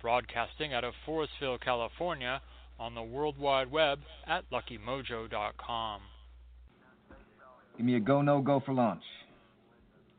[0.01, 2.41] broadcasting out of Forestville, California,
[2.79, 6.01] on the World Wide Web at luckymojo.com.
[7.75, 9.03] Give me a go, no go for launch.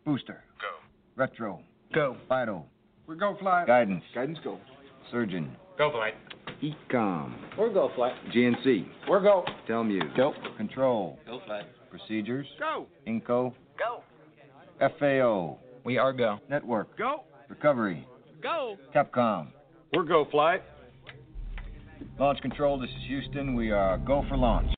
[0.05, 0.43] Booster.
[0.61, 0.69] Go.
[1.17, 1.61] Retro.
[1.95, 2.17] Go.
[2.29, 2.67] Vital.
[3.07, 3.65] We go fly.
[3.67, 4.05] Guidance.
[4.15, 4.59] Guidance go.
[5.11, 5.57] Surgeon.
[5.77, 6.15] Go flight.
[6.63, 7.35] EECOM.
[7.57, 8.13] We're go flight.
[8.35, 8.87] GNC.
[9.09, 9.45] We're go.
[9.69, 10.17] Telmuse.
[10.17, 10.35] Go.
[10.57, 11.19] Control.
[11.27, 11.65] Go flight.
[11.91, 12.47] Procedures.
[12.59, 12.87] Go.
[13.07, 13.53] Inco.
[13.79, 14.03] Go.
[14.99, 15.59] FAO.
[15.85, 16.39] We are go.
[16.49, 16.97] Network.
[16.97, 17.25] Go.
[17.49, 18.07] Recovery.
[18.43, 18.77] Go.
[18.95, 19.49] Capcom.
[19.93, 20.63] We're go flight.
[22.19, 23.55] Launch control, this is Houston.
[23.55, 24.78] We are go for launch.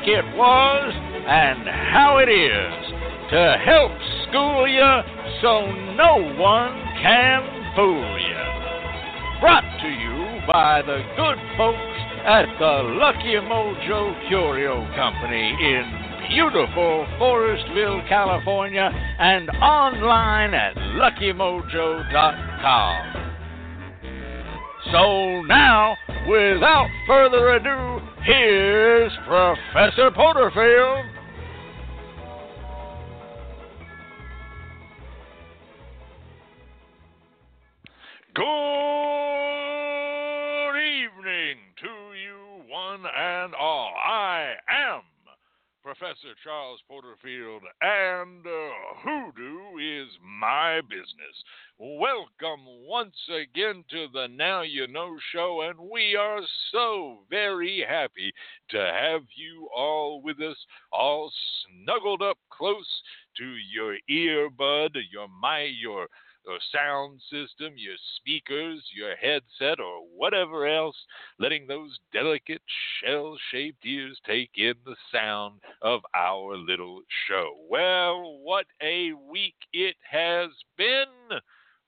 [0.00, 0.94] Like it was
[1.26, 2.92] and how it is,
[3.30, 3.92] to help
[4.28, 5.02] school you
[5.42, 6.72] so no one
[7.02, 7.42] can
[7.76, 8.36] fool you.
[9.40, 15.84] Brought to you by the good folks at the Lucky Mojo Curio Company in
[16.28, 23.16] beautiful Forestville, California, and online at luckymojo.com.
[24.92, 25.96] So now,
[26.30, 31.04] without further ado, here's Professor Porterfield.
[38.32, 38.69] Good
[45.98, 51.34] Professor Charles Porterfield, and uh, hoodoo is my business.
[51.80, 58.32] Welcome once again to the Now You Know show, and we are so very happy
[58.70, 60.56] to have you all with us,
[60.92, 61.32] all
[61.82, 62.86] snuggled up close
[63.38, 66.06] to your earbud, your my your
[66.46, 70.96] or sound system, your speakers, your headset, or whatever else,
[71.38, 72.62] letting those delicate
[73.02, 77.52] shell shaped ears take in the sound of our little show.
[77.68, 81.06] Well, what a week it has been!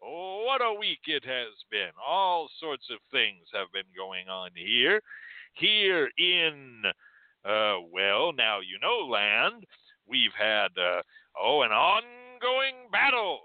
[0.01, 1.91] What a week it has been.
[2.05, 5.01] All sorts of things have been going on here.
[5.55, 6.83] Here in,
[7.45, 9.65] uh, well, now you know land,
[10.09, 11.03] we've had, uh,
[11.41, 13.43] oh, an ongoing battle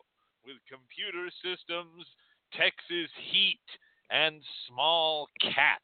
[0.47, 2.08] with computer systems,
[2.56, 3.68] Texas heat,
[4.09, 5.84] and small cats.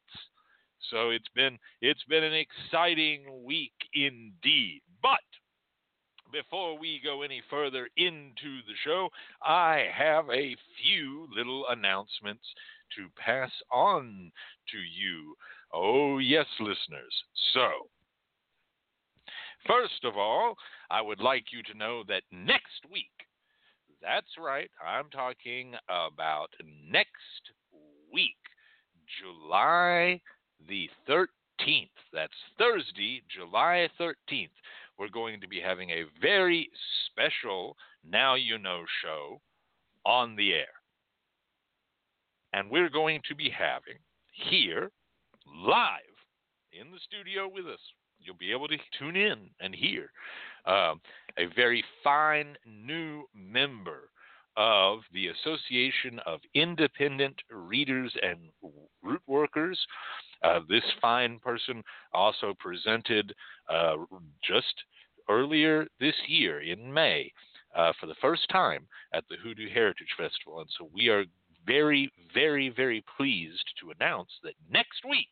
[0.90, 4.80] So it's been it's been an exciting week indeed.
[5.02, 5.20] But
[6.32, 9.08] before we go any further into the show,
[9.42, 12.44] I have a few little announcements
[12.96, 14.32] to pass on
[14.70, 15.34] to you.
[15.72, 17.14] Oh, yes, listeners.
[17.52, 17.68] So,
[19.66, 20.56] first of all,
[20.90, 23.12] I would like you to know that next week,
[24.04, 24.70] that's right.
[24.84, 26.48] I'm talking about
[26.88, 27.52] next
[28.12, 28.36] week,
[29.20, 30.20] July
[30.68, 31.88] the 13th.
[32.12, 34.48] That's Thursday, July 13th.
[34.98, 36.68] We're going to be having a very
[37.06, 37.76] special
[38.08, 39.40] Now You Know show
[40.04, 40.74] on the air.
[42.52, 43.98] And we're going to be having
[44.30, 44.90] here
[45.46, 46.00] live
[46.72, 47.80] in the studio with us.
[48.20, 50.10] You'll be able to tune in and hear
[50.66, 51.00] um,
[51.38, 54.10] a very fine new member
[54.56, 58.38] of the Association of Independent Readers and
[59.02, 59.78] Root Workers.
[60.42, 61.82] Uh, this fine person
[62.12, 63.34] also presented
[63.68, 63.96] uh,
[64.46, 64.74] just
[65.28, 67.32] earlier this year in May
[67.74, 70.60] uh, for the first time at the Hoodoo Heritage Festival.
[70.60, 71.24] And so we are
[71.66, 75.30] very, very, very pleased to announce that next week,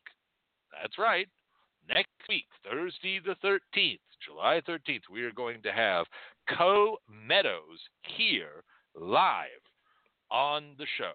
[0.81, 1.27] that's right,
[1.87, 6.05] next week, Thursday the 13th, July 13th, we are going to have
[6.57, 7.79] Co Meadows
[8.17, 8.63] here
[8.95, 9.47] live
[10.31, 11.13] on the show.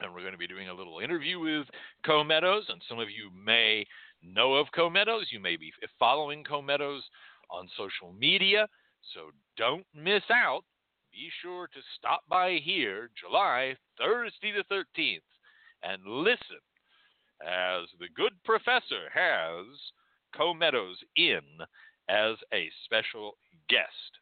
[0.00, 1.66] And we're going to be doing a little interview with
[2.04, 3.86] Co Meadows, and some of you may
[4.22, 5.28] know of Co Meadows.
[5.30, 7.02] You may be following Co Meadows
[7.50, 8.66] on social media,
[9.14, 10.62] so don't miss out.
[11.12, 15.18] Be sure to stop by here July, Thursday the 13th,
[15.82, 16.58] and listen
[17.46, 19.66] as the good professor has
[20.36, 21.40] Co Meadows in
[22.08, 23.32] as a special
[23.68, 24.18] guest.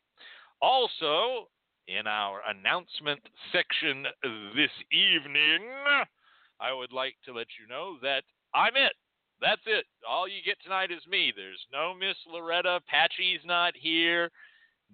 [0.60, 1.48] Also,
[1.88, 3.20] in our announcement
[3.52, 4.04] section
[4.54, 5.68] this evening,
[6.60, 8.22] I would like to let you know that
[8.54, 8.92] I'm it.
[9.40, 9.86] That's it.
[10.08, 11.32] All you get tonight is me.
[11.34, 12.80] There's no Miss Loretta.
[12.86, 14.30] Patchy's not here.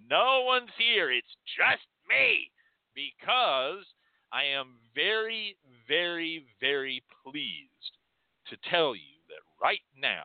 [0.08, 1.11] No one's here.
[1.11, 2.50] It's just me
[2.94, 3.84] because
[4.32, 5.56] I am very,
[5.88, 7.75] very, very pleased
[8.50, 10.25] to tell you that right now,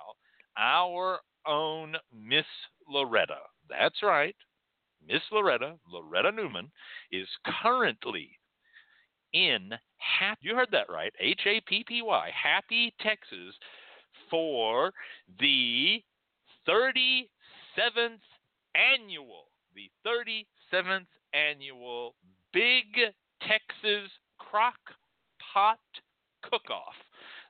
[0.57, 2.45] our own Miss
[2.87, 3.39] Loretta,
[3.69, 4.35] that's right,
[5.07, 6.71] Miss Loretta, Loretta Newman,
[7.11, 7.27] is
[7.63, 8.29] currently
[9.33, 9.71] in
[10.19, 13.55] Happy, you heard that right, H A P P Y, Happy, Texas,
[14.29, 14.91] for
[15.39, 16.01] the
[16.67, 17.27] 37th
[18.75, 19.45] annual,
[19.75, 22.15] the 37th annual
[22.53, 22.85] Big
[23.41, 24.79] Texas Crock
[25.53, 25.79] Pot
[26.43, 26.95] Cook Off.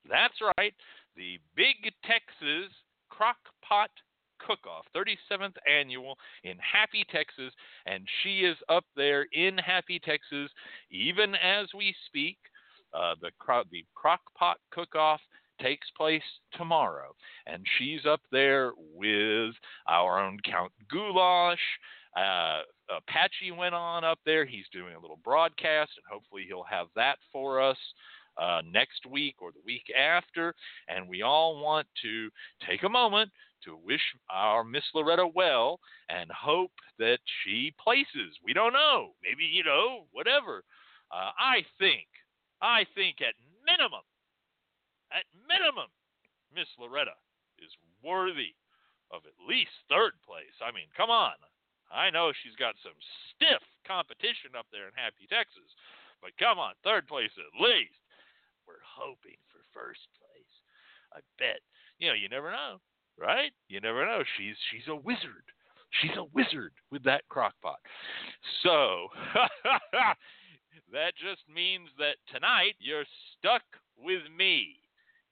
[0.10, 0.74] That's right,
[1.16, 2.72] the Big Texas
[3.10, 3.38] Crock
[3.68, 3.92] Pot
[4.40, 7.54] Cook Off, 37th annual in Happy, Texas,
[7.86, 10.50] and she is up there in Happy, Texas,
[10.90, 12.38] even as we speak.
[12.94, 13.30] Uh, the,
[13.72, 15.22] the Crock Pot Cook Off
[15.62, 16.24] takes place
[16.54, 17.14] tomorrow,
[17.46, 19.54] and she's up there with
[19.88, 21.60] our own Count Goulash.
[22.18, 22.62] Uh,
[22.98, 24.46] Apache went on up there.
[24.46, 27.78] He's doing a little broadcast, and hopefully he'll have that for us
[28.38, 30.54] uh, next week or the week after.
[30.88, 32.30] And we all want to
[32.68, 33.32] take a moment
[33.66, 35.80] to wish our Miss Loretta well
[36.10, 38.38] and hope that she places.
[38.44, 39.14] We don't know.
[39.24, 40.64] Maybe, you know, whatever.
[41.12, 42.08] Uh, I think,
[42.62, 43.36] I think at
[43.66, 44.02] minimum,
[45.12, 45.92] at minimum,
[46.56, 47.16] Miss Loretta
[47.60, 47.72] is
[48.04, 48.56] worthy
[49.12, 50.56] of at least third place.
[50.64, 51.36] I mean, come on.
[51.92, 52.96] I know she's got some
[53.36, 55.68] stiff competition up there in Happy, Texas,
[56.24, 58.01] but come on, third place at least.
[58.86, 60.54] Hoping for first place.
[61.12, 61.60] I bet.
[62.00, 62.80] You know, you never know
[63.22, 63.52] right?
[63.70, 64.24] You never know.
[64.38, 65.46] She's she's a wizard.
[66.02, 67.82] She's a wizard with that crockpot.
[68.64, 69.08] So
[70.92, 73.06] that just means that tonight you're
[73.38, 73.64] stuck
[73.98, 74.78] with me.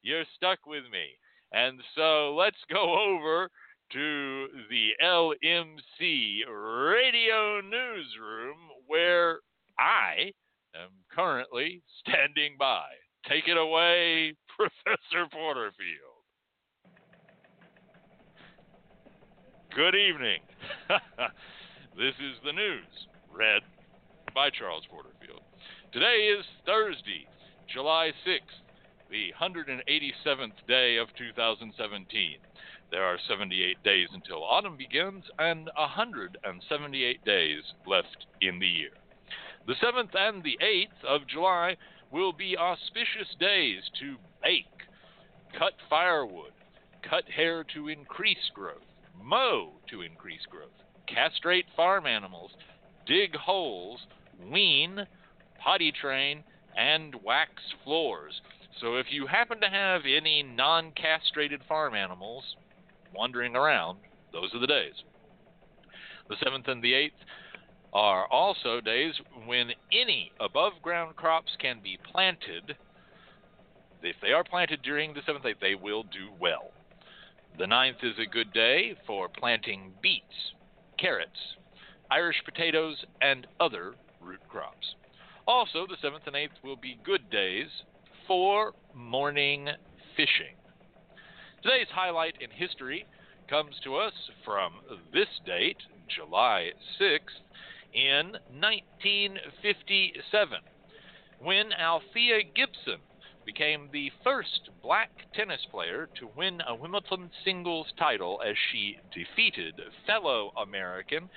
[0.02, 1.18] You're stuck with me.
[1.52, 3.50] And so let's go over
[3.94, 9.40] to the LMC radio newsroom where
[9.80, 10.32] I
[10.76, 12.86] am currently standing by.
[13.28, 16.20] Take it away, Professor Porterfield.
[19.76, 20.42] Good evening.
[21.98, 23.62] this is the news, read
[24.34, 25.42] by Charles Porterfield.
[25.94, 27.28] Today is Thursday,
[27.72, 28.64] July 6th,
[29.12, 32.38] the 187th day of 2017.
[32.92, 38.92] There are 78 days until autumn begins and 178 days left in the year.
[39.68, 41.78] The 7th and the 8th of July
[42.12, 44.66] will be auspicious days to bake,
[45.58, 46.54] cut firewood,
[47.08, 48.82] cut hair to increase growth
[49.24, 50.70] mow to increase growth,
[51.08, 52.52] castrate farm animals,
[53.06, 54.00] dig holes,
[54.52, 55.06] wean,
[55.62, 56.44] potty train,
[56.78, 57.52] and wax
[57.84, 58.42] floors.
[58.80, 62.44] So if you happen to have any non castrated farm animals
[63.14, 64.00] wandering around,
[64.32, 64.94] those are the days.
[66.30, 67.10] The 7th and the 8th
[67.94, 69.14] are also days
[69.46, 72.76] when any above ground crops can be planted.
[74.02, 76.72] If they are planted during the 7th, day, they will do well.
[77.58, 80.54] The ninth is a good day for planting beets,
[80.98, 81.58] carrots,
[82.12, 84.96] Irish potatoes, and other root crops.
[85.48, 87.68] Also, the 7th and 8th will be good days
[88.28, 89.68] for morning
[90.16, 90.56] fishing.
[91.64, 93.06] Today's highlight in history
[93.50, 94.14] comes to us
[94.46, 94.74] from
[95.12, 95.78] this date,
[96.16, 96.70] July
[97.02, 97.42] 6th,
[97.94, 100.60] in 1957,
[101.40, 103.00] when Althea Gibson
[103.46, 109.82] became the first black tennis player to win a Wimbledon singles title as she defeated
[110.06, 111.30] fellow American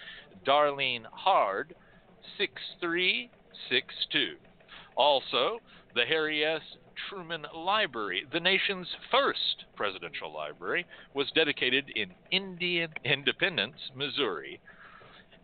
[0.46, 1.74] Darlene Hard
[2.36, 3.30] 6 3
[3.70, 4.34] 6 2.
[4.96, 5.58] Also,
[5.94, 6.60] the Harry S.
[7.08, 14.60] Truman Library, the nation's first presidential library, was dedicated in Indian Independence, Missouri.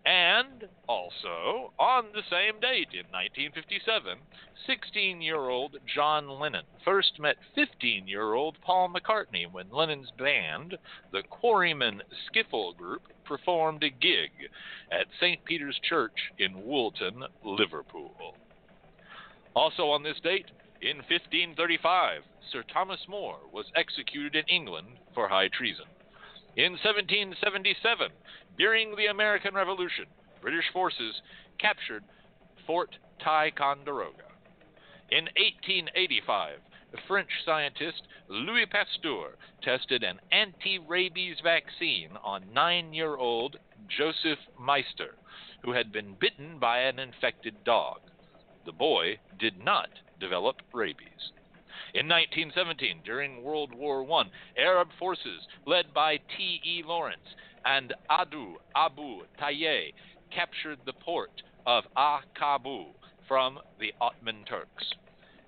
[0.04, 4.18] And also, on the same date in 1957,
[4.66, 10.78] 16 year old John Lennon first met 15 year old Paul McCartney when Lennon's band,
[11.12, 14.30] the Quarrymen Skiffle Group, performed a gig
[14.90, 15.44] at St.
[15.44, 18.34] Peter's Church in Woolton, Liverpool.
[19.54, 20.46] Also on this date,
[20.80, 25.86] in 1535, Sir Thomas More was executed in England for high treason.
[26.58, 28.10] In 1777,
[28.58, 30.06] during the American Revolution,
[30.42, 31.22] British forces
[31.60, 32.02] captured
[32.66, 32.90] Fort
[33.22, 34.24] Ticonderoga.
[35.08, 36.58] In 1885,
[36.90, 43.56] the French scientist Louis Pasteur tested an anti rabies vaccine on nine year old
[43.96, 45.14] Joseph Meister,
[45.62, 48.00] who had been bitten by an infected dog.
[48.66, 51.30] The boy did not develop rabies.
[51.94, 54.24] In 1917, during World War I,
[54.60, 56.82] Arab forces led by T.E.
[56.86, 57.34] Lawrence
[57.64, 59.92] and Auda Abu Tayi
[60.30, 62.86] captured the port of Aqaba
[63.26, 64.94] from the Ottoman Turks.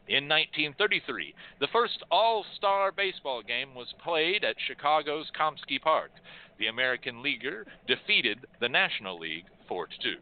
[0.08, 6.10] In 1933, the first All Star baseball game was played at Chicago's Comiskey Park.
[6.58, 10.16] The American Leaguer defeated the National League 4 2.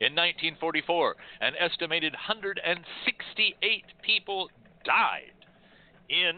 [0.00, 4.50] In 1944, an estimated 168 people
[4.84, 5.32] died
[6.08, 6.36] in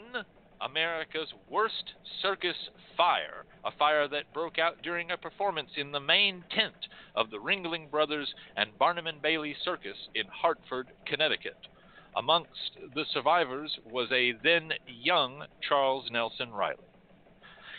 [0.60, 2.56] America's worst circus
[2.96, 7.38] fire, a fire that broke out during a performance in the main tent of the
[7.38, 11.58] Ringling Brothers and Barnum and Bailey Circus in Hartford, Connecticut.
[12.16, 16.82] Amongst the survivors was a then young Charles Nelson Reilly.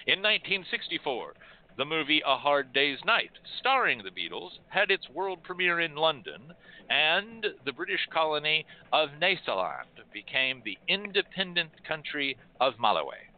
[0.08, 1.34] In 1964,
[1.78, 6.54] the movie A Hard Day's Night, starring the Beatles, had its world premiere in London,
[6.90, 13.30] and the British colony of Nyasaland became the independent country of Malawi.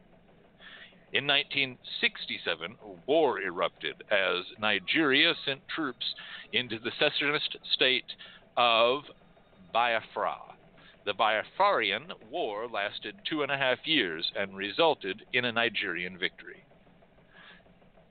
[1.13, 6.15] In 1967, war erupted as Nigeria sent troops
[6.53, 8.13] into the secessionist state
[8.55, 9.03] of
[9.73, 10.37] Biafra.
[11.03, 16.63] The Biafrarian War lasted two and a half years and resulted in a Nigerian victory.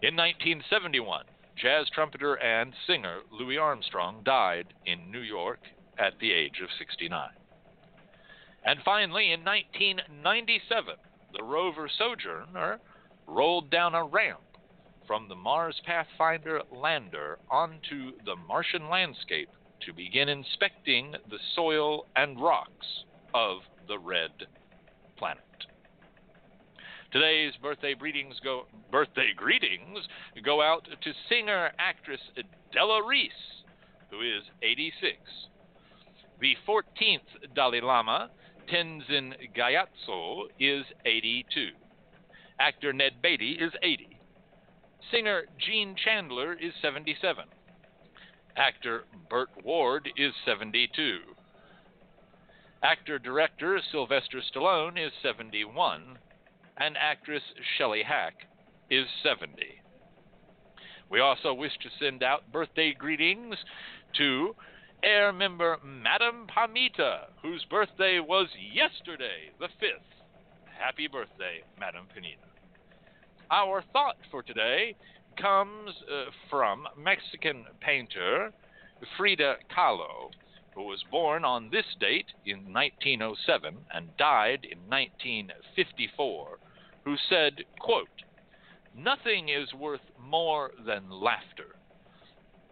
[0.02, 1.26] In 1971,
[1.56, 5.60] jazz trumpeter and singer Louis Armstrong died in New York
[5.98, 7.28] at the age of 69.
[8.64, 10.94] And finally, in 1997,
[11.36, 12.80] the rover Sojourner
[13.26, 14.40] rolled down a ramp
[15.06, 19.50] from the Mars Pathfinder lander onto the Martian landscape
[19.84, 23.04] to begin inspecting the soil and rocks
[23.34, 24.30] of the red
[25.18, 25.44] planet.
[27.12, 29.98] Today's birthday greetings go birthday greetings
[30.44, 32.20] go out to singer actress
[32.72, 33.64] Della Reese,
[34.10, 35.16] who is 86.
[36.40, 38.30] The 14th Dalai Lama,
[38.72, 41.70] Tenzin Gyatso, is 82.
[42.60, 44.16] Actor Ned Beatty is 80.
[45.10, 47.44] Singer Gene Chandler is 77.
[48.56, 51.18] Actor Burt Ward is 72.
[52.84, 56.19] Actor director Sylvester Stallone is 71
[56.78, 57.42] and actress
[57.76, 58.34] Shelley Hack
[58.90, 59.52] is 70.
[61.10, 63.56] We also wish to send out birthday greetings
[64.16, 64.54] to
[65.04, 70.06] AIRR member Madam Pamita, whose birthday was yesterday, the 5th.
[70.78, 72.46] Happy birthday, Madam Pamita.
[73.50, 74.94] Our thought for today
[75.40, 78.52] comes uh, from Mexican painter
[79.16, 80.30] Frida Kahlo,
[80.74, 86.58] who was born on this date in 1907 and died in 1954
[87.04, 88.08] who said, quote,
[88.96, 91.76] Nothing is worth more than laughter.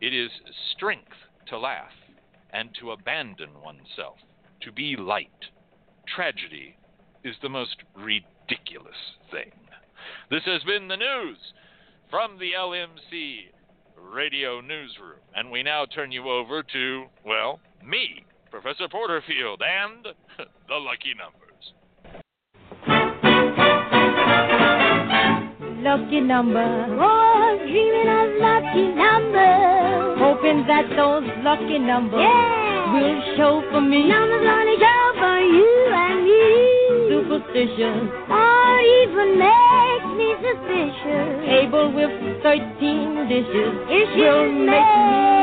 [0.00, 0.30] It is
[0.74, 1.16] strength
[1.48, 1.92] to laugh
[2.50, 4.18] and to abandon oneself,
[4.62, 5.46] to be light.
[6.14, 6.76] Tragedy
[7.24, 8.96] is the most ridiculous
[9.30, 9.52] thing.
[10.30, 11.38] This has been the news
[12.10, 13.50] from the LMC
[14.00, 20.04] Radio Newsroom, and we now turn you over to, well, me, Professor Porterfield, and
[20.68, 21.48] the lucky number.
[25.88, 26.60] lucky number.
[27.00, 30.18] Oh, dreaming of lucky numbers.
[30.20, 32.92] Hoping that those lucky numbers yeah.
[32.92, 34.08] will show for me.
[34.08, 36.44] Numbers only show for you and me.
[37.08, 38.04] Superstitious.
[38.28, 41.28] Or even makes me suspicious.
[41.46, 43.72] Table with 13 dishes.
[43.88, 45.37] Issues will make me.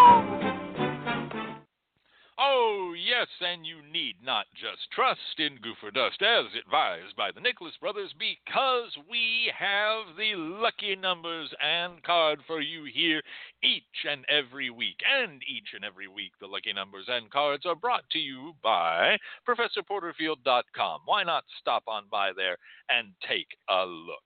[3.18, 7.74] Yes, and you need not just trust in Goofer Dust as advised by the Nicholas
[7.80, 13.20] Brothers because we have the lucky numbers and card for you here
[13.64, 15.00] each and every week.
[15.02, 19.16] And each and every week, the lucky numbers and cards are brought to you by
[19.48, 21.00] ProfessorPorterfield.com.
[21.04, 22.56] Why not stop on by there
[22.88, 24.22] and take a look?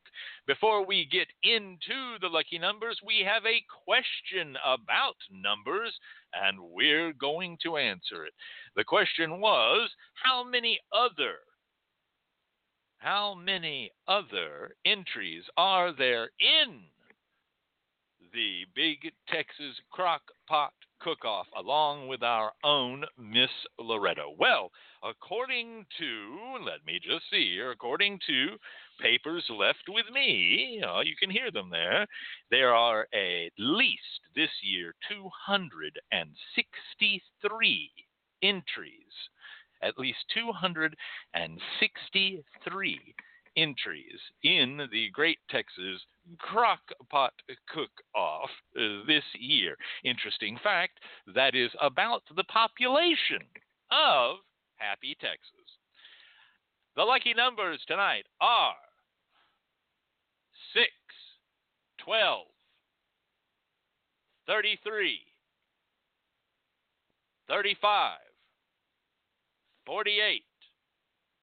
[0.46, 5.98] Before we get into the lucky numbers, we have a question about numbers,
[6.34, 8.34] and we're going to answer it.
[8.74, 11.40] The question was how many other
[12.96, 16.84] how many other entries are there in
[18.32, 24.30] the Big Texas Crock Pot Cook Off along with our own Miss Loretta?
[24.38, 24.70] Well,
[25.02, 28.56] according to, let me just see here, according to
[29.00, 32.06] papers left with me, you, you can hear them there,
[32.50, 37.92] there are at least this year 263
[38.42, 39.30] entries.
[39.82, 43.14] At least 263
[43.56, 46.00] entries in the Great Texas
[46.38, 46.80] Crock
[47.10, 47.32] Pot
[47.68, 48.50] Cook Off
[49.06, 49.76] this year.
[50.04, 51.00] Interesting fact
[51.34, 53.42] that is about the population
[53.90, 54.36] of
[54.76, 55.78] Happy Texas.
[56.96, 58.74] The lucky numbers tonight are
[60.74, 60.86] 6,
[62.04, 62.46] 12,
[64.46, 65.20] 33,
[67.48, 68.18] 35,
[69.86, 70.44] 48,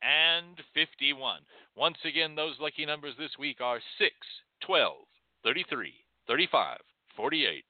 [0.02, 1.42] and 51.
[1.76, 4.12] Once again, those lucky numbers this week are 6,
[4.66, 4.96] 12,
[5.44, 5.94] 33,
[6.28, 6.78] 35,
[7.16, 7.64] 48,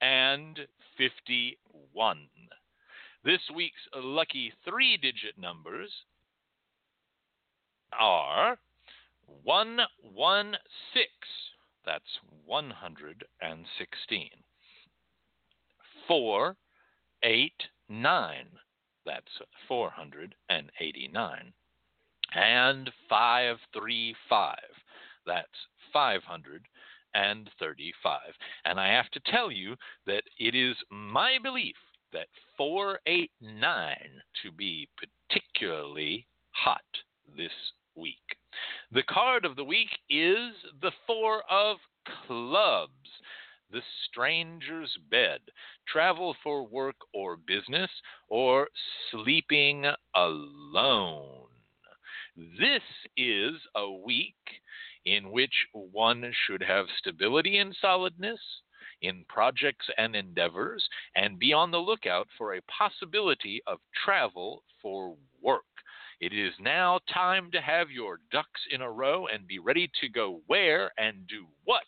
[0.00, 0.60] and
[0.96, 2.18] 51.
[3.24, 5.90] This week's lucky three digit numbers
[7.98, 8.58] are
[9.44, 11.04] 116.
[11.86, 12.02] That's
[12.44, 14.28] 116.
[16.06, 16.56] 4,
[17.22, 17.52] 8,
[17.88, 18.46] 9.
[19.06, 21.52] That's 489.
[22.34, 24.56] And 535.
[25.26, 25.48] That's
[25.92, 28.20] 535.
[28.64, 31.76] And I have to tell you that it is my belief
[32.12, 33.96] that 489
[34.42, 36.80] to be particularly hot
[37.36, 37.52] this
[37.96, 38.36] week.
[38.92, 41.78] The card of the week is the Four of
[42.26, 42.92] Clubs,
[43.74, 45.40] the stranger's bed,
[45.88, 47.90] travel for work or business,
[48.28, 48.68] or
[49.10, 49.84] sleeping
[50.14, 51.48] alone.
[52.36, 52.82] This
[53.16, 54.36] is a week
[55.04, 58.38] in which one should have stability and solidness
[59.02, 65.16] in projects and endeavors, and be on the lookout for a possibility of travel for
[65.42, 65.64] work.
[66.20, 70.08] It is now time to have your ducks in a row and be ready to
[70.08, 71.82] go where and do what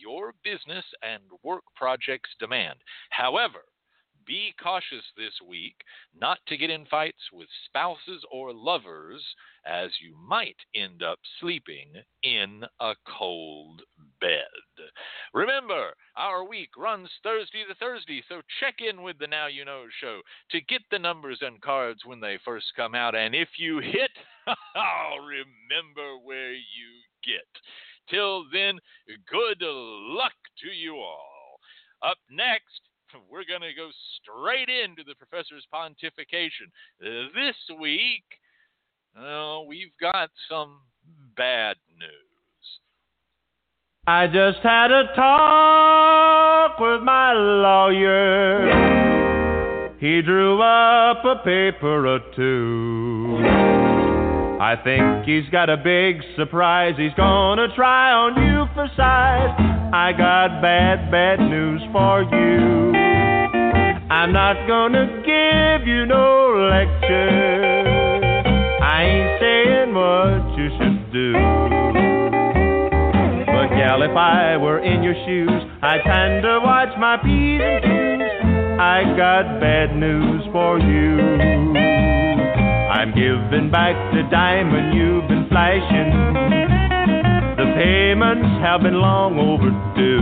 [0.00, 2.78] your business and work projects demand.
[3.10, 3.60] However,
[4.26, 5.74] be cautious this week
[6.18, 9.22] not to get in fights with spouses or lovers,
[9.66, 11.88] as you might end up sleeping
[12.22, 13.82] in a cold
[14.20, 14.46] bed.
[15.34, 19.86] Remember, our week runs Thursday to Thursday, so check in with the Now You Know
[20.00, 23.14] show to get the numbers and cards when they first come out.
[23.14, 24.10] And if you hit,
[24.46, 27.48] I'll remember where you get.
[28.10, 28.78] Till then,
[29.30, 31.60] good luck to you all.
[32.02, 32.80] Up next,
[33.30, 36.70] we're going to go straight into the professor's pontification.
[37.00, 38.24] This week,
[39.16, 40.80] uh, we've got some
[41.36, 42.10] bad news.
[44.06, 48.90] I just had a talk with my lawyer.
[50.00, 53.49] He drew up a paper or two.
[54.60, 56.92] I think he's got a big surprise.
[56.98, 59.56] He's gonna try on you for size.
[59.90, 62.92] I got bad, bad news for you.
[64.12, 67.88] I'm not gonna give you no lecture.
[68.84, 71.32] I ain't saying what you should do.
[73.46, 76.04] But, gal, if I were in your shoes, I'd
[76.42, 78.78] to watch my P's and Q's.
[78.78, 81.89] I got bad news for you.
[83.00, 86.12] I'm giving back the diamond you've been flashing.
[87.56, 90.20] The payments have been long overdue.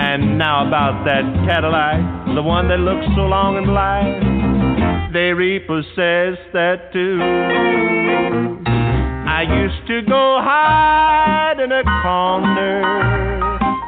[0.00, 2.00] And now about that Cadillac,
[2.34, 7.20] the one that looks so long and black, they repossessed that too.
[9.28, 12.80] I used to go hide in a corner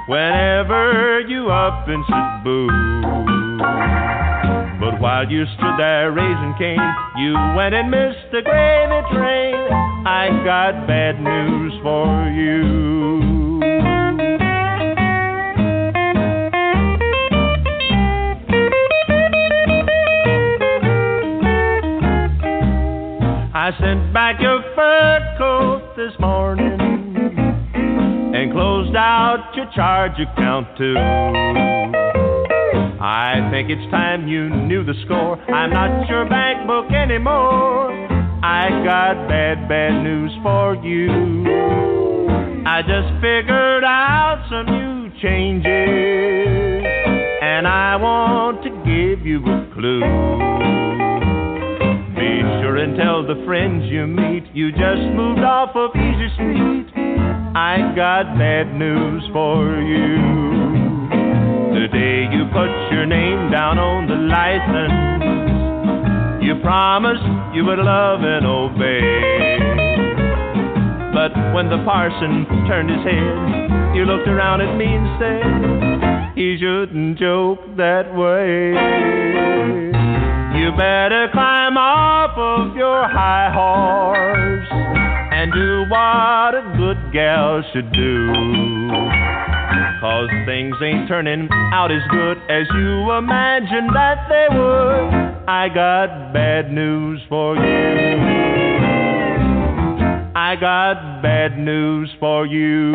[0.06, 1.86] whenever you up
[2.44, 2.68] boo.
[3.56, 4.23] But
[5.14, 9.54] while you stood there raising cane, you went and missed the gravy train.
[10.04, 13.62] I got bad news for you.
[23.54, 26.80] I sent back your fur coat this morning
[28.34, 32.23] and closed out your charge account too.
[33.04, 35.36] I think it's time you knew the score.
[35.52, 37.92] I'm not your bank book anymore.
[38.42, 41.44] I got bad, bad news for you.
[42.64, 45.68] I just figured out some new changes,
[47.42, 50.00] and I want to give you a clue.
[52.16, 56.88] Be sure and tell the friends you meet you just moved off of Easy Street.
[57.54, 60.73] I got bad news for you.
[61.74, 64.94] The day you put your name down on the license,
[66.40, 69.02] you promised you would love and obey.
[71.12, 76.56] But when the parson turned his head, you looked around at me and said, he
[76.60, 78.70] shouldn't joke that way.
[80.56, 87.90] You better climb off of your high horse and do what a good gal should
[87.92, 89.53] do.
[90.04, 95.48] Cause things ain't turning out as good as you imagined that they would.
[95.48, 97.62] I got bad news for you.
[100.36, 102.92] I got bad news for you.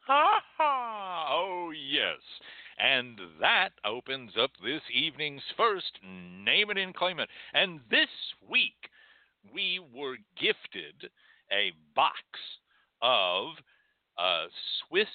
[0.00, 1.26] Ha ha!
[1.30, 2.18] Oh, yes.
[2.80, 7.28] And that opens up this evening's first Name It and Claim It.
[7.52, 8.08] And this
[8.50, 8.90] week,
[9.54, 11.12] we were gifted
[11.52, 12.18] a box
[13.04, 13.48] of
[14.18, 14.46] uh,
[14.88, 15.08] Swiss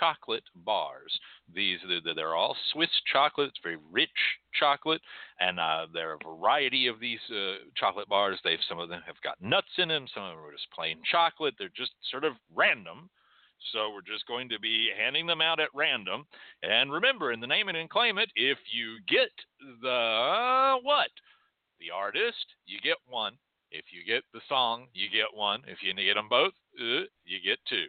[0.00, 1.20] chocolate bars.
[1.54, 3.50] These they're- all Swiss chocolate.
[3.50, 4.10] It's very rich
[4.58, 5.02] chocolate,
[5.38, 8.40] and uh, there are a variety of these uh, chocolate bars.
[8.42, 10.06] They've some of them have got nuts in them.
[10.12, 11.54] Some of them are just plain chocolate.
[11.58, 13.10] They're just sort of random.
[13.72, 16.26] So we're just going to be handing them out at random.
[16.62, 19.30] And remember, in the name it and claim it, if you get
[19.82, 21.10] the what?
[21.80, 23.34] The artist, you get one.
[23.70, 25.62] If you get the song, you get one.
[25.66, 27.86] If you get them both, uh, you get two.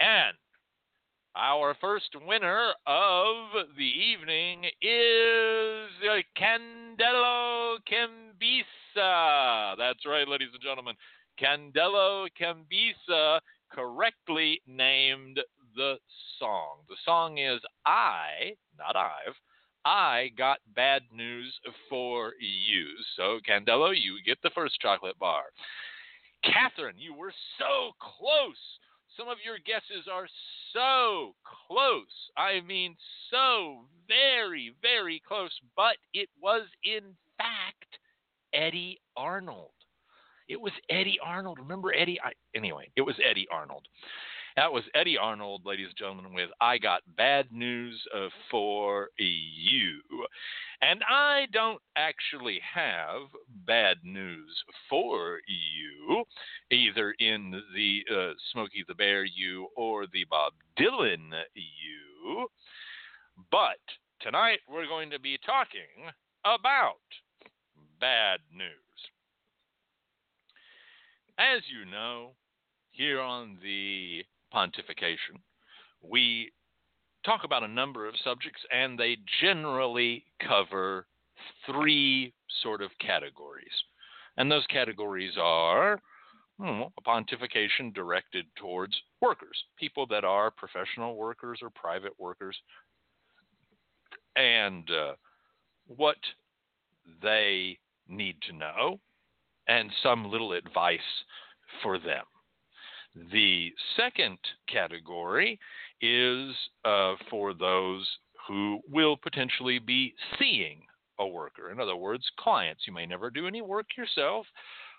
[0.00, 0.36] And
[1.36, 3.36] our first winner of
[3.76, 9.76] the evening is uh, Candelo Cambisa.
[9.76, 10.94] That's right, ladies and gentlemen.
[11.40, 15.40] Candelo Cambisa correctly named
[15.74, 15.96] the
[16.38, 16.78] song.
[16.88, 19.34] The song is I, not I've,
[19.84, 21.54] I got bad news
[21.88, 22.86] for you.
[23.16, 25.44] So, Candelo, you get the first chocolate bar.
[26.44, 28.56] Catherine, you were so close.
[29.16, 30.28] Some of your guesses are
[30.72, 31.34] so
[31.66, 32.04] close.
[32.36, 32.96] I mean,
[33.30, 35.50] so very, very close.
[35.74, 37.98] But it was, in fact,
[38.52, 39.70] Eddy Arnold.
[40.48, 41.58] It was Eddy Arnold.
[41.58, 42.20] Remember Eddy?
[42.22, 43.88] I, anyway, it was Eddy Arnold.
[44.56, 50.00] That was Eddy Arnold, ladies and gentlemen, with I Got Bad News uh, for You.
[50.80, 53.28] And I don't actually have
[53.66, 54.48] bad news
[54.88, 56.24] for you,
[56.70, 62.48] either in the uh, Smokey the Bear you or the Bob Dylan you.
[63.50, 63.76] But
[64.22, 66.10] tonight we're going to be talking
[66.46, 66.94] about
[68.00, 68.70] bad news.
[71.38, 72.30] As you know,
[72.92, 75.40] here on the Pontification,
[76.02, 76.52] we
[77.24, 81.06] talk about a number of subjects, and they generally cover
[81.66, 82.32] three
[82.62, 83.72] sort of categories.
[84.36, 86.00] And those categories are
[86.58, 92.56] hmm, a pontification directed towards workers, people that are professional workers or private workers,
[94.36, 95.14] and uh,
[95.86, 96.16] what
[97.22, 97.78] they
[98.08, 99.00] need to know,
[99.68, 101.00] and some little advice
[101.82, 102.24] for them.
[103.30, 105.58] The second category
[106.00, 108.06] is uh, for those
[108.46, 110.82] who will potentially be seeing
[111.18, 111.70] a worker.
[111.70, 112.82] In other words, clients.
[112.86, 114.46] You may never do any work yourself,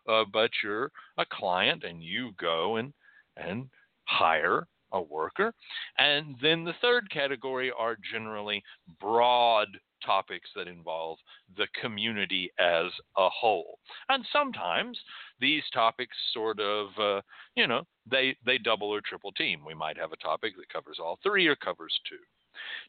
[0.09, 2.93] uh, but you're a client and you go and
[3.35, 3.69] and
[4.05, 5.53] hire a worker.
[5.99, 8.63] And then the third category are generally
[8.99, 9.67] broad
[10.05, 11.17] topics that involve
[11.57, 13.79] the community as a whole.
[14.09, 14.97] And sometimes
[15.39, 17.21] these topics sort of, uh,
[17.55, 19.61] you know, they, they double or triple team.
[19.65, 22.17] We might have a topic that covers all three or covers two.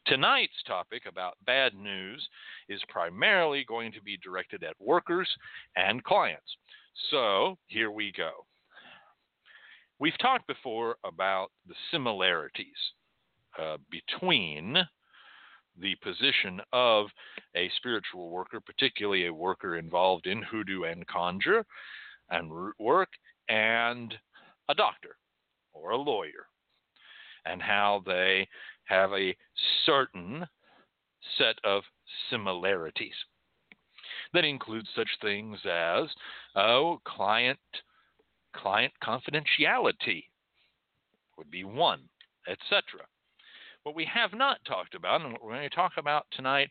[0.05, 2.27] Tonight's topic about bad news
[2.69, 5.29] is primarily going to be directed at workers
[5.75, 6.57] and clients.
[7.11, 8.31] So here we go.
[9.99, 12.67] We've talked before about the similarities
[13.61, 14.77] uh, between
[15.81, 17.07] the position of
[17.55, 21.65] a spiritual worker, particularly a worker involved in hoodoo and conjure
[22.29, 23.09] and root work,
[23.47, 24.13] and
[24.69, 25.15] a doctor
[25.73, 26.45] or a lawyer,
[27.45, 28.47] and how they
[28.85, 29.35] have a
[29.85, 30.45] certain
[31.37, 31.83] set of
[32.29, 33.13] similarities.
[34.33, 36.07] That includes such things as
[36.55, 37.59] oh, client
[38.55, 40.23] client confidentiality
[41.37, 42.01] would be one,
[42.47, 43.05] etc.
[43.83, 46.69] What we have not talked about, and what we're going to talk about tonight,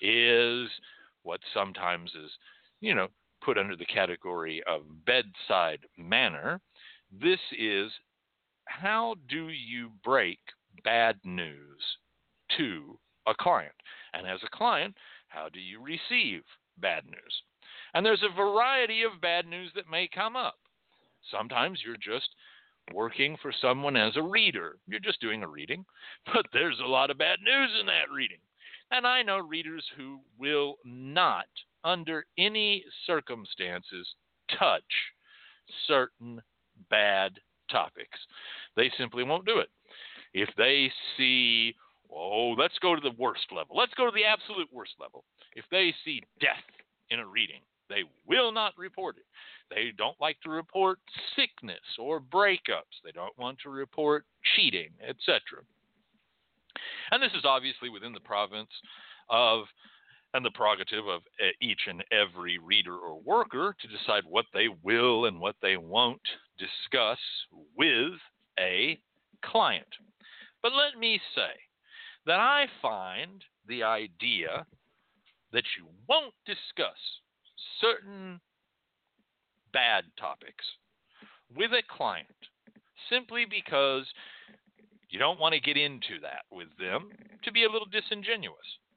[0.00, 0.68] is
[1.22, 2.30] what sometimes is,
[2.80, 3.08] you know,
[3.44, 6.60] put under the category of bedside manner.
[7.12, 7.92] This is
[8.64, 10.38] how do you break
[10.82, 11.80] bad news
[12.56, 13.74] to a client?
[14.12, 14.94] And as a client,
[15.28, 16.42] how do you receive
[16.78, 17.42] bad news?
[17.94, 20.56] And there's a variety of bad news that may come up.
[21.30, 22.28] Sometimes you're just
[22.92, 24.76] working for someone as a reader.
[24.86, 25.84] You're just doing a reading,
[26.32, 28.38] but there's a lot of bad news in that reading.
[28.90, 31.46] And I know readers who will not,
[31.84, 34.06] under any circumstances,
[34.58, 34.82] touch
[35.88, 36.40] certain
[36.88, 37.32] bad
[37.70, 38.18] topics.
[38.76, 39.68] They simply won't do it.
[40.34, 41.74] If they see,
[42.12, 45.24] oh, let's go to the worst level, let's go to the absolute worst level.
[45.54, 46.62] If they see death
[47.10, 49.24] in a reading, they will not report it.
[49.70, 50.98] They don't like to report
[51.34, 53.02] sickness or breakups.
[53.04, 54.24] They don't want to report
[54.54, 55.40] cheating, etc.
[57.10, 58.70] And this is obviously within the province
[59.28, 59.64] of
[60.34, 64.66] and the prerogative of eh, each and every reader or worker to decide what they
[64.82, 66.20] will and what they won't
[66.58, 67.18] discuss
[67.76, 68.12] with
[68.58, 68.98] a
[69.42, 69.86] client.
[70.62, 71.52] But let me say
[72.26, 74.66] that I find the idea
[75.52, 76.98] that you won't discuss
[77.80, 78.40] certain
[79.76, 80.64] bad topics
[81.54, 82.26] with a client
[83.10, 84.06] simply because
[85.10, 87.10] you don't want to get into that with them
[87.44, 88.56] to be a little disingenuous.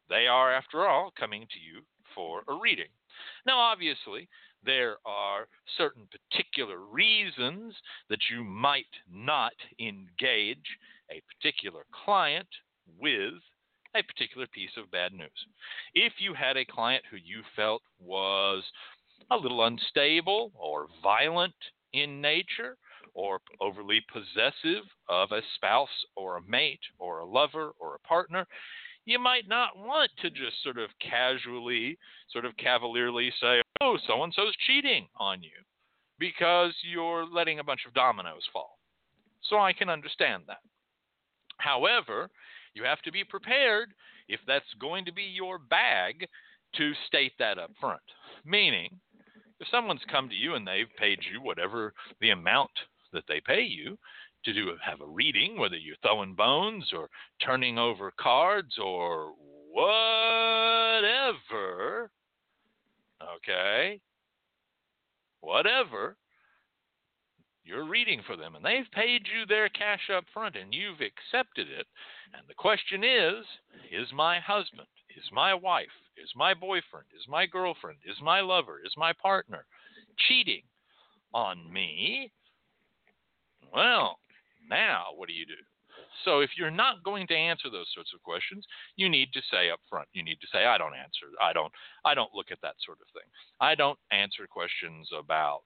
[0.10, 1.82] They are, after all, coming to you
[2.16, 2.88] for a reading.
[3.46, 4.30] Now, obviously,
[4.64, 7.76] there are certain particular reasons
[8.10, 10.66] that you might not engage
[11.12, 12.48] a particular client
[12.98, 13.34] with
[13.96, 15.30] a particular piece of bad news.
[15.94, 18.64] If you had a client who you felt was
[19.32, 21.54] a little unstable or violent
[21.94, 22.78] in nature
[23.14, 28.46] or overly possessive of a spouse or a mate or a lover or a partner,
[29.06, 31.98] you might not want to just sort of casually,
[32.32, 35.50] sort of cavalierly say, oh, so and so's cheating on you
[36.20, 38.78] because you're letting a bunch of dominoes fall.
[39.42, 40.60] So I can understand that.
[41.58, 42.30] However,
[42.74, 43.90] you have to be prepared
[44.28, 46.28] if that's going to be your bag
[46.76, 48.02] to state that up front.
[48.46, 49.00] Meaning,
[49.60, 52.72] if someone's come to you and they've paid you whatever the amount
[53.12, 53.98] that they pay you
[54.46, 57.10] to do have a reading, whether you're throwing bones or
[57.44, 59.34] turning over cards or
[59.72, 60.00] whatever,
[63.36, 64.00] okay,
[65.42, 66.16] whatever,
[67.66, 71.68] you're reading for them and they've paid you their cash up front and you've accepted
[71.70, 71.86] it.
[72.34, 73.46] And the question is
[73.92, 75.88] is my husband, is my wife,
[76.22, 79.66] is my boyfriend, is my girlfriend, is my lover, is my partner
[80.28, 80.64] cheating
[81.34, 82.32] on me?
[83.74, 84.20] Well,
[84.70, 85.54] now what do you do?
[86.26, 89.70] So if you're not going to answer those sorts of questions, you need to say
[89.70, 90.08] up front.
[90.14, 91.28] You need to say, I don't answer.
[91.42, 91.72] I don't
[92.04, 93.30] I don't look at that sort of thing.
[93.62, 95.64] I don't answer questions about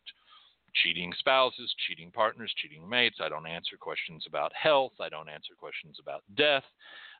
[0.76, 3.18] cheating spouses, cheating partners, cheating mates.
[3.22, 4.94] I don't answer questions about health.
[5.00, 6.64] I don't answer questions about death.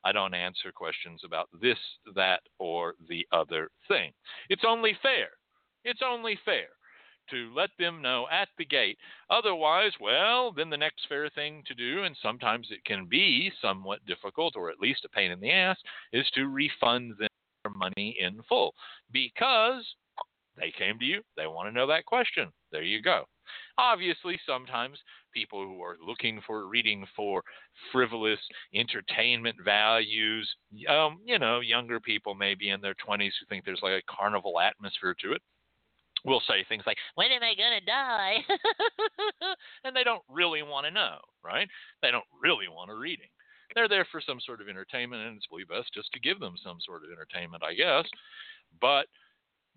[0.04, 1.78] I don't answer questions about this,
[2.14, 4.12] that, or the other thing.
[4.48, 5.28] It's only fair.
[5.84, 6.66] It's only fair
[7.30, 8.98] to let them know at the gate.
[9.30, 14.04] Otherwise, well, then the next fair thing to do, and sometimes it can be somewhat
[14.06, 15.78] difficult or at least a pain in the ass,
[16.12, 17.28] is to refund them
[17.64, 18.74] their money in full
[19.10, 19.84] because
[20.56, 22.50] they came to you, they want to know that question.
[22.70, 23.24] There you go.
[23.76, 24.98] Obviously, sometimes
[25.32, 27.42] people who are looking for reading for
[27.90, 28.38] frivolous
[28.74, 30.48] entertainment values,
[30.88, 34.60] um, you know, younger people maybe in their 20s who think there's like a carnival
[34.60, 35.42] atmosphere to it,
[36.24, 38.36] will say things like, When am I going to die?
[39.84, 41.68] and they don't really want to know, right?
[42.02, 43.28] They don't really want a reading.
[43.74, 46.54] They're there for some sort of entertainment, and it's probably best just to give them
[46.62, 48.08] some sort of entertainment, I guess.
[48.80, 49.06] But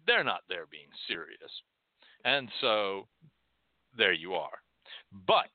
[0.06, 1.52] they're not there being serious.
[2.26, 3.08] And so
[3.98, 4.62] there you are.
[5.28, 5.50] But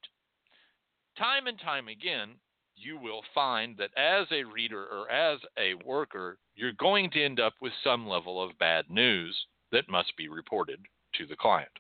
[1.19, 2.31] time and time again,
[2.75, 7.39] you will find that as a reader or as a worker, you're going to end
[7.39, 10.81] up with some level of bad news that must be reported
[11.15, 11.71] to the client.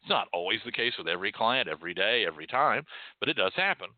[0.00, 2.84] It's not always the case with every client, every day, every time,
[3.20, 3.88] but it does happen.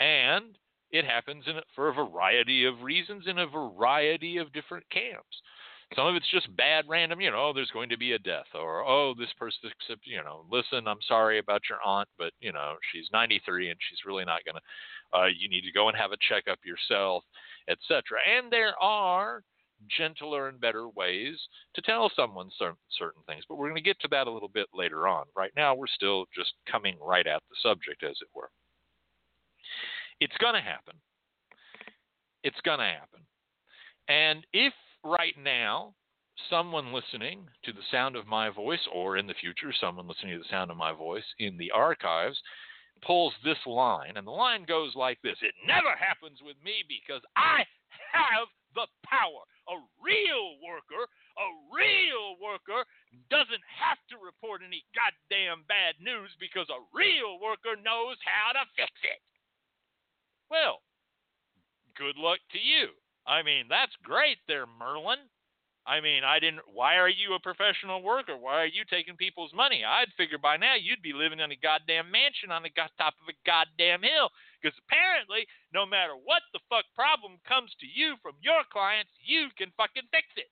[0.00, 0.58] And
[0.90, 5.40] it happens in, for a variety of reasons in a variety of different camps.
[5.94, 8.82] Some of it's just bad random, you know, there's going to be a death, or
[8.86, 9.70] oh, this person,
[10.04, 14.04] you know, listen, I'm sorry about your aunt, but you know, she's 93 and she's
[14.06, 15.18] really not going to.
[15.18, 17.22] Uh, you need to go and have a checkup yourself,
[17.68, 18.02] etc.
[18.36, 19.42] And there are
[19.96, 21.36] gentler and better ways
[21.74, 24.48] to tell someone certain, certain things, but we're going to get to that a little
[24.48, 25.24] bit later on.
[25.36, 28.50] Right now, we're still just coming right at the subject, as it were.
[30.20, 30.94] It's going to happen.
[32.42, 33.20] It's going to happen.
[34.08, 34.72] And if
[35.04, 35.94] right now
[36.50, 40.42] someone listening to the sound of my voice, or in the future, someone listening to
[40.42, 42.40] the sound of my voice in the archives,
[43.06, 47.22] pulls this line, and the line goes like this It never happens with me because
[47.36, 47.62] I
[48.12, 49.44] have the power.
[49.70, 51.08] A real worker,
[51.40, 52.84] a real worker
[53.30, 58.64] doesn't have to report any goddamn bad news because a real worker knows how to
[58.76, 59.20] fix it.
[60.52, 60.84] Well,
[61.96, 62.92] good luck to you.
[63.26, 65.18] I mean, that's great there, Merlin.
[65.84, 66.64] I mean, I didn't.
[66.72, 68.36] Why are you a professional worker?
[68.40, 69.84] Why are you taking people's money?
[69.84, 73.28] I'd figure by now you'd be living in a goddamn mansion on the top of
[73.28, 74.32] a goddamn hill.
[74.56, 75.44] Because apparently,
[75.76, 80.08] no matter what the fuck problem comes to you from your clients, you can fucking
[80.08, 80.48] fix it.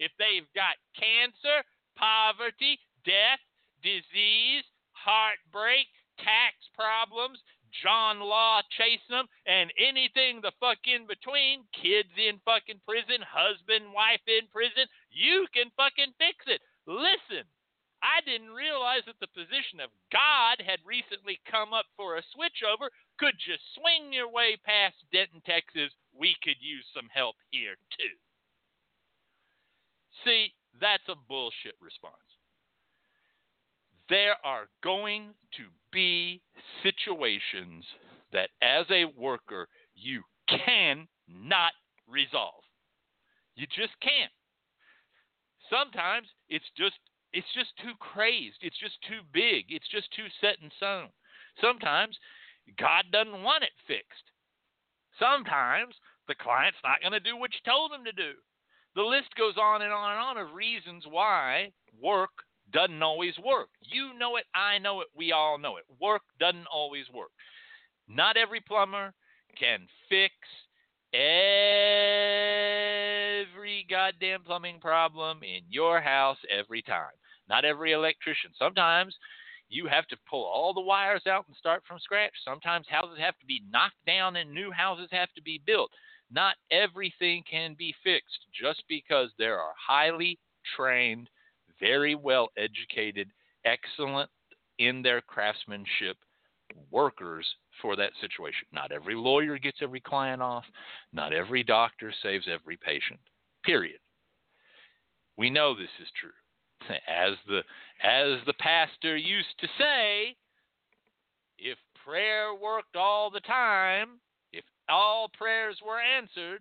[0.00, 1.60] If they've got cancer,
[1.92, 3.44] poverty, death,
[3.84, 4.64] disease,
[4.96, 5.84] heartbreak,
[6.16, 7.44] tax problems,
[7.80, 13.92] John Law chasing them, and anything the fuck in between, kids in fucking prison, husband,
[13.96, 16.60] wife in prison, you can fucking fix it.
[16.84, 17.48] Listen,
[18.02, 22.90] I didn't realize that the position of God had recently come up for a switchover.
[23.16, 25.94] Could you swing your way past Denton, Texas?
[26.10, 28.16] We could use some help here too.
[30.26, 32.31] See, that's a bullshit response.
[34.12, 36.42] There are going to be
[36.82, 37.82] situations
[38.30, 40.20] that as a worker you
[40.50, 41.72] cannot
[42.06, 42.62] resolve.
[43.54, 44.30] You just can't.
[45.70, 47.00] Sometimes it's just
[47.32, 48.60] it's just too crazed.
[48.60, 49.72] It's just too big.
[49.72, 51.08] It's just too set in stone.
[51.58, 52.18] Sometimes
[52.76, 54.28] God doesn't want it fixed.
[55.18, 55.94] Sometimes
[56.28, 58.32] the client's not going to do what you told them to do.
[58.94, 63.68] The list goes on and on and on of reasons why work doesn't always work.
[63.80, 65.84] You know it, I know it, we all know it.
[66.00, 67.30] Work doesn't always work.
[68.08, 69.12] Not every plumber
[69.58, 70.34] can fix
[71.12, 71.26] every
[73.88, 77.12] goddamn plumbing problem in your house every time.
[77.48, 78.50] Not every electrician.
[78.58, 79.14] Sometimes
[79.68, 82.32] you have to pull all the wires out and start from scratch.
[82.44, 85.90] Sometimes houses have to be knocked down and new houses have to be built.
[86.30, 90.38] Not everything can be fixed just because there are highly
[90.76, 91.28] trained
[91.82, 93.28] very well educated,
[93.64, 94.30] excellent
[94.78, 96.16] in their craftsmanship
[96.90, 97.46] workers
[97.82, 98.66] for that situation.
[98.72, 100.64] Not every lawyer gets every client off,
[101.12, 103.20] not every doctor saves every patient.
[103.64, 103.98] Period.
[105.36, 106.30] We know this is true.
[107.08, 107.60] As the
[108.02, 110.36] as the pastor used to say,
[111.58, 114.18] if prayer worked all the time,
[114.52, 116.60] if all prayers were answered,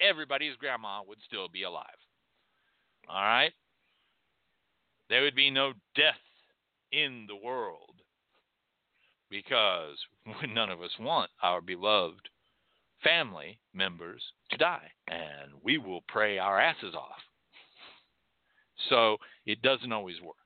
[0.00, 1.86] everybody's grandma would still be alive.
[3.08, 3.52] All right?
[5.32, 6.14] There be no death
[6.92, 8.00] in the world
[9.30, 9.96] because
[10.54, 12.28] none of us want our beloved
[13.02, 17.20] family members to die, and we will pray our asses off.
[18.88, 19.16] So
[19.46, 20.36] it doesn't always work.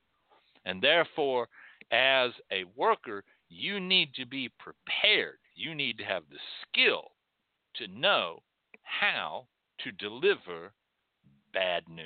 [0.65, 1.47] And therefore,
[1.91, 5.37] as a worker, you need to be prepared.
[5.55, 7.11] You need to have the skill
[7.75, 8.39] to know
[8.83, 9.47] how
[9.83, 10.71] to deliver
[11.53, 12.05] bad news.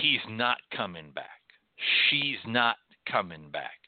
[0.00, 1.40] He's not coming back.
[2.08, 2.76] She's not
[3.10, 3.78] coming back.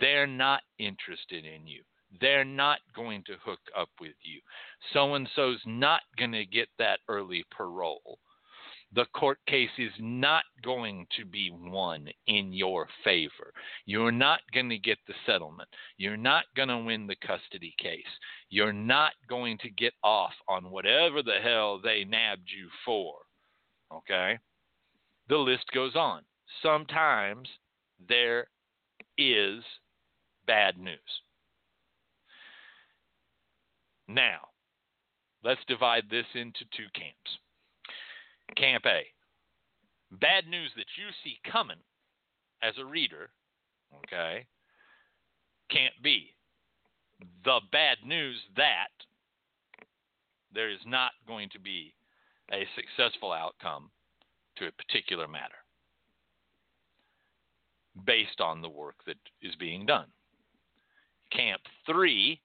[0.00, 1.82] They're not interested in you.
[2.20, 4.40] They're not going to hook up with you.
[4.92, 8.18] So and so's not going to get that early parole.
[8.94, 13.52] The court case is not going to be won in your favor.
[13.84, 15.68] You're not going to get the settlement.
[15.98, 18.00] You're not going to win the custody case.
[18.48, 23.16] You're not going to get off on whatever the hell they nabbed you for.
[23.92, 24.38] Okay?
[25.28, 26.22] The list goes on.
[26.62, 27.48] Sometimes
[28.08, 28.46] there
[29.16, 29.62] is
[30.46, 30.98] bad news.
[34.08, 34.48] Now,
[35.44, 37.38] let's divide this into two camps.
[38.56, 39.02] Camp A
[40.10, 41.76] bad news that you see coming
[42.62, 43.28] as a reader,
[44.04, 44.46] okay?
[45.70, 46.32] Camp B
[47.44, 48.92] the bad news that
[50.52, 51.94] there is not going to be
[52.52, 53.90] a successful outcome
[54.58, 55.54] to a particular matter
[58.06, 60.06] based on the work that is being done.
[61.32, 62.40] Camp three,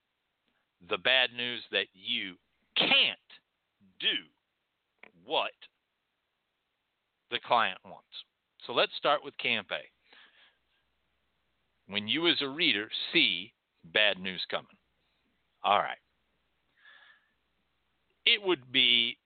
[0.90, 2.36] the bad news that you
[2.76, 3.18] can't
[4.00, 4.08] do
[5.26, 5.52] what
[7.32, 8.08] the client wants.
[8.66, 9.82] So let's start with Camp A.
[11.92, 13.54] When you, as a reader, see
[13.94, 14.78] bad news coming,
[15.64, 15.98] all right,
[18.26, 19.18] it would be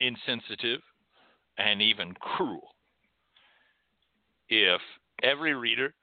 [0.00, 0.80] insensitive
[1.58, 2.76] and even cruel
[4.48, 4.80] if
[5.22, 5.94] every reader,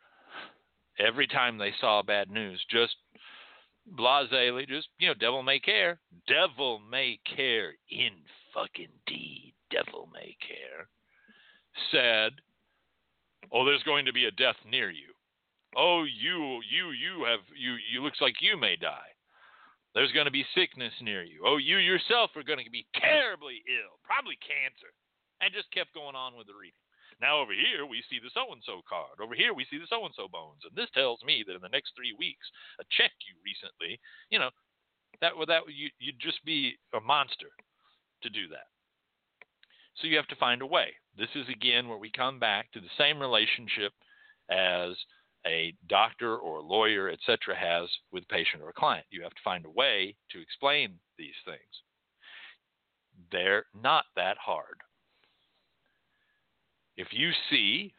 [1.00, 2.96] every time they saw bad news, just
[3.98, 6.00] blasely, just, you know, devil may care.
[6.28, 8.12] Devil may care in
[8.54, 9.54] fucking deed.
[9.72, 10.88] Devil may care.
[11.92, 12.34] Said,
[13.52, 15.12] oh, there's going to be a death near you.
[15.76, 19.10] Oh, you, you, you have, you, you looks like you may die.
[19.96, 21.42] There's going to be sickness near you.
[21.46, 24.94] Oh, you yourself are going to be terribly ill, probably cancer.
[25.44, 26.80] And just kept going on with the reading.
[27.20, 29.20] Now over here we see the so and so card.
[29.20, 31.62] Over here we see the so and so bones, and this tells me that in
[31.62, 32.48] the next three weeks,
[32.80, 34.00] a check you recently,
[34.32, 34.50] you know,
[35.20, 37.52] that would that you you'd just be a monster
[38.24, 38.72] to do that.
[40.00, 40.96] So you have to find a way.
[41.18, 43.92] This is again where we come back to the same relationship
[44.50, 44.96] as
[45.46, 49.06] a doctor or a lawyer, etc., has with a patient or a client.
[49.12, 51.84] You have to find a way to explain these things.
[53.30, 54.80] They're not that hard
[56.98, 57.94] if you see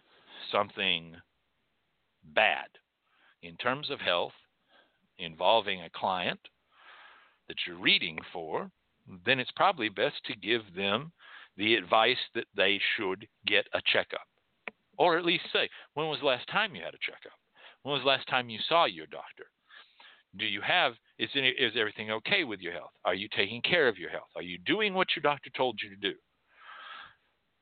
[0.53, 1.17] something
[2.35, 2.67] bad
[3.43, 4.33] in terms of health
[5.19, 6.41] involving a client
[7.49, 8.71] that you're reading for,
[9.27, 11.13] then it's probably best to give them
[11.57, 14.27] the advice that they should get a checkup.
[14.97, 17.39] Or at least say, when was the last time you had a checkup?
[17.83, 19.45] When was the last time you saw your doctor?
[20.37, 22.91] Do you have, is, any, is everything okay with your health?
[23.05, 24.31] Are you taking care of your health?
[24.35, 26.15] Are you doing what your doctor told you to do?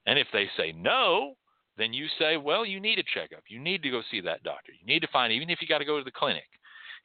[0.07, 1.35] And if they say no,
[1.77, 3.45] then you say, well, you need a checkup.
[3.49, 4.73] You need to go see that doctor.
[4.73, 6.49] You need to find, even if you got to go to the clinic,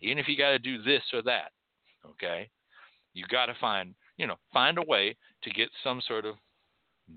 [0.01, 1.51] even if you got to do this or that,
[2.05, 2.49] okay,
[3.13, 6.35] you got to find, you know, find a way to get some sort of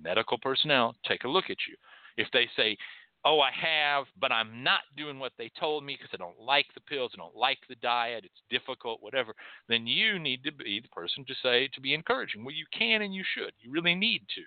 [0.02, 1.76] medical personnel take a look at you.
[2.16, 2.76] If they say,
[3.24, 6.66] oh, I have, but I'm not doing what they told me because I don't like
[6.74, 9.34] the pills, I don't like the diet, it's difficult, whatever,
[9.68, 12.44] then you need to be the person to say, to be encouraging.
[12.44, 13.52] Well, you can and you should.
[13.60, 14.42] You really need to.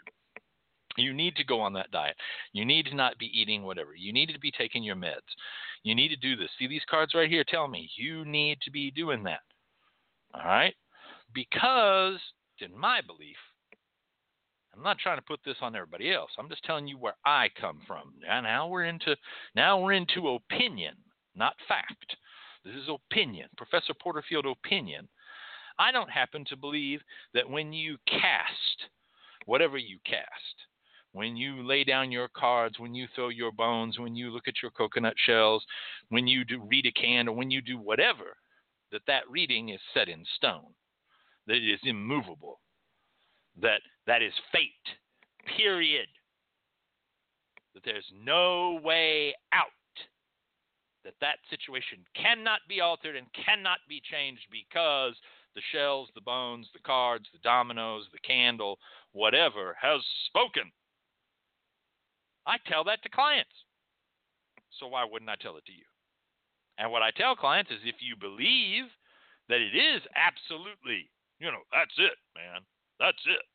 [0.97, 2.15] You need to go on that diet.
[2.51, 3.95] You need to not be eating whatever.
[3.95, 5.21] You need to be taking your meds.
[5.83, 6.49] You need to do this.
[6.59, 9.41] See these cards right here tell me you need to be doing that.
[10.33, 10.75] All right?
[11.33, 12.19] Because,
[12.59, 13.37] in my belief,
[14.75, 16.31] I'm not trying to put this on everybody else.
[16.37, 18.13] I'm just telling you where I come from.
[18.27, 19.15] Now we're into
[19.55, 20.95] now we're into opinion,
[21.35, 22.17] not fact.
[22.65, 25.09] This is opinion, Professor Porterfield opinion.
[25.77, 27.01] I don't happen to believe
[27.33, 28.89] that when you cast
[29.45, 30.55] whatever you cast,
[31.14, 34.61] when you lay down your cards, when you throw your bones, when you look at
[34.61, 35.64] your coconut shells,
[36.09, 38.36] when you do read a can, or when you do whatever,
[38.91, 40.74] that that reading is set in stone,
[41.47, 42.59] that it is immovable,
[43.61, 44.72] that that is fate,
[45.57, 46.07] period,
[47.76, 49.68] that there's no way out,
[51.03, 55.14] that that situation cannot be altered and cannot be changed because
[55.53, 58.80] the shells, the bones, the cards, the dominoes, the candle,
[59.11, 60.72] whatever has spoken.
[62.45, 63.53] I tell that to clients.
[64.79, 65.85] So why wouldn't I tell it to you?
[66.77, 68.85] And what I tell clients is if you believe
[69.49, 72.61] that it is absolutely, you know, that's it, man.
[72.99, 73.45] That's it.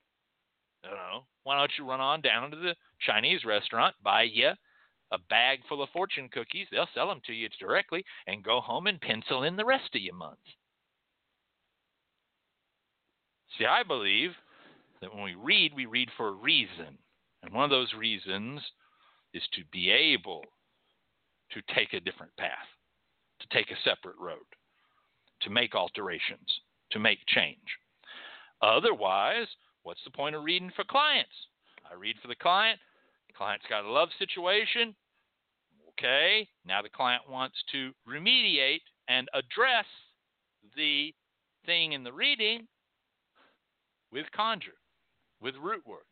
[0.84, 4.53] You know, why don't you run on down to the Chinese restaurant, buy you
[5.11, 8.86] a bag full of fortune cookies, they'll sell them to you directly, and go home
[8.86, 10.39] and pencil in the rest of your month.
[13.57, 14.30] See, I believe
[15.01, 16.99] that when we read, we read for a reason.
[17.43, 18.61] And one of those reasons
[19.35, 20.43] is to be able
[21.53, 22.68] to take a different path,
[23.41, 24.47] to take a separate road,
[25.43, 26.61] to make alterations,
[26.93, 27.59] to make change.
[28.62, 29.47] Otherwise,
[29.83, 31.33] what's the point of reading for clients?
[31.91, 32.79] I read for the client.
[33.29, 34.95] The client's got a love situation.
[35.91, 39.87] Okay, now the client wants to remediate and address
[40.76, 41.12] the
[41.66, 42.66] thing in the reading
[44.12, 44.79] with conjure,
[45.41, 46.07] with root work.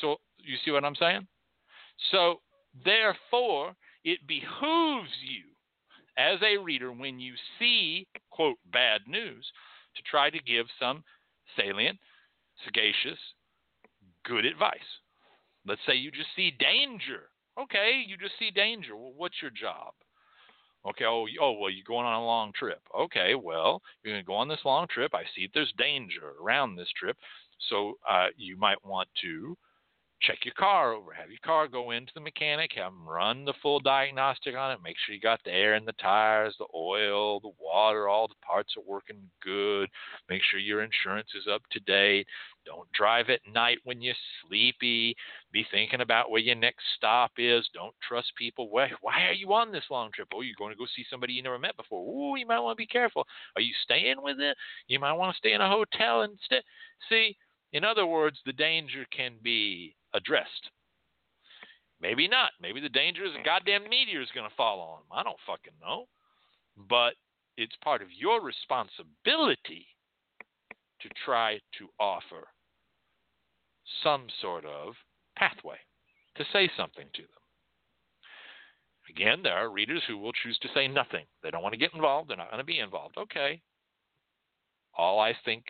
[0.00, 1.26] So, you see what I'm saying?
[2.10, 2.40] So,
[2.84, 3.74] therefore,
[4.04, 5.44] it behooves you
[6.18, 9.46] as a reader when you see, quote, bad news,
[9.96, 11.02] to try to give some
[11.56, 11.98] salient,
[12.64, 13.18] sagacious,
[14.24, 14.78] good advice.
[15.66, 17.30] Let's say you just see danger.
[17.60, 18.96] Okay, you just see danger.
[18.96, 19.92] Well, what's your job?
[20.88, 22.80] Okay, oh, oh, well, you're going on a long trip.
[22.96, 25.14] Okay, well, you're going to go on this long trip.
[25.14, 27.16] I see there's danger around this trip,
[27.68, 29.56] so uh, you might want to
[30.22, 31.12] check your car over.
[31.12, 34.78] Have your car go into the mechanic, have them run the full diagnostic on it.
[34.82, 38.34] Make sure you got the air in the tires, the oil, the water, all the
[38.46, 39.88] parts are working good.
[40.28, 42.26] Make sure your insurance is up to date.
[42.64, 45.14] Don't drive at night when you're sleepy.
[45.52, 47.68] Be thinking about where your next stop is.
[47.74, 48.70] Don't trust people.
[48.70, 50.28] Why, why are you on this long trip?
[50.34, 52.02] Oh, you're going to go see somebody you never met before.
[52.02, 53.26] Ooh, you might want to be careful.
[53.54, 54.56] Are you staying with it?
[54.88, 56.62] You might want to stay in a hotel instead.
[57.08, 57.36] See,
[57.72, 60.70] in other words, the danger can be addressed.
[62.00, 62.50] Maybe not.
[62.60, 65.18] Maybe the danger is a goddamn meteor is going to fall on them.
[65.18, 66.06] I don't fucking know.
[66.88, 67.14] But
[67.56, 69.86] it's part of your responsibility
[71.00, 72.48] to try to offer
[74.02, 74.94] some sort of
[75.36, 75.76] pathway
[76.36, 77.30] to say something to them.
[79.08, 81.24] Again, there are readers who will choose to say nothing.
[81.42, 82.28] They don't want to get involved.
[82.28, 83.16] They're not going to be involved.
[83.16, 83.62] Okay.
[84.98, 85.64] All I think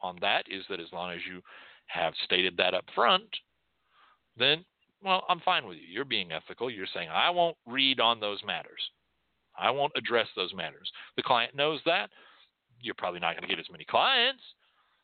[0.00, 1.40] on that is that as long as you
[1.86, 3.28] have stated that up front,
[4.36, 4.64] then,
[5.02, 5.86] well, I'm fine with you.
[5.88, 6.70] You're being ethical.
[6.70, 8.80] You're saying, I won't read on those matters.
[9.58, 10.90] I won't address those matters.
[11.16, 12.10] The client knows that.
[12.80, 14.42] You're probably not going to get as many clients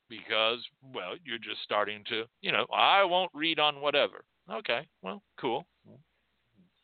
[0.09, 0.59] because,
[0.95, 4.25] well, you're just starting to, you know, I won't read on whatever.
[4.51, 5.67] Okay, well, cool.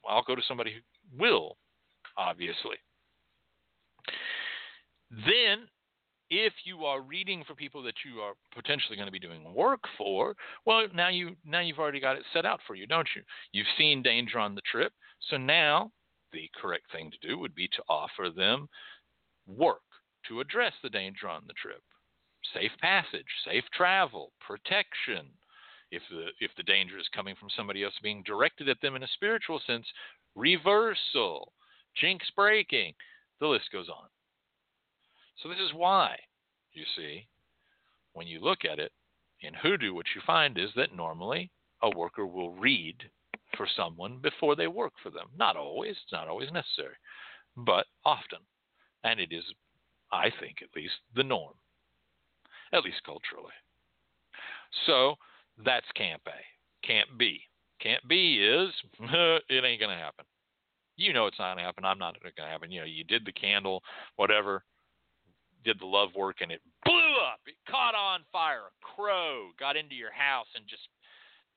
[0.09, 1.57] I'll go to somebody who will,
[2.19, 2.77] obviously.
[5.11, 5.67] Then
[6.35, 9.81] if you are reading for people that you are potentially going to be doing work
[9.97, 10.35] for,
[10.67, 13.23] well, now you now you've already got it set out for you, don't you?
[13.53, 14.93] You've seen danger on the trip,
[15.31, 15.93] so now
[16.33, 18.69] the correct thing to do would be to offer them
[19.47, 19.83] work
[20.29, 21.83] to address the danger on the trip,
[22.53, 25.29] safe passage, safe travel, protection.
[25.91, 29.05] If the if the danger is coming from somebody else being directed at them in
[29.05, 29.87] a spiritual sense,
[30.35, 31.53] reversal,
[31.97, 32.95] jinx breaking,
[33.41, 34.09] the list goes on.
[35.43, 36.17] So this is why,
[36.73, 37.27] you see,
[38.13, 38.93] when you look at it
[39.41, 41.51] in hoodoo, what you find is that normally
[41.83, 42.97] a worker will read
[43.57, 45.27] for someone before they work for them.
[45.37, 46.95] Not always, it's not always necessary,
[47.57, 48.39] but often.
[49.03, 49.45] And it is,
[50.13, 51.55] I think at least, the norm,
[52.73, 53.53] at least culturally.
[54.87, 55.17] So
[55.65, 56.87] that's Camp A.
[56.87, 57.41] Camp B.
[57.81, 58.71] Camp B is
[59.01, 60.25] it ain't going to happen.
[60.97, 61.85] You know it's not going to happen.
[61.85, 62.71] I'm not going to happen.
[62.71, 63.83] You know, you did the candle,
[64.17, 64.63] whatever
[65.65, 67.41] did the love work and it blew up.
[67.47, 68.69] It caught on fire.
[68.69, 70.89] A crow got into your house and just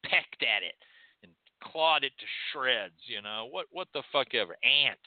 [0.03, 0.75] pecked at it
[1.23, 1.31] and
[1.61, 3.01] clawed it to shreds.
[3.05, 3.65] You know what?
[3.71, 4.55] What the fuck ever?
[4.63, 5.01] Ants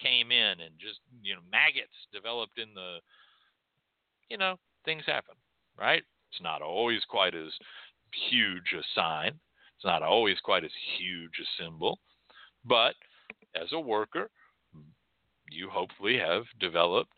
[0.00, 2.98] came in and just you know maggots developed in the.
[4.28, 5.34] You know things happen,
[5.78, 6.02] right?
[6.30, 7.52] It's not always quite as
[8.30, 9.38] huge a sign.
[9.76, 11.98] It's not always quite as huge a symbol,
[12.64, 12.94] but
[13.54, 14.30] as a worker,
[15.50, 17.12] you hopefully have developed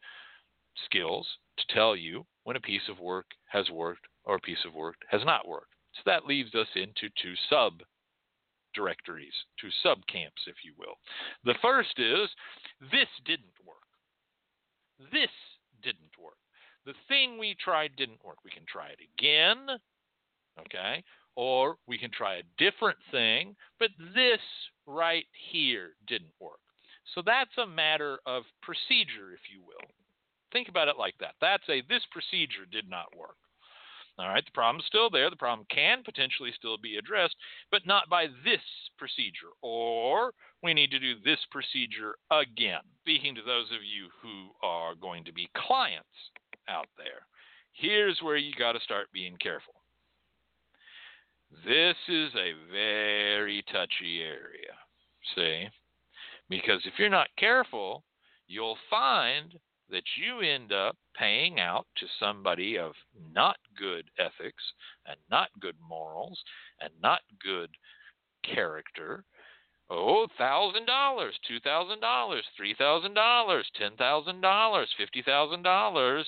[0.85, 1.27] skills
[1.59, 4.97] to tell you when a piece of work has worked or a piece of work
[5.09, 5.75] has not worked.
[5.95, 7.83] So that leaves us into two sub
[8.75, 10.97] directories, two sub camps, if you will.
[11.45, 12.29] The first is
[12.91, 13.77] this didn't work.
[15.13, 15.31] This
[15.83, 16.39] didn't work.
[16.85, 18.39] The thing we tried didn't work.
[18.45, 19.79] We can try it again,
[20.61, 21.03] okay?
[21.37, 24.41] Or we can try a different thing, but this
[24.87, 26.61] right here didn't work.
[27.15, 29.89] So that's a matter of procedure, if you will.
[30.55, 31.35] Think about it like that.
[31.41, 33.37] That's a this procedure did not work.
[34.17, 35.29] All right, the problem's still there.
[35.29, 37.35] The problem can potentially still be addressed,
[37.73, 38.63] but not by this
[38.97, 39.51] procedure.
[39.61, 40.33] Or
[40.63, 42.87] we need to do this procedure again.
[43.01, 46.07] Speaking to those of you who are going to be clients
[46.69, 47.27] out there,
[47.73, 49.75] here's where you got to start being careful.
[51.67, 54.75] This is a very touchy area,
[55.35, 55.67] see?
[56.49, 58.05] Because if you're not careful,
[58.47, 59.55] you'll find
[59.91, 62.93] that you end up paying out to somebody of
[63.33, 64.63] not good ethics
[65.07, 66.43] and not good morals
[66.81, 67.71] and not good
[68.43, 69.25] character.
[69.91, 76.27] Oh, thousand dollars, two thousand dollars, three thousand dollars, ten thousand dollars, fifty thousand dollars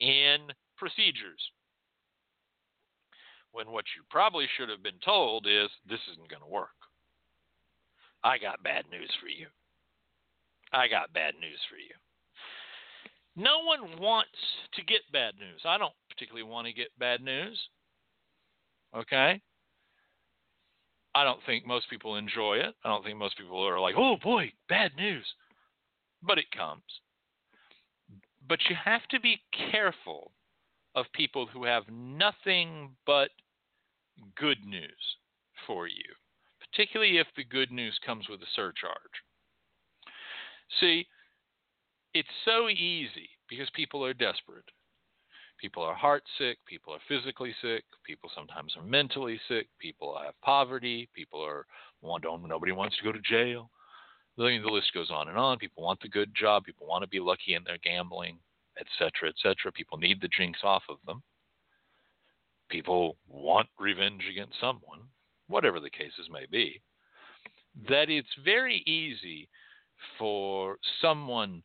[0.00, 0.38] in
[0.76, 1.40] procedures.
[3.50, 6.70] When what you probably should have been told is this isn't going to work.
[8.24, 9.46] I got bad news for you.
[10.72, 11.94] I got bad news for you.
[13.34, 14.30] No one wants
[14.74, 15.62] to get bad news.
[15.64, 17.58] I don't particularly want to get bad news.
[18.94, 19.40] Okay?
[21.14, 22.74] I don't think most people enjoy it.
[22.84, 25.26] I don't think most people are like, oh boy, bad news.
[26.22, 26.82] But it comes.
[28.48, 30.32] But you have to be careful
[30.94, 33.30] of people who have nothing but
[34.36, 35.16] good news
[35.66, 36.04] for you,
[36.60, 38.96] particularly if the good news comes with a surcharge.
[40.80, 41.06] See,
[42.14, 44.64] it's so easy because people are desperate.
[45.58, 46.58] People are heart sick.
[46.66, 47.84] People are physically sick.
[48.04, 49.68] People sometimes are mentally sick.
[49.78, 51.08] People have poverty.
[51.14, 51.66] People are
[52.20, 53.70] don't nobody wants to go to jail.
[54.36, 55.58] The, list goes on and on.
[55.58, 56.64] People want the good job.
[56.64, 58.38] People want to be lucky in their gambling,
[58.80, 59.70] etc., etc.
[59.72, 61.22] People need the jinx off of them.
[62.70, 65.00] People want revenge against someone,
[65.48, 66.80] whatever the cases may be.
[67.88, 69.48] That it's very easy
[70.18, 71.62] for someone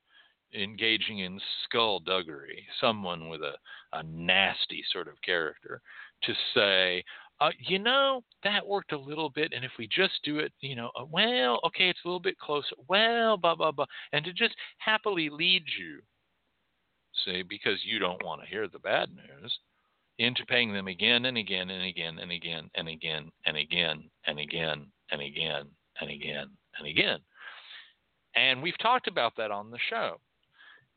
[0.53, 3.53] engaging in skullduggery, someone with a,
[3.93, 5.81] a nasty sort of character,
[6.23, 7.03] to say,
[7.39, 10.75] uh, you know, that worked a little bit, and if we just do it, you
[10.75, 14.33] know, uh, well, okay, it's a little bit closer, well, blah, blah, blah, and to
[14.33, 15.99] just happily lead you,
[17.25, 19.59] say, because you don't want to hear the bad news,
[20.19, 24.39] into paying them again and again and again and again and again and again and
[24.39, 25.67] again and again
[26.01, 27.19] and again and again.
[28.35, 30.19] And we've talked about that on the show.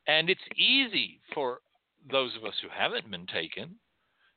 [0.07, 1.59] And it's easy for
[2.09, 3.75] those of us who haven't been taken,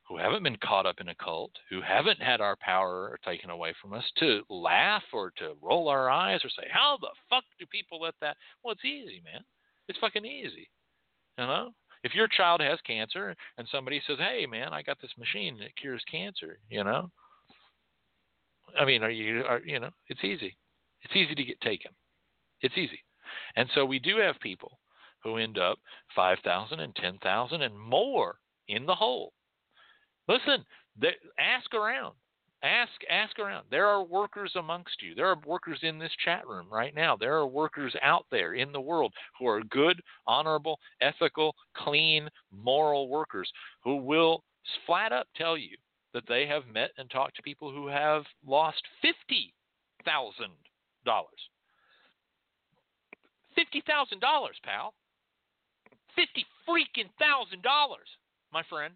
[0.06, 3.74] who haven't been caught up in a cult, who haven't had our power taken away
[3.80, 7.66] from us, to laugh or to roll our eyes or say, How the fuck do
[7.66, 8.36] people let that?
[8.62, 9.42] Well, it's easy, man.
[9.88, 10.68] It's fucking easy.
[11.38, 11.70] You know?
[12.02, 15.76] If your child has cancer and somebody says, Hey, man, I got this machine that
[15.76, 17.10] cures cancer, you know?
[18.78, 20.56] I mean, are you, are, you know, it's easy.
[21.02, 21.92] It's easy to get taken.
[22.60, 23.00] It's easy.
[23.56, 24.78] And so we do have people
[25.24, 25.78] who end up
[26.14, 28.36] 5,000 and 10,000 and more
[28.68, 29.32] in the hole.
[30.28, 30.64] Listen,
[31.00, 32.14] they, ask around.
[32.62, 33.66] Ask ask around.
[33.70, 35.14] There are workers amongst you.
[35.14, 37.14] There are workers in this chat room right now.
[37.14, 43.10] There are workers out there in the world who are good, honorable, ethical, clean, moral
[43.10, 43.50] workers
[43.82, 44.44] who will
[44.86, 45.76] flat up tell you
[46.14, 49.52] that they have met and talked to people who have lost fifty
[50.06, 50.54] thousand
[51.04, 51.28] dollars.
[53.54, 54.94] Fifty thousand dollars, pal.
[56.16, 58.08] Fifty freaking thousand dollars,
[58.52, 58.94] my friend.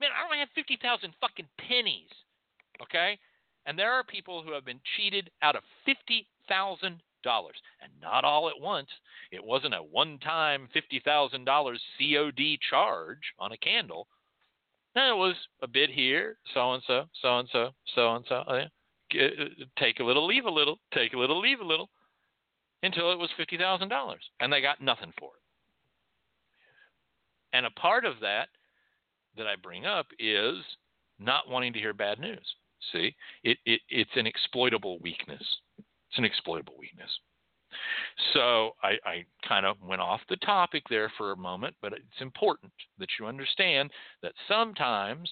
[0.00, 2.10] Man, I don't have fifty thousand fucking pennies.
[2.82, 3.18] Okay?
[3.66, 7.56] And there are people who have been cheated out of fifty thousand dollars.
[7.82, 8.88] And not all at once.
[9.30, 14.08] It wasn't a one time fifty thousand dollars COD charge on a candle.
[14.96, 18.34] No, it was a bit here, so and so, so and so, so and so.
[18.36, 18.64] Uh,
[19.12, 19.44] uh,
[19.78, 21.90] take a little, leave a little, take a little, leave a little
[22.82, 25.42] until it was $50,000 and they got nothing for it.
[27.52, 28.48] And a part of that
[29.36, 30.56] that I bring up is
[31.18, 32.54] not wanting to hear bad news.
[32.92, 33.14] See,
[33.44, 35.42] it, it, it's an exploitable weakness.
[35.78, 37.10] It's an exploitable weakness.
[38.32, 42.20] So I, I kind of went off the topic there for a moment, but it's
[42.20, 43.90] important that you understand
[44.22, 45.30] that sometimes,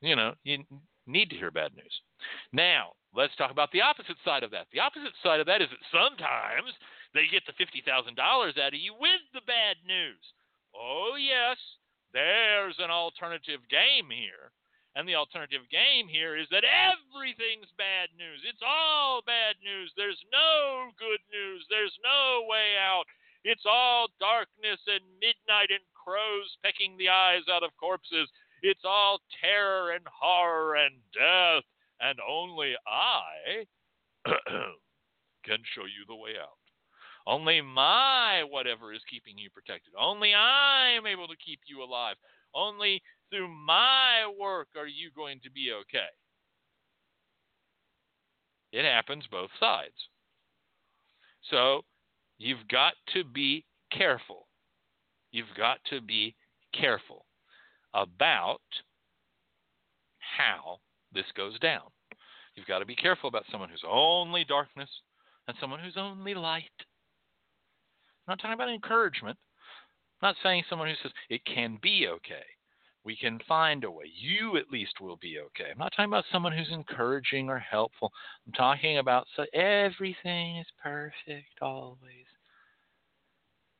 [0.00, 0.64] you know, you
[1.10, 1.92] need to hear bad news.
[2.52, 4.66] Now, let's talk about the opposite side of that.
[4.72, 6.72] The opposite side of that is that sometimes
[7.14, 10.22] they get the $50,000 out of you with the bad news.
[10.74, 11.58] Oh, yes,
[12.12, 14.54] there's an alternative game here.
[14.98, 18.42] And the alternative game here is that everything's bad news.
[18.42, 19.94] It's all bad news.
[19.94, 21.62] There's no good news.
[21.70, 23.06] There's no way out.
[23.46, 28.26] It's all darkness and midnight and crows pecking the eyes out of corpses.
[28.62, 31.64] It's all terror and horror and death
[32.00, 33.66] and only I
[35.44, 36.56] can show you the way out.
[37.26, 39.92] Only my whatever is keeping you protected.
[39.98, 42.16] Only I am able to keep you alive.
[42.54, 46.08] Only through my work are you going to be okay.
[48.72, 49.94] It happens both sides.
[51.50, 51.82] So
[52.38, 54.48] you've got to be careful.
[55.30, 56.34] You've got to be
[56.74, 57.26] careful
[57.94, 58.60] about
[60.38, 60.78] how
[61.12, 61.82] this goes down.
[62.54, 64.90] You've got to be careful about someone who's only darkness
[65.48, 66.64] and someone who's only light.
[68.26, 69.38] I'm not talking about encouragement.
[70.20, 72.44] I'm not saying someone who says it can be okay.
[73.02, 74.04] We can find a way.
[74.14, 75.70] You at least will be okay.
[75.72, 78.12] I'm not talking about someone who's encouraging or helpful.
[78.46, 82.26] I'm talking about so everything is perfect always.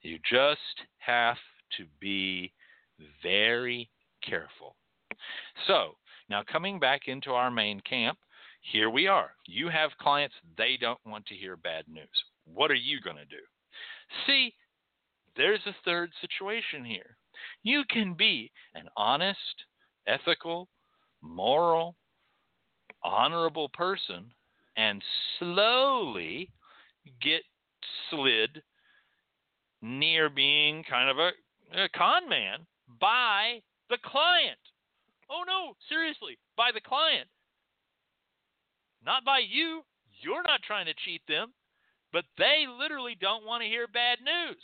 [0.00, 1.36] You just have
[1.76, 2.52] to be
[3.22, 3.90] very
[4.26, 4.76] careful.
[5.66, 5.96] So,
[6.28, 8.18] now, coming back into our main camp,
[8.62, 9.30] here we are.
[9.46, 12.06] You have clients, they don't want to hear bad news.
[12.44, 13.42] What are you going to do?
[14.26, 14.54] See,
[15.36, 17.16] there's a third situation here.
[17.62, 19.38] You can be an honest,
[20.06, 20.68] ethical,
[21.22, 21.96] moral,
[23.02, 24.30] honorable person
[24.76, 25.02] and
[25.38, 26.50] slowly
[27.20, 27.42] get
[28.10, 28.62] slid
[29.82, 31.30] near being kind of a,
[31.82, 32.66] a con man
[33.00, 33.60] by
[33.90, 34.58] the client.
[35.28, 37.28] Oh no, seriously, by the client.
[39.04, 39.82] Not by you.
[40.22, 41.52] You're not trying to cheat them.
[42.12, 44.58] but they literally don't want to hear bad news.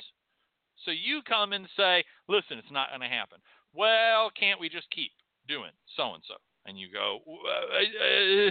[0.84, 3.38] So you come and say, listen, it's not going to happen.
[3.72, 5.12] Well, can't we just keep
[5.48, 6.34] doing so and so?
[6.66, 8.50] And you go, uh,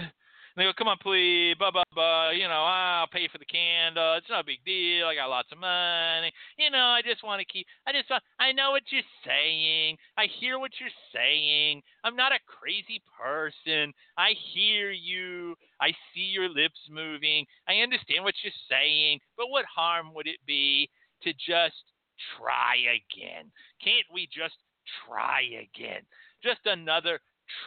[0.56, 2.30] they go, come on, please, blah, blah, blah.
[2.30, 4.14] You know, I'll pay for the candle.
[4.16, 5.06] It's not a big deal.
[5.06, 6.32] I got lots of money.
[6.56, 9.98] You know, I just want to keep, I just want, I know what you're saying.
[10.16, 11.82] I hear what you're saying.
[12.04, 13.92] I'm not a crazy person.
[14.16, 15.56] I hear you.
[15.80, 17.44] I see your lips moving.
[17.68, 19.20] I understand what you're saying.
[19.36, 20.88] But what harm would it be
[21.22, 21.84] to just
[22.40, 23.52] try again?
[23.84, 24.56] Can't we just
[25.04, 26.00] try again?
[26.42, 27.20] Just another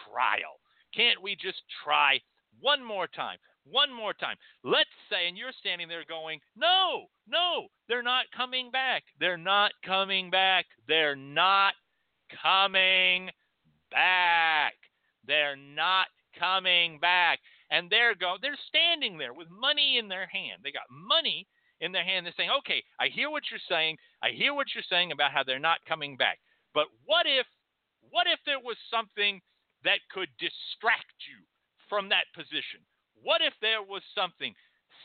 [0.09, 0.57] trial.
[0.95, 2.19] Can't we just try
[2.61, 3.37] one more time.
[3.65, 4.37] One more time.
[4.63, 9.03] Let's say, and you're standing there going, No, no, they're not coming back.
[9.19, 10.65] They're not coming back.
[10.87, 11.73] They're not
[12.41, 13.29] coming
[13.91, 14.73] back.
[15.25, 16.07] They're not
[16.37, 17.39] coming back.
[17.71, 20.61] And they're go they're standing there with money in their hand.
[20.63, 21.47] They got money
[21.81, 22.25] in their hand.
[22.25, 23.97] They're saying, Okay, I hear what you're saying.
[24.23, 26.39] I hear what you're saying about how they're not coming back.
[26.73, 27.45] But what if
[28.09, 29.41] what if there was something
[29.83, 31.45] that could distract you
[31.89, 32.85] from that position?
[33.21, 34.55] What if there was something,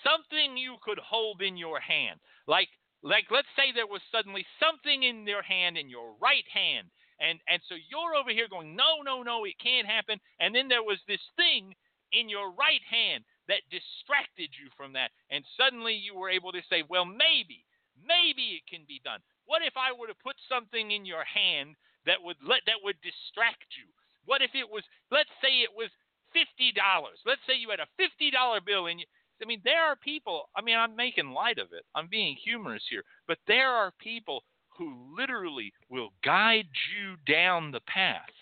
[0.05, 2.21] something you could hold in your hand?
[2.47, 2.69] Like,
[3.03, 6.89] like let's say there was suddenly something in your hand, in your right hand,
[7.21, 10.21] and and so you're over here going, no, no, no, it can't happen.
[10.41, 11.75] And then there was this thing
[12.13, 16.65] in your right hand that distracted you from that, and suddenly you were able to
[16.71, 17.67] say, well, maybe,
[18.01, 19.21] maybe it can be done.
[19.45, 21.77] What if I were to put something in your hand
[22.07, 23.89] that would let that would distract you?
[24.25, 25.93] What if it was, let's say it was
[26.35, 27.19] fifty dollars.
[27.25, 29.07] Let's say you had a fifty dollar bill and you,
[29.43, 30.51] I mean, there are people.
[30.57, 31.85] I mean, I'm making light of it.
[31.95, 34.43] I'm being humorous here, but there are people
[34.77, 38.35] who literally will guide you down the path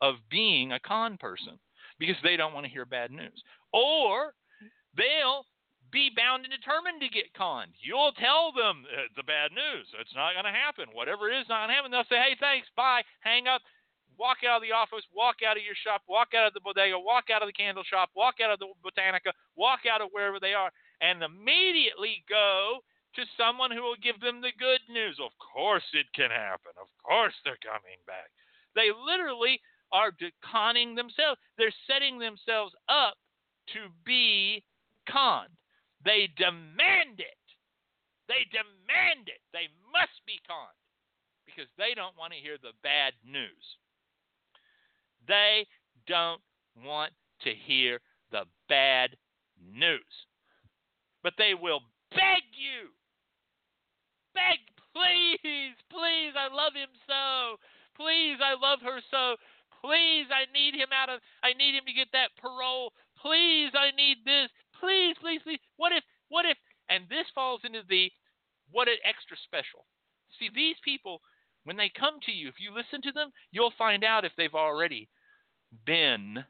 [0.00, 1.58] of being a con person
[1.98, 3.42] because they don't want to hear bad news,
[3.72, 4.32] or
[4.96, 5.44] they'll
[5.92, 7.74] be bound and determined to get conned.
[7.82, 9.86] You'll tell them uh, the bad news.
[10.00, 10.86] It's not going to happen.
[10.94, 11.90] Whatever it is not going to happen.
[11.90, 13.60] They'll say, "Hey, thanks, bye," hang up
[14.20, 17.00] walk out of the office, walk out of your shop, walk out of the bodega,
[17.00, 20.36] walk out of the candle shop, walk out of the botanica, walk out of wherever
[20.36, 20.68] they are,
[21.00, 22.84] and immediately go
[23.16, 25.16] to someone who will give them the good news.
[25.16, 26.76] Of course it can happen.
[26.76, 28.28] Of course they're coming back.
[28.76, 29.58] They literally
[29.90, 30.12] are
[30.44, 31.40] conning themselves.
[31.56, 33.16] They're setting themselves up
[33.74, 34.62] to be
[35.08, 35.56] conned.
[36.04, 37.40] They demand it.
[38.28, 39.42] They demand it.
[39.50, 40.78] They must be conned
[41.48, 43.64] because they don't want to hear the bad news.
[45.30, 45.62] They
[46.10, 46.42] don't
[46.74, 47.14] want
[47.46, 48.02] to hear
[48.34, 49.14] the bad
[49.62, 50.26] news.
[51.22, 52.90] But they will beg you,
[54.34, 54.58] beg,
[54.90, 57.62] please, please, I love him so.
[57.94, 59.36] Please, I love her so.
[59.78, 62.90] Please, I need him out of, I need him to get that parole.
[63.22, 64.50] Please, I need this.
[64.80, 65.60] Please, please, please.
[65.76, 66.58] What if, what if,
[66.88, 68.10] and this falls into the,
[68.72, 69.86] what an extra special.
[70.38, 71.20] See, these people,
[71.64, 74.58] when they come to you, if you listen to them, you'll find out if they've
[74.58, 75.08] already
[75.86, 76.44] been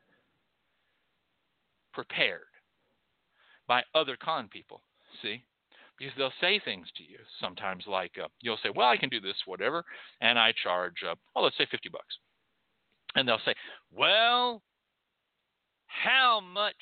[1.93, 2.43] prepared
[3.67, 4.83] by other con people.
[5.23, 5.43] See?
[5.99, 9.21] Because they'll say things to you sometimes like, uh, you'll say, well, I can do
[9.21, 9.85] this, whatever,
[10.21, 12.17] and I charge, uh, oh, let's say 50 bucks.
[13.15, 13.55] And they'll say,
[13.93, 14.63] well,
[15.87, 16.81] how much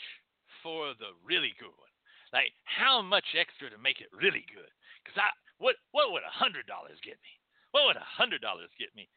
[0.62, 1.92] for the really good one?
[2.32, 4.70] Like, how much extra to make it really good?
[5.02, 5.28] Because I,
[5.58, 7.32] what, what would a hundred dollars get me?
[7.72, 9.08] What would a hundred dollars get me?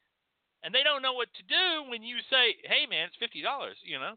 [0.64, 3.78] And they don't know what to do when you say, "Hey, man, it's fifty dollars."
[3.84, 4.16] You know,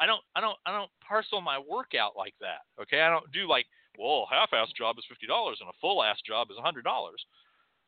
[0.00, 2.62] I don't, I don't, I don't parcel my work out like that.
[2.82, 3.66] Okay, I don't do like,
[3.98, 7.24] well, half-ass job is fifty dollars and a full-ass job is a hundred dollars.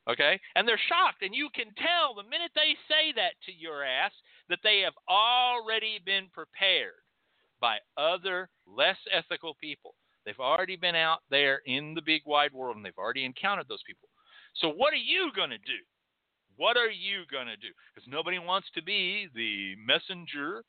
[0.08, 3.84] Okay, and they're shocked, and you can tell the minute they say that to your
[3.84, 4.12] ass
[4.48, 7.04] that they have already been prepared
[7.60, 9.94] by other less ethical people.
[10.24, 13.82] They've already been out there in the big wide world, and they've already encountered those
[13.86, 14.08] people.
[14.56, 15.78] So what are you going to do?
[16.60, 17.72] What are you going to do?
[17.94, 20.62] Because nobody wants to be the messenger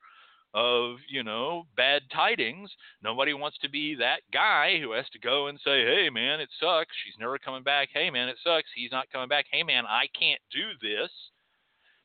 [0.53, 2.71] of, you know, bad tidings.
[3.03, 6.47] Nobody wants to be that guy who has to go and say, hey, man, it
[6.61, 6.95] sucks.
[7.03, 7.89] She's never coming back.
[7.93, 8.69] Hey, man, it sucks.
[8.73, 9.47] He's not coming back.
[9.51, 11.11] Hey, man, I can't do this.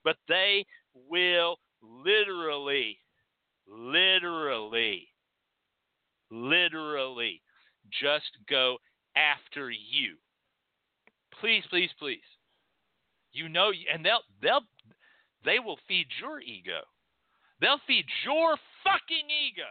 [0.03, 0.67] But they
[1.09, 2.99] will literally,
[3.69, 5.07] literally,
[6.33, 7.41] literally
[8.03, 8.79] just go
[9.15, 10.17] after you.
[11.41, 12.19] Please, please, please.
[13.37, 14.65] You know, and they'll they'll
[15.45, 16.81] they will feed your ego.
[17.61, 19.69] They'll feed your fucking ego.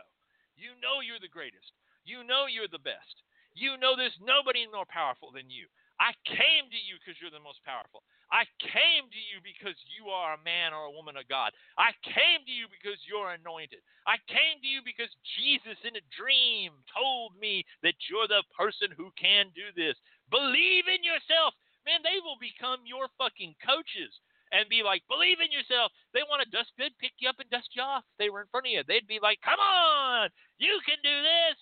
[0.54, 1.74] You know you're the greatest.
[2.06, 3.26] You know you're the best.
[3.58, 5.66] You know there's nobody more powerful than you.
[5.98, 8.04] I came to you because you're the most powerful.
[8.28, 11.56] I came to you because you are a man or a woman of God.
[11.80, 13.80] I came to you because you're anointed.
[14.04, 15.10] I came to you because
[15.40, 19.96] Jesus in a dream told me that you're the person who can do this.
[20.30, 21.56] Believe in yourself.
[21.86, 24.12] Man, they will become your fucking coaches
[24.52, 25.94] and be like, believe in yourself.
[26.14, 28.06] They want to dust good, pick you up and dust you off.
[28.14, 28.82] If they were in front of you.
[28.86, 31.58] They'd be like, come on, you can do this.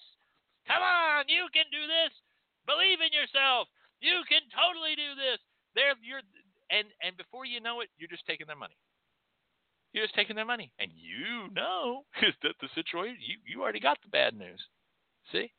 [0.68, 2.12] Come on, you can do this.
[2.64, 3.68] Believe in yourself.
[4.00, 5.40] You can totally do this.
[5.76, 6.24] They're you're
[6.72, 8.78] and and before you know it, you're just taking their money.
[9.92, 13.80] You're just taking their money, and you know is that the situation you you already
[13.80, 14.62] got the bad news.
[15.32, 15.52] See,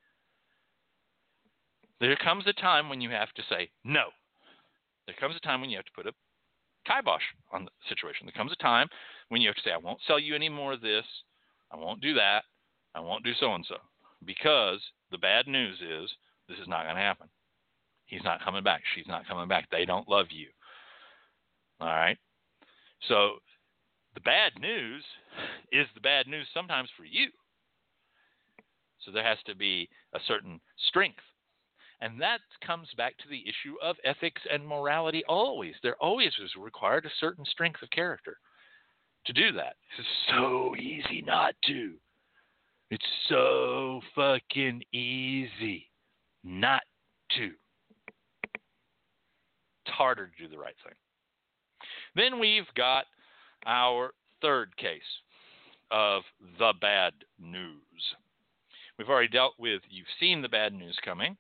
[2.01, 4.09] there comes a time when you have to say no.
[5.07, 6.13] There comes a time when you have to put a
[6.87, 8.27] kibosh on the situation.
[8.27, 8.89] There comes a time
[9.29, 11.05] when you have to say, I won't sell you any more of this.
[11.71, 12.45] I won't do that.
[12.95, 13.77] I won't do so and so.
[14.25, 14.81] Because
[15.11, 16.11] the bad news is
[16.49, 17.29] this is not going to happen.
[18.07, 18.83] He's not coming back.
[18.95, 19.69] She's not coming back.
[19.71, 20.49] They don't love you.
[21.81, 22.19] All right.
[23.09, 23.37] So
[24.15, 25.03] the bad news
[25.73, 27.29] is the bad news sometimes for you.
[29.01, 31.21] So there has to be a certain strength.
[32.01, 35.75] And that comes back to the issue of ethics and morality always.
[35.83, 38.39] There always is required a certain strength of character
[39.27, 39.77] to do that.
[39.99, 41.95] It's so easy not to.
[42.91, 45.91] It's so fucking easy
[46.43, 46.83] not
[47.37, 47.51] to.
[48.55, 50.95] It's harder to do the right thing.
[52.15, 53.07] Then we've got
[53.67, 55.01] our third case
[55.91, 56.23] of
[56.59, 57.81] the bad news.
[58.99, 61.37] We've already dealt with you've seen the bad news coming,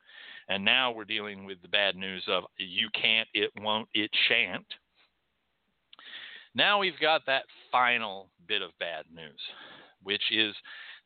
[0.48, 4.66] and now we're dealing with the bad news of you can't, it won't, it shan't.
[6.54, 9.40] Now we've got that final bit of bad news,
[10.02, 10.54] which is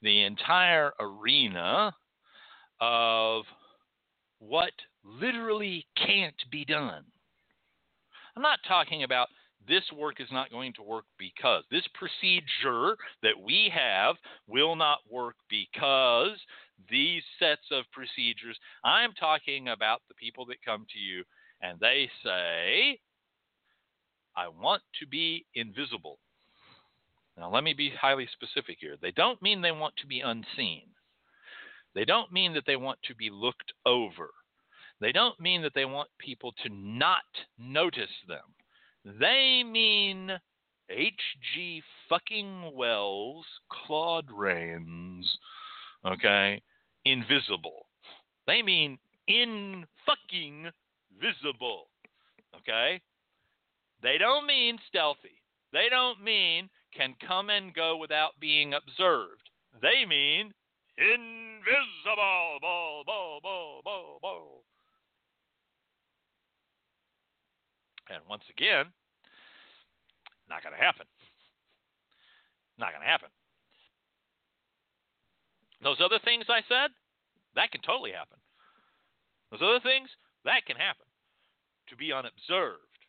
[0.02, 1.94] the entire arena
[2.80, 3.44] of
[4.38, 4.72] what
[5.04, 7.04] literally can't be done.
[8.36, 9.28] I'm not talking about
[9.66, 14.16] this work is not going to work because this procedure that we have
[14.46, 16.38] will not work because
[16.90, 18.58] these sets of procedures.
[18.84, 21.24] I'm talking about the people that come to you
[21.60, 23.00] and they say,
[24.36, 26.18] I want to be invisible.
[27.36, 28.96] Now, let me be highly specific here.
[29.00, 30.82] They don't mean they want to be unseen.
[31.94, 34.30] They don't mean that they want to be looked over.
[35.00, 37.22] They don't mean that they want people to not
[37.58, 38.54] notice them.
[39.20, 40.32] They mean
[40.90, 41.82] H.G.
[42.08, 45.38] fucking Wells, Claude Rains,
[46.04, 46.62] okay,
[47.10, 47.86] invisible.
[48.46, 50.70] They mean in fucking
[51.20, 51.88] visible,
[52.56, 53.00] okay?
[54.02, 55.42] They don't mean stealthy.
[55.72, 59.50] They don't mean can come and go without being observed.
[59.82, 60.52] They mean
[60.96, 62.58] invisible.
[68.10, 68.86] And once again,
[70.48, 71.06] not going to happen.
[72.78, 73.28] Not going to happen.
[75.82, 76.90] Those other things I said,
[77.58, 78.38] that can totally happen.
[79.50, 80.08] Those other things,
[80.46, 81.06] that can happen.
[81.90, 83.02] To be unobserved,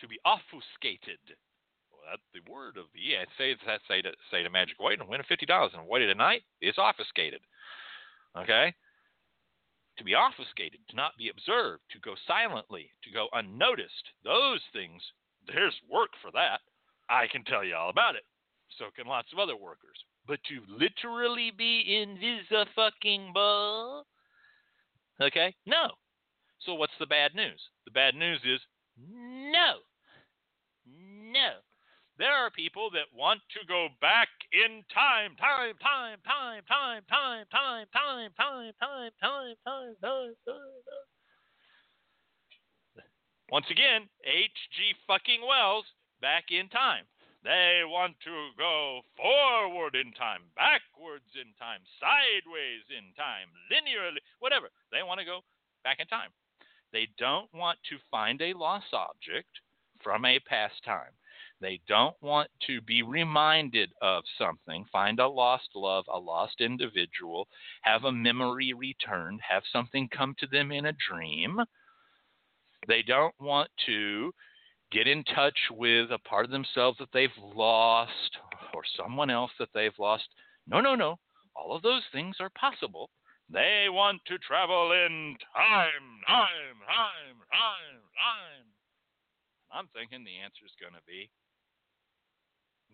[0.00, 1.20] to be obfuscated.
[1.90, 3.26] Well, that's the word of the yeah.
[3.36, 6.06] Say that say to say to Magic White and win a fifty dollars and wait
[6.06, 7.42] tonight is obfuscated.
[8.38, 8.72] Okay,
[9.98, 14.12] to be obfuscated, to not be observed, to go silently, to go unnoticed.
[14.24, 15.02] Those things,
[15.46, 16.60] there's work for that.
[17.08, 18.24] I can tell you all about it.
[18.78, 19.96] So can lots of other workers.
[20.26, 22.92] But to literally be invisible,
[25.20, 25.54] okay?
[25.66, 25.90] No.
[26.60, 27.60] So what's the bad news?
[27.84, 28.60] The bad news is
[28.98, 29.76] no.
[30.84, 31.50] No.
[32.18, 37.44] There are people that want to go back in time, time, time, time, time, time,
[37.52, 40.64] time, time, time, time, time, time, time, time.
[43.52, 44.94] Once again, H.G.
[45.06, 45.84] fucking Wells,
[46.20, 47.04] back in time.
[47.46, 54.66] They want to go forward in time, backwards in time, sideways in time, linearly, whatever.
[54.90, 55.42] They want to go
[55.84, 56.30] back in time.
[56.92, 59.60] They don't want to find a lost object
[60.02, 61.14] from a past time.
[61.60, 67.46] They don't want to be reminded of something, find a lost love, a lost individual,
[67.82, 71.60] have a memory returned, have something come to them in a dream.
[72.88, 74.32] They don't want to
[74.92, 78.38] get in touch with a part of themselves that they've lost
[78.74, 80.24] or someone else that they've lost.
[80.66, 81.18] No, no, no.
[81.54, 83.10] All of those things are possible.
[83.48, 88.66] They want to travel in time, time, time, time, time.
[89.72, 91.30] I'm thinking the answer is going to be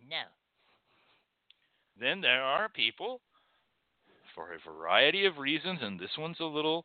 [0.08, 0.24] no.
[1.98, 3.20] Then there are people,
[4.34, 6.84] for a variety of reasons, and this one's a little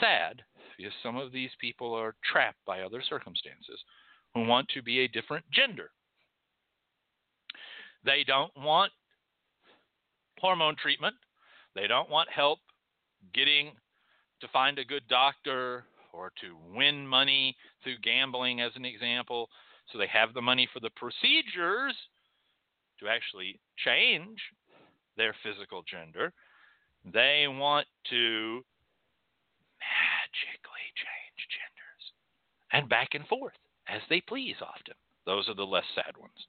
[0.00, 0.42] sad
[0.76, 3.80] because some of these people are trapped by other circumstances,
[4.34, 5.90] who want to be a different gender.
[8.04, 8.92] They don't want
[10.38, 11.14] hormone treatment.
[11.74, 12.58] They don't want help
[13.34, 13.72] getting
[14.40, 19.48] to find a good doctor or to win money through gambling, as an example.
[19.92, 21.94] So they have the money for the procedures
[22.98, 24.38] to actually change
[25.16, 26.32] their physical gender.
[27.12, 28.62] They want to
[29.80, 32.04] magically change genders
[32.72, 33.54] and back and forth
[33.90, 34.94] as they please often.
[35.26, 36.46] Those are the less sad ones.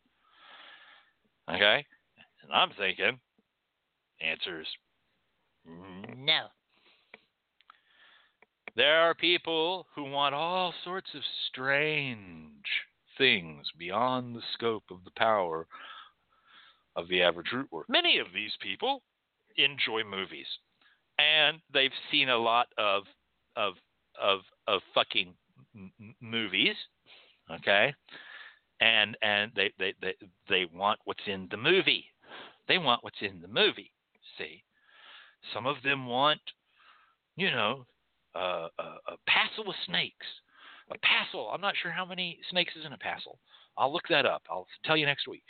[1.49, 1.85] Okay?
[2.43, 3.19] And I'm thinking,
[4.21, 4.67] answers
[5.65, 6.47] no.
[8.75, 12.65] There are people who want all sorts of strange
[13.17, 15.67] things beyond the scope of the power
[16.95, 17.85] of the average root work.
[17.89, 19.01] Many of these people
[19.57, 20.47] enjoy movies,
[21.19, 23.03] and they've seen a lot of
[23.55, 23.73] of
[24.21, 25.33] of of fucking
[25.75, 26.75] m- movies,
[27.55, 27.93] okay,
[28.79, 30.13] and and they, they they
[30.49, 32.05] they want what's in the movie.
[32.67, 33.91] They want what's in the movie.
[34.37, 34.63] See,
[35.53, 36.41] some of them want,
[37.35, 37.85] you know,
[38.35, 40.27] uh, a, a passel with snakes.
[40.91, 41.49] A passel.
[41.53, 43.39] I'm not sure how many snakes is in a passel.
[43.77, 44.43] I'll look that up.
[44.49, 45.43] I'll tell you next week.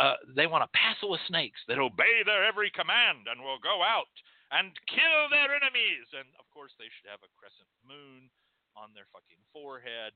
[0.00, 3.82] Uh, they want a passel of snakes that obey their every command and will go
[3.82, 4.08] out
[4.54, 6.08] and kill their enemies.
[6.16, 8.30] And of course, they should have a crescent moon
[8.78, 10.14] on their fucking forehead,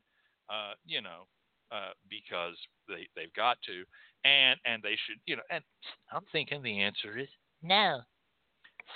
[0.51, 1.26] uh, you know,
[1.70, 2.57] uh, because
[2.88, 3.84] they they've got to,
[4.24, 5.47] and and they should, you know.
[5.51, 5.64] And
[6.12, 7.28] I'm thinking the answer is
[7.62, 8.03] no.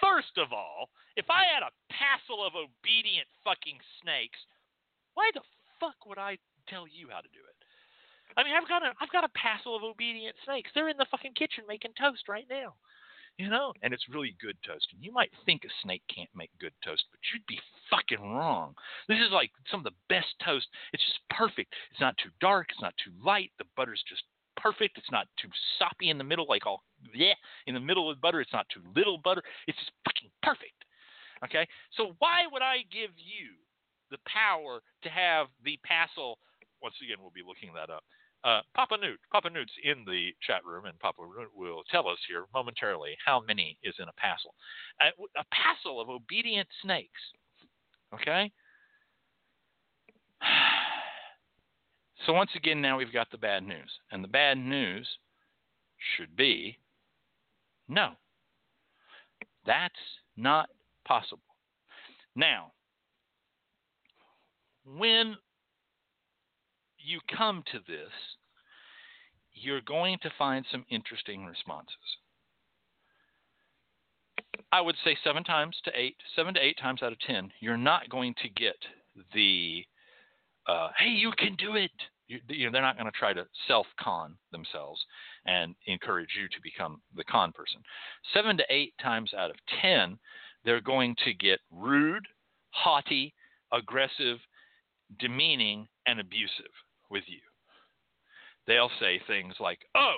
[0.01, 4.39] First of all, if I had a passel of obedient fucking snakes,
[5.15, 5.41] why the
[5.81, 6.37] fuck would I
[6.69, 7.57] tell you how to do it?
[8.37, 10.71] I mean, I've got a I've got a passel of obedient snakes.
[10.75, 12.77] They're in the fucking kitchen making toast right now.
[13.39, 14.87] You know, and it's really good toast.
[14.95, 17.61] And you might think a snake can't make good toast, but you'd be
[17.91, 18.75] fucking wrong.
[19.09, 20.67] This is like some of the best toast.
[20.95, 21.75] It's just perfect.
[21.91, 22.69] It's not too dark.
[22.71, 23.53] It's not too light.
[23.59, 24.23] The butter's just
[24.57, 24.97] perfect.
[24.97, 26.83] It's not too soppy in the middle, like all
[27.15, 27.35] yeah
[27.67, 28.41] in the middle of butter.
[28.41, 29.43] It's not too little butter.
[29.67, 30.85] It's just fucking perfect.
[31.45, 33.53] Okay, so why would I give you
[34.11, 36.39] the power to have the passel?
[36.83, 38.05] Once again, we'll be looking that up.
[38.47, 42.19] Uh, Papa Newt, Papa Newt's in the chat room, and Papa Newt will tell us
[42.29, 44.55] here momentarily how many is in a passel.
[45.03, 47.21] A, a passel of obedient snakes.
[48.15, 48.53] Okay.
[52.25, 55.07] So once again, now we've got the bad news, and the bad news
[56.17, 56.79] should be
[57.89, 58.13] no.
[59.65, 59.95] That's
[60.37, 60.71] not
[61.07, 61.43] possible.
[62.35, 62.73] Now,
[64.85, 65.37] when
[67.07, 68.13] you come to this,
[69.55, 71.95] you're going to find some interesting responses.
[74.73, 77.77] I would say seven times to eight, seven to eight times out of ten, you're
[77.77, 78.77] not going to get
[79.33, 79.85] the,
[80.67, 81.91] uh, hey, you can do it.
[82.29, 85.01] You, you know, they're not going to try to self con themselves
[85.47, 87.81] and encourage you to become the con person.
[88.35, 90.19] Seven to eight times out of ten,
[90.65, 92.27] they're going to get rude,
[92.71, 93.33] haughty,
[93.73, 94.39] aggressive,
[95.21, 96.73] demeaning, and abusive
[97.11, 97.41] with you.
[98.67, 100.17] They'll say things like, oh,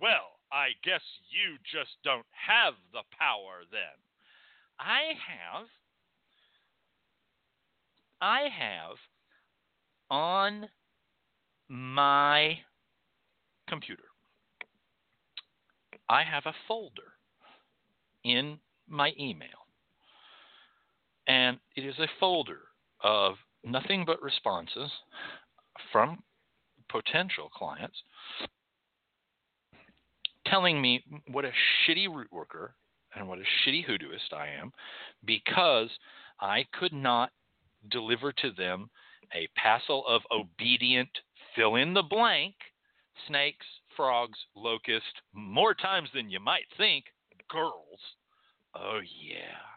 [0.00, 3.80] well, I guess you just don't have the power then.
[4.78, 5.66] I have,
[8.20, 8.96] I have
[10.10, 10.68] on
[11.68, 12.58] my
[13.68, 14.02] computer,
[16.08, 17.14] I have a folder
[18.24, 18.58] in
[18.88, 19.48] my email.
[21.26, 22.60] And it is a folder
[23.02, 24.90] of nothing but responses
[25.90, 26.22] from
[26.88, 27.96] potential clients
[30.46, 31.52] telling me what a
[31.86, 32.74] shitty root worker
[33.14, 34.72] and what a shitty hoodooist I am
[35.24, 35.88] because
[36.40, 37.30] I could not
[37.90, 38.90] deliver to them
[39.34, 41.08] a passel of obedient
[41.54, 42.54] fill in the blank
[43.26, 43.66] snakes,
[43.96, 47.04] frogs, locusts, more times than you might think,
[47.48, 48.00] girls.
[48.74, 49.71] Oh, yeah.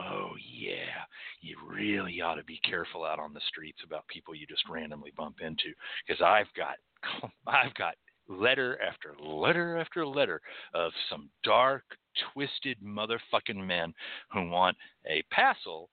[0.00, 1.04] Oh yeah,
[1.40, 5.12] you really ought to be careful out on the streets about people you just randomly
[5.16, 5.74] bump into
[6.06, 6.76] because I've got
[7.46, 7.94] I've got
[8.28, 10.40] letter after letter after letter
[10.74, 11.84] of some dark,
[12.32, 13.92] twisted motherfucking men
[14.32, 14.76] who want
[15.06, 15.90] a passel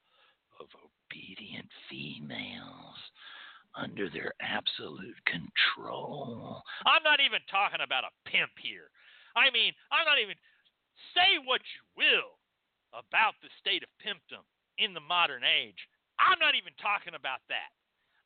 [0.59, 2.97] of obedient females
[3.75, 6.61] under their absolute control.
[6.85, 8.89] I'm not even talking about a pimp here.
[9.35, 10.35] I mean, I'm not even
[11.13, 12.34] say what you will
[12.95, 14.43] about the state of pimpdom
[14.79, 15.79] in the modern age.
[16.19, 17.71] I'm not even talking about that.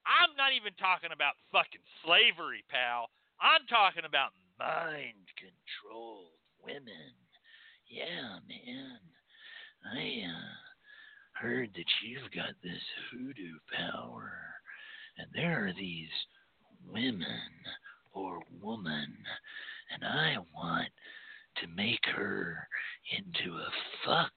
[0.05, 3.09] I'm not even talking about fucking slavery, pal.
[3.41, 7.13] I'm talking about mind controlled women.
[7.89, 8.99] Yeah, man.
[9.85, 10.53] I uh,
[11.33, 14.31] heard that you've got this hoodoo power.
[15.17, 16.09] And there are these
[16.87, 17.25] women
[18.13, 19.15] or woman,
[19.93, 20.89] and I want
[21.57, 22.67] to make her
[23.11, 23.71] into a
[24.05, 24.31] fuck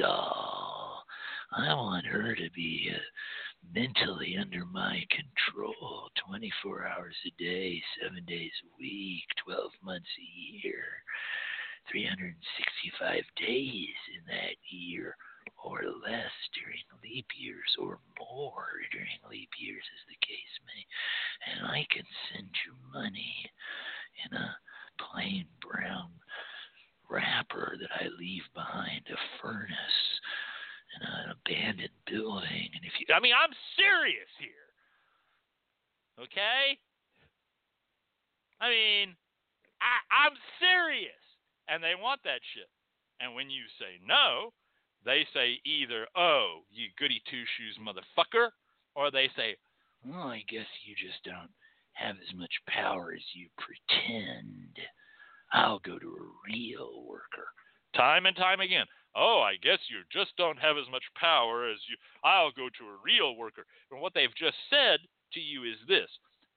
[0.00, 1.04] doll.
[1.52, 2.98] I want her to be uh,
[3.74, 10.28] mentally under my control 24 hours a day, 7 days a week, 12 months a
[10.64, 11.04] year,
[11.90, 15.16] 365 days in that year
[15.62, 20.82] or less during leap years or more during leap years as the case may.
[21.52, 23.50] And I can send you money
[24.24, 24.56] in a
[24.96, 26.08] plain brown
[27.10, 30.06] wrapper that I leave behind a furnace
[30.94, 32.70] in an abandoned building.
[32.74, 34.70] And if you, I mean, I'm serious here.
[36.22, 36.78] Okay?
[38.60, 39.16] I mean,
[39.80, 41.12] I, I'm serious.
[41.68, 42.68] And they want that shit.
[43.20, 44.52] And when you say no,
[45.04, 48.50] they say either, oh, you goody two shoes motherfucker,
[48.94, 49.56] or they say,
[50.04, 51.50] well, I guess you just don't
[51.92, 54.69] have as much power as you pretend.
[55.52, 57.48] I'll go to a real worker.
[57.96, 58.86] time and time again.
[59.16, 61.96] Oh, I guess you just don't have as much power as you.
[62.22, 63.66] I'll go to a real worker.
[63.90, 65.00] And what they've just said
[65.32, 66.08] to you is this: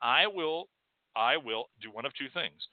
[0.01, 0.69] I will,
[1.15, 2.67] I will do one of two things.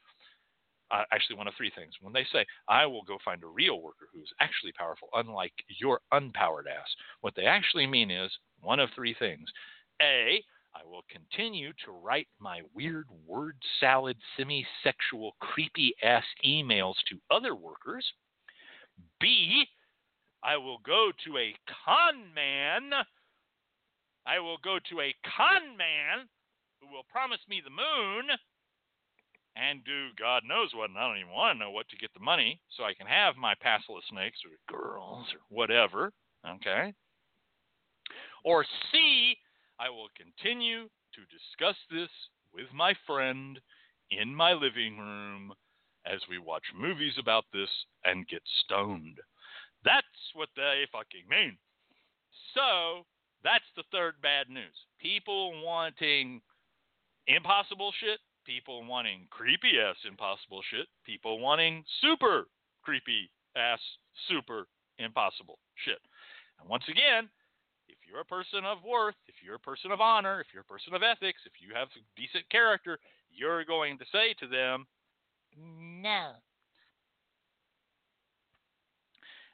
[0.90, 1.94] Uh, actually, one of three things.
[2.00, 6.00] When they say, I will go find a real worker who's actually powerful, unlike your
[6.12, 6.88] unpowered ass,
[7.20, 9.48] what they actually mean is one of three things.
[10.02, 10.42] A,
[10.74, 17.18] I will continue to write my weird word salad, semi sexual, creepy ass emails to
[17.30, 18.06] other workers.
[19.20, 19.64] B,
[20.42, 21.54] I will go to a
[21.84, 22.92] con man.
[24.26, 26.28] I will go to a con man
[26.80, 28.30] who will promise me the moon
[29.56, 30.90] and do God knows what.
[30.90, 33.06] And I don't even want to know what to get the money so I can
[33.06, 36.12] have my passless snakes or girls or whatever.
[36.46, 36.94] Okay.
[38.44, 39.36] Or C,
[39.80, 42.10] I will continue to discuss this
[42.52, 43.58] with my friend
[44.10, 45.54] in my living room
[46.04, 47.70] as we watch movies about this
[48.04, 49.16] and get stoned.
[49.82, 50.04] That's
[50.34, 51.56] what they fucking mean.
[52.54, 53.06] So,
[53.42, 54.76] that's the third bad news.
[55.00, 56.42] People wanting
[57.26, 62.48] impossible shit, people wanting creepy ass impossible shit, people wanting super
[62.82, 63.80] creepy ass
[64.28, 64.66] super
[64.98, 66.00] impossible shit.
[66.60, 67.30] And once again,
[68.10, 70.94] you're a person of worth, if you're a person of honor, if you're a person
[70.94, 72.98] of ethics, if you have decent character,
[73.30, 74.86] you're going to say to them,
[75.56, 76.32] no.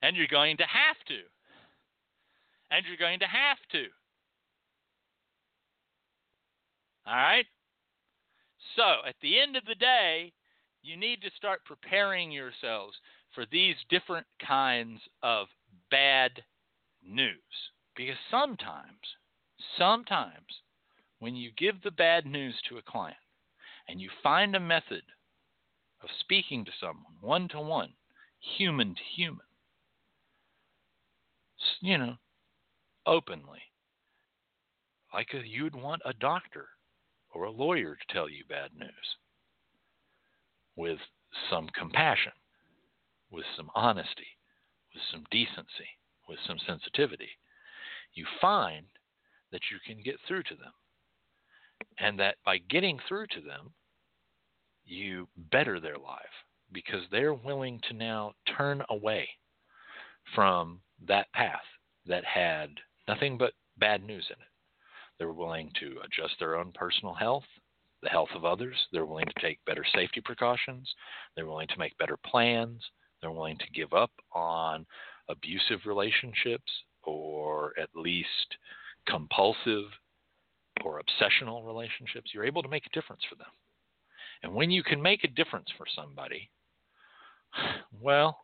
[0.02, 1.20] And you're going to have to.
[2.70, 3.84] And you're going to have to.
[7.06, 7.46] All right?
[8.74, 10.32] So, at the end of the day,
[10.82, 12.96] you need to start preparing yourselves
[13.34, 15.46] for these different kinds of
[15.90, 16.32] bad
[17.06, 17.32] news.
[17.96, 19.16] Because sometimes,
[19.78, 20.62] sometimes,
[21.18, 23.16] when you give the bad news to a client
[23.88, 25.02] and you find a method
[26.02, 27.94] of speaking to someone one to one,
[28.58, 29.46] human to human,
[31.80, 32.16] you know,
[33.06, 33.62] openly,
[35.14, 36.68] like a, you'd want a doctor
[37.32, 39.16] or a lawyer to tell you bad news
[40.76, 40.98] with
[41.50, 42.32] some compassion,
[43.30, 44.26] with some honesty,
[44.92, 45.88] with some decency,
[46.28, 47.30] with some sensitivity,
[48.16, 48.86] you find
[49.52, 50.72] that you can get through to them.
[51.98, 53.72] And that by getting through to them,
[54.84, 56.24] you better their life
[56.72, 59.28] because they're willing to now turn away
[60.34, 61.60] from that path
[62.06, 62.70] that had
[63.06, 64.48] nothing but bad news in it.
[65.18, 67.44] They're willing to adjust their own personal health,
[68.02, 68.76] the health of others.
[68.92, 70.92] They're willing to take better safety precautions.
[71.34, 72.82] They're willing to make better plans.
[73.20, 74.86] They're willing to give up on
[75.28, 76.70] abusive relationships
[77.06, 78.56] or at least
[79.08, 79.84] compulsive
[80.84, 82.30] or obsessional relationships.
[82.34, 83.46] You're able to make a difference for them.
[84.42, 86.50] And when you can make a difference for somebody,
[88.00, 88.38] well,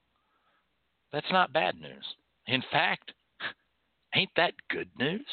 [1.13, 2.05] that's not bad news.
[2.47, 3.13] In fact,
[4.15, 5.27] ain't that good news?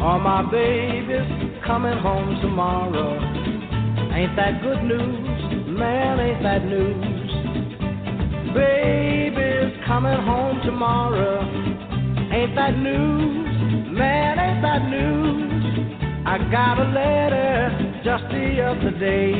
[0.00, 3.45] Are my babies coming home tomorrow?
[4.16, 5.76] Ain't that good news?
[5.76, 7.04] Man, ain't that news?
[8.56, 11.44] Baby's coming home tomorrow.
[12.32, 13.92] Ain't that news?
[13.92, 16.24] Man, ain't that news?
[16.24, 19.36] I got a letter just the other day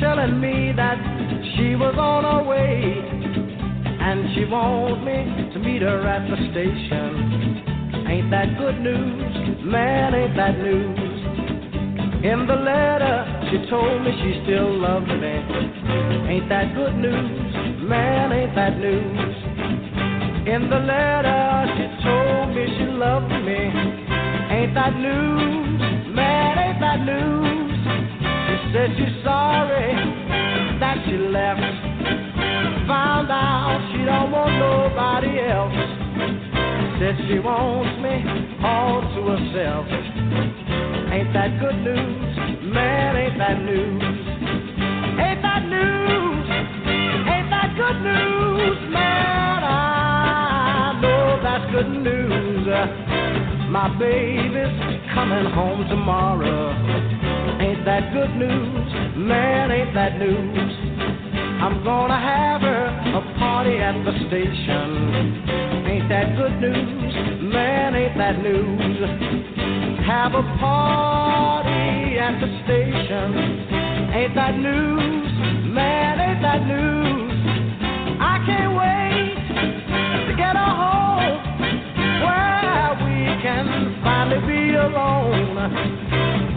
[0.00, 0.98] telling me that
[1.56, 2.92] she was on her way
[4.04, 8.04] and she wants me to meet her at the station.
[8.06, 9.64] Ain't that good news?
[9.64, 11.05] Man, ain't that news?
[12.26, 13.22] In the letter,
[13.52, 15.34] she told me she still loves me.
[16.26, 17.54] Ain't that good news?
[17.86, 19.36] Man, ain't that news?
[20.50, 23.70] In the letter, she told me she loved me.
[24.50, 25.78] Ain't that news?
[26.18, 27.78] Man, ain't that news?
[28.18, 29.94] She said she's sorry
[30.82, 31.62] that she left.
[32.90, 35.78] Found out she don't want nobody else.
[36.98, 38.18] Said she wants me
[38.66, 40.55] all to herself.
[41.12, 42.36] Ain't that good news?
[42.74, 44.02] Man, ain't that news?
[45.18, 46.46] Ain't that news?
[47.30, 48.78] Ain't that good news?
[48.92, 52.66] Man, I know that's good news.
[53.70, 54.74] My baby's
[55.14, 56.74] coming home tomorrow.
[57.60, 59.16] Ain't that good news?
[59.16, 60.72] Man, ain't that news?
[61.62, 65.46] I'm gonna have her a party at the station.
[65.86, 67.14] Ain't that good news?
[67.52, 69.95] Man, ain't that news?
[70.06, 73.28] Have a party at the station.
[74.14, 75.32] Ain't that news?
[75.74, 77.32] Man, ain't that news?
[78.22, 79.34] I can't wait
[80.28, 81.42] to get her home
[82.22, 85.58] where we can finally be alone.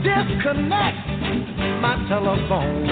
[0.05, 1.09] Disconnect
[1.81, 2.85] my telephone.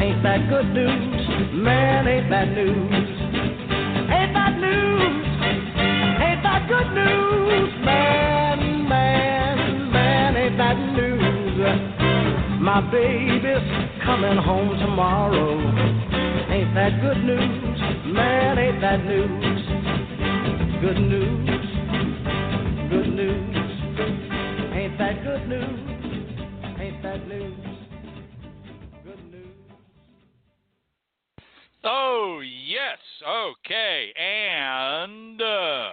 [0.00, 1.52] Ain't that good news?
[1.52, 2.92] Man, ain't that news?
[4.08, 5.24] Ain't that news?
[6.16, 7.84] Ain't that good news?
[7.84, 8.13] Man,
[12.74, 15.60] My baby's coming home tomorrow.
[16.50, 18.12] Ain't that good news?
[18.12, 19.30] Man, ain't that news?
[20.80, 21.48] Good news,
[22.90, 23.56] good news.
[24.74, 26.80] Ain't that good news?
[26.80, 27.54] Ain't that news?
[29.04, 29.46] Good news.
[31.84, 32.98] Oh, yes.
[33.24, 34.12] Okay.
[34.18, 35.90] And uh,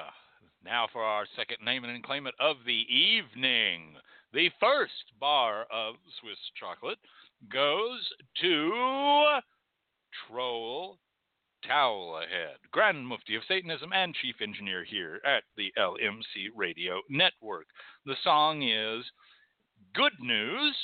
[0.65, 3.90] now for our second name and claim it of the evening.
[4.33, 6.99] The first bar of Swiss chocolate
[7.51, 7.99] goes
[8.39, 9.39] to
[10.25, 10.97] Troll
[11.67, 17.67] Towelhead, Grand Mufti of Satanism and Chief Engineer here at the LMC Radio Network.
[18.05, 19.03] The song is
[19.93, 20.77] Good News,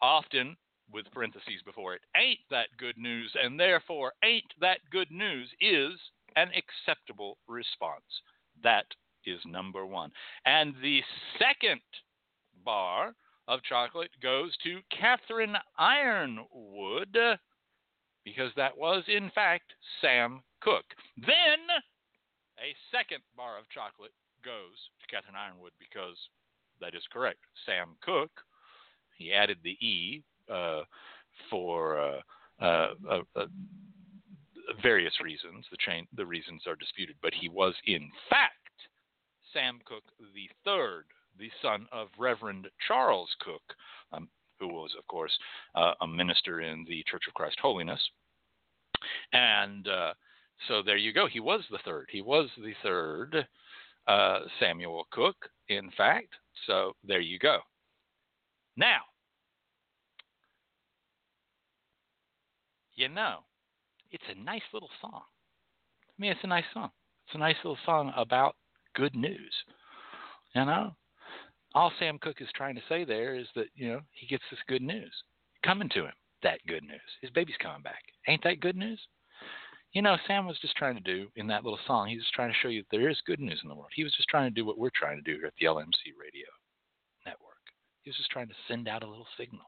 [0.00, 0.56] often
[0.92, 2.02] with parentheses before it.
[2.16, 5.98] Ain't that good news, and therefore, ain't that good news is
[6.36, 8.22] an acceptable response.
[8.62, 8.86] That
[9.24, 10.12] is number one.
[10.44, 11.02] And the
[11.38, 11.80] second
[12.66, 13.14] bar
[13.48, 17.38] of chocolate goes to Catherine Yronwode
[18.24, 20.84] because that was, in fact, Sam Cook.
[21.16, 21.62] Then
[22.58, 24.12] a second bar of chocolate
[24.44, 26.16] goes to Catherine Yronwode because
[26.80, 27.38] that is correct.
[27.64, 28.30] Sam Cook,
[29.16, 30.82] he added the E uh,
[31.48, 32.20] for uh,
[32.60, 33.46] uh, uh
[34.82, 35.64] various reasons.
[35.70, 38.52] The, chain, the reasons are disputed, but he was, in fact,
[39.52, 40.02] Sam Cook
[40.34, 41.04] the third
[41.38, 43.62] the son of Reverend Charles Cook,
[44.12, 45.32] um, who was, of course,
[45.74, 48.00] uh, a minister in the Church of Christ Holiness.
[49.32, 50.14] And uh,
[50.68, 51.26] so there you go.
[51.26, 52.06] He was the third.
[52.10, 53.46] He was the third
[54.06, 55.36] uh, Samuel Cook,
[55.68, 56.28] in fact.
[56.66, 57.58] So there you go.
[58.76, 59.00] Now,
[62.94, 63.38] you know,
[64.10, 65.22] it's a nice little song.
[66.08, 66.90] I mean, it's a nice song.
[67.26, 68.54] It's a nice little song about
[68.94, 69.52] good news.
[70.54, 70.94] You know,
[71.76, 74.58] all Sam Cook is trying to say there is that, you know, he gets this
[74.66, 75.12] good news
[75.62, 76.14] coming to him.
[76.42, 77.04] That good news.
[77.20, 78.02] His baby's coming back.
[78.28, 78.98] Ain't that good news?
[79.92, 82.50] You know, Sam was just trying to do in that little song, he was trying
[82.50, 83.90] to show you that there is good news in the world.
[83.94, 86.16] He was just trying to do what we're trying to do here at the LMC
[86.18, 86.48] radio
[87.26, 87.60] network.
[88.02, 89.66] He was just trying to send out a little signal.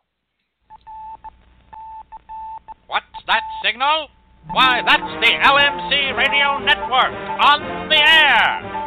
[2.86, 4.08] What's that signal?
[4.50, 7.12] Why, that's the LMC radio network
[7.44, 8.77] on the air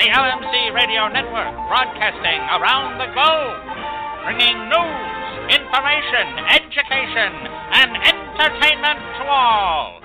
[0.00, 3.60] the LMC Radio Network, broadcasting around the globe,
[4.24, 7.30] bringing news, information, education,
[7.76, 10.00] and entertainment to all.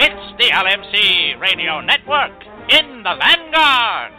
[0.00, 4.17] It's the LMC Radio Network in the Vanguard.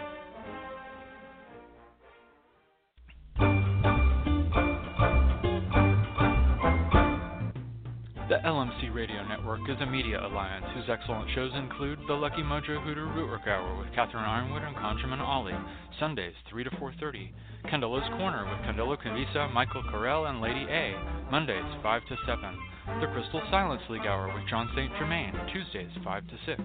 [8.30, 12.77] The LMC Radio Network is a media alliance whose excellent shows include The Lucky Mojo
[12.77, 15.57] Hoodoo Rootwork Hour with Catherine Yronwode and Conjurman Ollie,
[15.99, 17.31] Sundays 3 to 4.30,
[17.65, 20.93] Candelo's Corner with Candelo Cavisa, Michael Carell, and Lady A,
[21.31, 24.93] Mondays 5 to 7, The Crystal Silence League Hour with John St.
[24.99, 26.61] Germain, Tuesdays 5 to 6,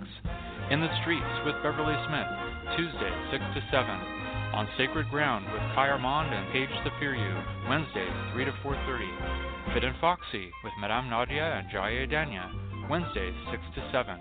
[0.68, 2.28] In the Streets with Beverly Smith,
[2.76, 3.88] Tuesdays 6 to 7,
[4.52, 9.96] On Sacred Ground with Kai Armand and Paige Zafiriou, Wednesdays 3 to 4.30, Fit and
[10.00, 12.46] Foxy with Madame Nadia and Jaya Danya,
[12.88, 14.20] Wednesdays 6 to 7.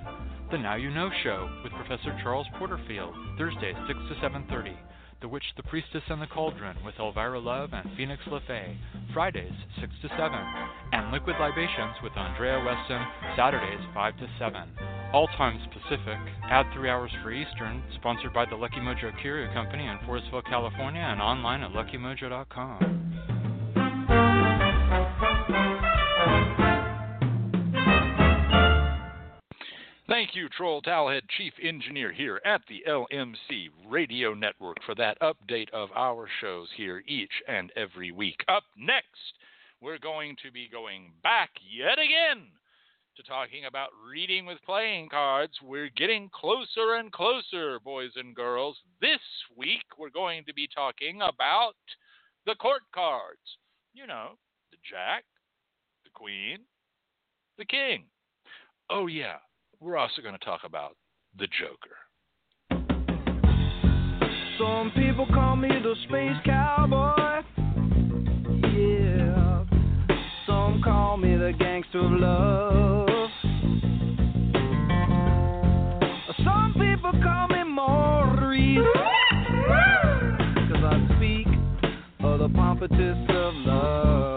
[0.50, 4.74] The Now You Know Show with Professor Charles Porterfield, Thursdays 6 to 7.30.
[5.22, 8.76] The Witch, the Priestess, and the Cauldron with Elvira Love and Phoenix LaFae,
[9.14, 10.34] Fridays 6 to 7.
[10.92, 13.06] And Liquid Libations with Andrea Weston,
[13.38, 14.70] Saturdays 5 to 7.
[15.14, 16.18] All times Pacific,
[16.50, 21.04] add 3 hours for Eastern, sponsored by the Lucky Mojo Curio Company in Forestville, California,
[21.04, 23.13] and online at luckymojo.com.
[30.24, 35.70] Thank you, Troll Towelhead, Chief Engineer here at the LMC Radio Network, for that update
[35.72, 38.42] of our shows here each and every week.
[38.48, 39.34] Up next,
[39.82, 42.48] we're going to be going back yet again
[43.18, 45.52] to talking about reading with playing cards.
[45.62, 48.78] We're getting closer and closer, boys and girls.
[49.02, 49.20] This
[49.58, 51.74] week, we're going to be talking about
[52.46, 53.58] the court cards.
[53.94, 54.38] You know,
[54.72, 55.26] the Jack,
[56.06, 56.60] the Queen,
[57.58, 58.06] the King.
[58.90, 59.40] Oh, yeah
[59.84, 60.96] we're also going to talk about
[61.38, 61.98] the Joker.
[64.58, 67.42] Some people call me the space cowboy.
[68.72, 69.66] Yeah.
[70.48, 73.30] Some call me the gangster of love.
[76.46, 78.78] Some people call me Maurice.
[80.72, 81.48] Cause I speak
[82.22, 84.33] of the pompatus of love.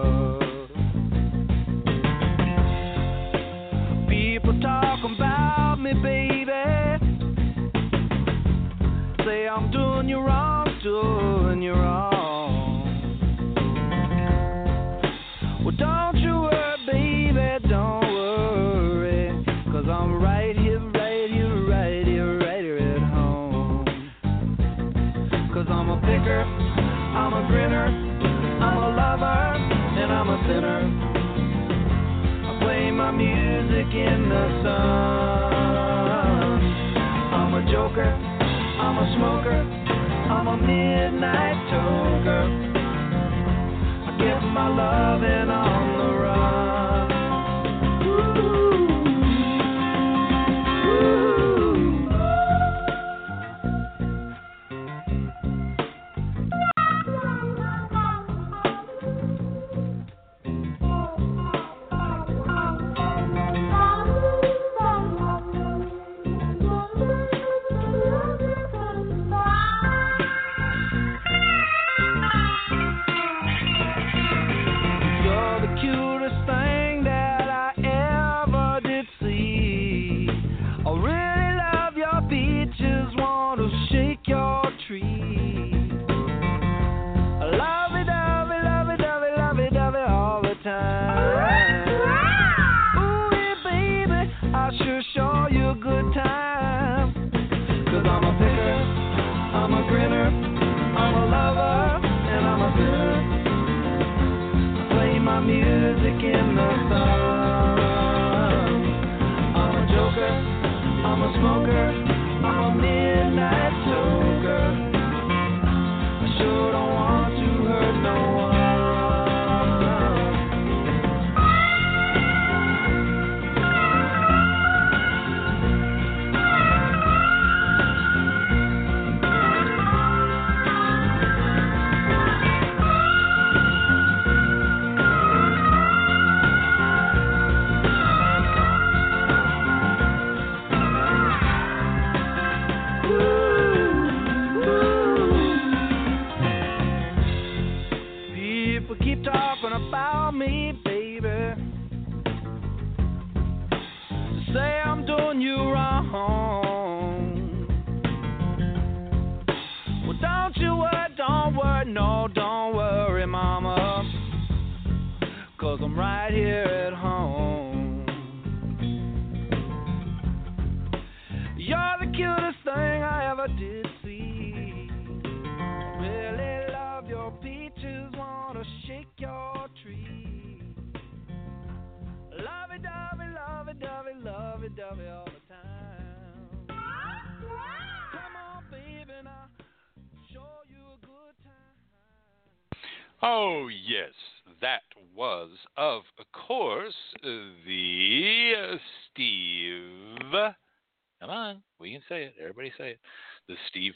[39.16, 39.60] Smoker,
[40.30, 42.44] I'm a midnight toker.
[44.06, 45.76] I get my love on the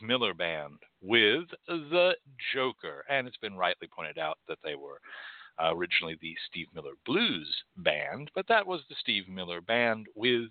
[0.01, 2.13] Steve Miller Band with the
[2.55, 3.05] Joker.
[3.09, 5.01] And it's been rightly pointed out that they were
[5.63, 10.49] uh, originally the Steve Miller Blues Band, but that was the Steve Miller Band with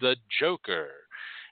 [0.00, 0.88] the Joker.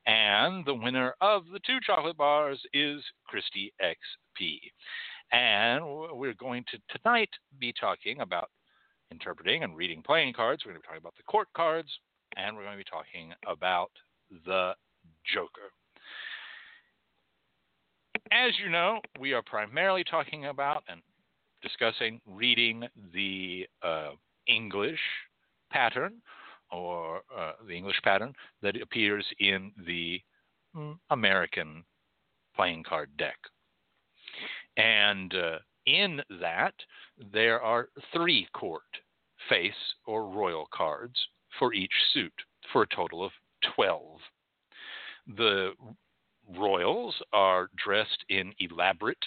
[0.06, 3.98] And the winner of the two chocolate bars is Christy X.
[4.36, 4.60] P.
[5.32, 8.50] And we're going to tonight be talking about
[9.10, 10.62] interpreting and reading playing cards.
[10.64, 11.88] We're going to be talking about the court cards,
[12.36, 13.90] and we're going to be talking about
[14.46, 14.72] the
[15.34, 15.72] Joker.
[18.32, 21.00] As you know, we are primarily talking about and
[21.62, 22.84] discussing reading
[23.14, 24.10] the uh,
[24.46, 25.00] English
[25.70, 26.14] pattern
[26.70, 30.20] or uh, the English pattern that appears in the
[30.76, 31.84] mm, American
[32.54, 33.36] playing card deck.
[34.76, 36.74] And uh, in that,
[37.32, 38.82] there are three court,
[39.48, 39.72] face,
[40.06, 41.16] or royal cards
[41.58, 42.32] for each suit,
[42.72, 43.32] for a total of
[43.74, 44.02] 12.
[45.36, 45.72] The
[46.56, 49.24] royals are dressed in elaborate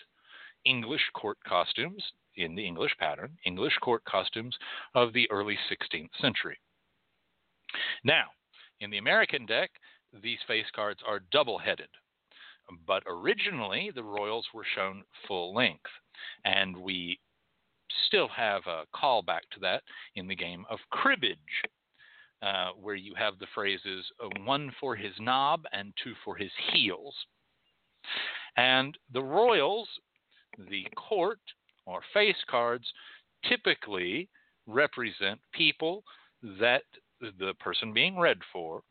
[0.65, 2.03] English court costumes
[2.35, 4.56] in the English pattern, English court costumes
[4.95, 6.57] of the early 16th century.
[8.03, 8.26] Now,
[8.80, 9.72] in the American deck,
[10.22, 11.89] these face cards are double headed,
[12.85, 15.91] but originally the royals were shown full length,
[16.45, 17.19] and we
[18.07, 19.84] still have a callback to that
[20.15, 21.38] in the game of cribbage.
[22.41, 26.49] Uh, where you have the phrases uh, one for his knob and two for his
[26.72, 27.13] heels.
[28.57, 29.88] And the royals,
[30.57, 31.39] the court
[31.85, 32.91] or face cards,
[33.47, 34.27] typically
[34.65, 36.03] represent people
[36.59, 36.81] that
[37.19, 38.81] the person being read for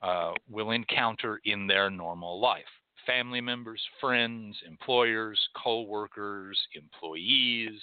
[0.00, 2.64] uh, will encounter in their normal life
[3.06, 7.78] family members, friends, employers, co workers, employees,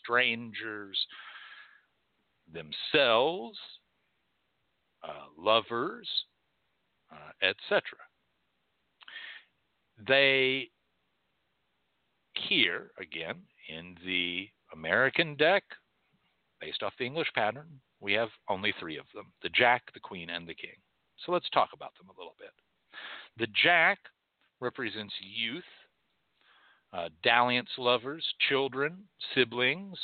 [0.00, 0.96] strangers,
[2.52, 3.58] themselves,
[5.02, 6.08] uh, lovers,
[7.12, 7.82] uh, etc.
[10.06, 10.70] They
[12.34, 15.64] here again in the American deck,
[16.60, 17.68] based off the English pattern,
[18.00, 20.76] we have only three of them the Jack, the Queen, and the King.
[21.24, 22.50] So let's talk about them a little bit.
[23.38, 23.98] The Jack
[24.60, 25.64] represents youth,
[26.92, 29.04] uh, dalliance lovers, children,
[29.34, 29.98] siblings,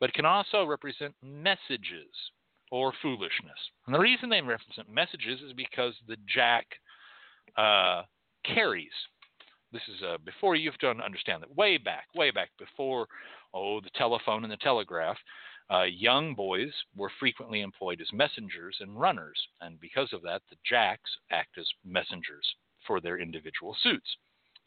[0.00, 2.10] but can also represent messages
[2.70, 3.58] or foolishness.
[3.86, 6.66] And the reason they represent messages is because the jack
[7.56, 8.02] uh,
[8.44, 8.92] carries.
[9.72, 13.06] This is uh, before you have to understand that way back, way back before,
[13.52, 15.16] oh, the telephone and the telegraph,
[15.70, 20.56] uh, young boys were frequently employed as messengers and runners, and because of that, the
[20.66, 22.46] jacks act as messengers
[22.86, 24.08] for their individual suits.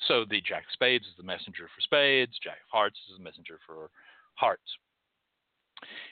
[0.07, 3.23] So the jack of spades is the messenger for spades, jack of hearts is the
[3.23, 3.89] messenger for
[4.35, 4.77] hearts.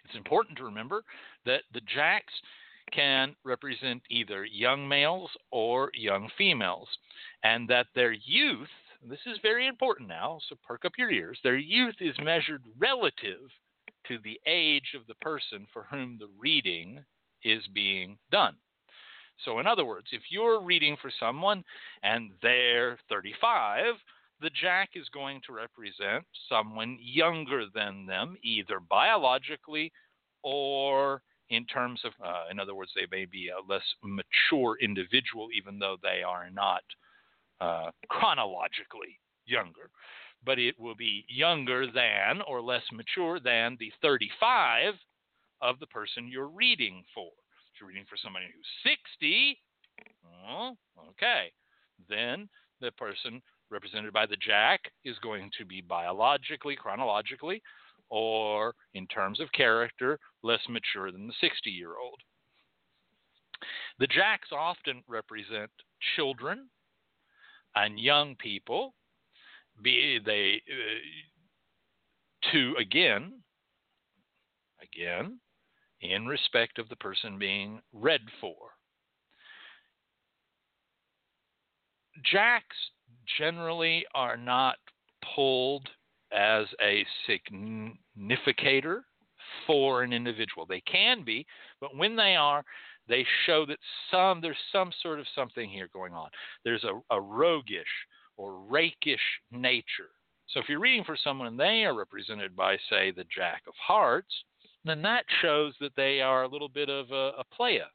[0.05, 1.03] It's important to remember
[1.45, 2.33] that the jacks
[2.91, 6.87] can represent either young males or young females,
[7.43, 8.69] and that their youth,
[9.07, 13.51] this is very important now, so perk up your ears, their youth is measured relative
[14.07, 17.03] to the age of the person for whom the reading
[17.43, 18.55] is being done.
[19.45, 21.63] So, in other words, if you're reading for someone
[22.03, 23.95] and they're 35,
[24.41, 29.91] the jack is going to represent someone younger than them, either biologically
[30.43, 35.49] or in terms of, uh, in other words, they may be a less mature individual,
[35.55, 36.83] even though they are not
[37.59, 39.89] uh, chronologically younger.
[40.45, 44.93] But it will be younger than or less mature than the 35
[45.61, 47.31] of the person you're reading for.
[47.73, 49.57] If you're reading for somebody who's 60,
[50.23, 50.77] well,
[51.09, 51.51] okay,
[52.07, 52.47] then
[52.79, 53.41] the person
[53.71, 57.61] represented by the jack is going to be biologically, chronologically,
[58.09, 62.19] or in terms of character, less mature than the 60 year old.
[63.99, 65.69] The jacks often represent
[66.15, 66.69] children
[67.75, 68.93] and young people,
[69.83, 73.41] be they uh, to again,
[74.81, 75.39] again,
[76.01, 78.55] in respect of the person being read for.
[82.23, 82.75] Jacks
[83.37, 84.75] generally are not
[85.35, 85.87] pulled
[86.31, 89.03] as a significator
[89.65, 90.65] for an individual.
[90.65, 91.45] They can be,
[91.81, 92.63] but when they are,
[93.07, 93.79] they show that
[94.11, 96.29] some there's some sort of something here going on.
[96.63, 97.83] There's a, a roguish
[98.37, 99.19] or rakish
[99.51, 100.11] nature.
[100.49, 103.73] So if you're reading for someone and they are represented by, say, the Jack of
[103.85, 104.33] Hearts,
[104.85, 107.85] then that shows that they are a little bit of a, a playa,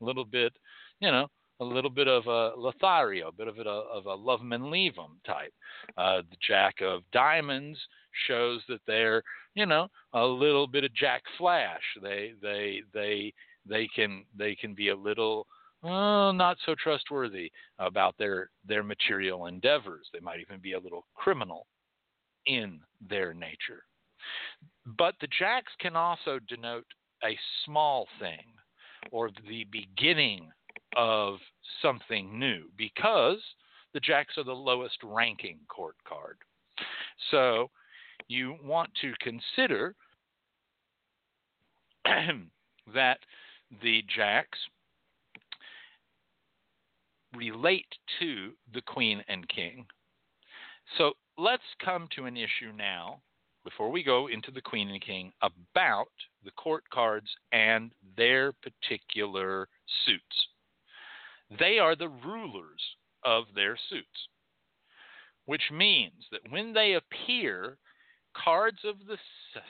[0.00, 0.52] a little bit,
[1.00, 1.28] you know,
[1.60, 4.94] a little bit of a Lothario, a bit of a, of a love and leave
[5.26, 5.52] type.
[5.96, 7.78] Uh, the Jack of Diamonds
[8.28, 9.22] shows that they're,
[9.54, 11.82] you know, a little bit of Jack Flash.
[12.02, 13.32] They they they
[13.68, 15.46] they can they can be a little
[15.82, 20.08] uh, not so trustworthy about their their material endeavors.
[20.12, 21.66] They might even be a little criminal
[22.46, 23.82] in their nature.
[24.98, 26.86] But the jacks can also denote
[27.24, 28.44] a small thing
[29.10, 30.50] or the beginning
[30.96, 31.38] of
[31.82, 33.38] something new because
[33.94, 36.38] the jacks are the lowest ranking court card.
[37.30, 37.70] So
[38.28, 39.94] you want to consider
[42.94, 43.18] that
[43.82, 44.58] the jacks
[47.34, 47.86] relate
[48.20, 49.86] to the queen and king.
[50.98, 53.20] So let's come to an issue now,
[53.64, 56.06] before we go into the queen and king, about
[56.44, 59.68] the court cards and their particular
[60.04, 60.48] suits.
[61.50, 62.82] They are the rulers
[63.22, 64.28] of their suits,
[65.44, 67.78] which means that when they appear,
[68.34, 69.18] cards of the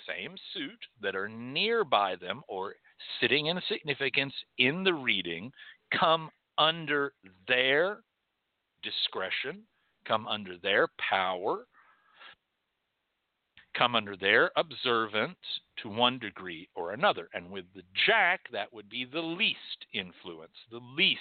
[0.07, 2.75] same suit that are nearby them or
[3.21, 5.53] sitting in significance in the reading
[5.91, 7.13] come under
[7.47, 8.03] their
[8.83, 9.67] discretion,
[10.05, 11.67] come under their power,
[13.77, 15.37] come under their observance
[15.83, 17.29] to one degree or another.
[17.35, 21.21] And with the jack, that would be the least influence, the least.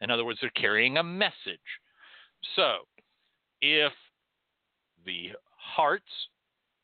[0.00, 1.60] In other words, they're carrying a message.
[2.56, 2.78] So
[3.60, 3.92] if
[5.04, 6.04] the hearts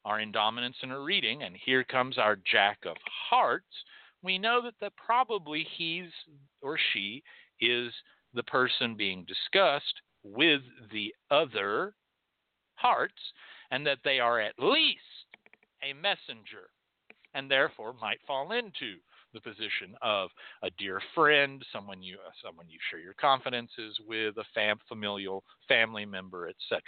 [0.05, 2.97] are in dominance in a reading, and here comes our jack of
[3.31, 3.67] hearts,
[4.23, 6.11] we know that the, probably he's
[6.63, 7.23] or she
[7.61, 7.93] is
[8.35, 10.63] the person being discussed with
[10.93, 11.95] the other
[12.75, 13.21] hearts,
[13.71, 15.01] and that they are at least
[15.83, 16.71] a messenger,
[17.35, 18.97] and therefore might fall into
[19.35, 20.31] the position of
[20.63, 25.45] a dear friend, someone you uh, someone you share your confidences with, a fam- familial
[25.69, 26.81] family member, etc.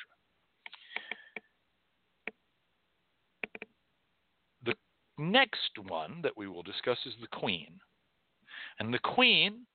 [4.65, 4.75] The
[5.19, 7.79] next one that we will discuss is the queen.
[8.79, 9.67] And the queen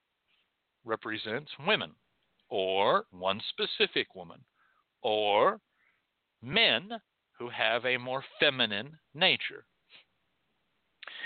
[0.83, 1.91] represents women,
[2.49, 4.39] or one specific woman,
[5.03, 5.59] or
[6.45, 6.89] men
[7.37, 9.65] who have a more feminine nature.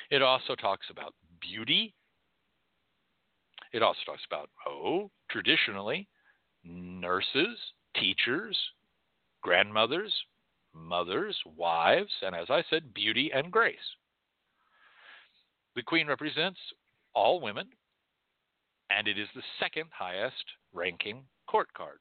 [0.09, 1.93] It also talks about beauty.
[3.73, 6.07] It also talks about, oh, traditionally,
[6.63, 7.57] nurses,
[7.95, 8.57] teachers,
[9.41, 10.13] grandmothers,
[10.73, 13.77] mothers, wives, and as I said, beauty and grace.
[15.75, 16.59] The queen represents
[17.13, 17.67] all women,
[18.89, 20.43] and it is the second highest
[20.73, 21.99] ranking court card.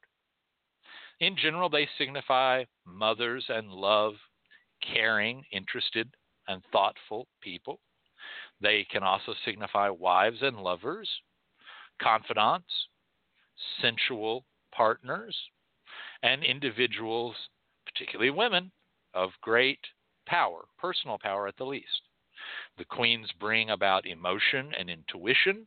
[1.20, 4.14] In general, they signify mothers and love,
[4.80, 6.14] caring, interested,
[6.46, 7.80] and thoughtful people.
[8.60, 11.08] They can also signify wives and lovers,
[12.00, 12.72] confidants,
[13.80, 15.36] sensual partners,
[16.22, 17.34] and individuals,
[17.86, 18.70] particularly women,
[19.14, 19.80] of great
[20.26, 22.02] power, personal power at the least.
[22.76, 25.66] The queens bring about emotion and intuition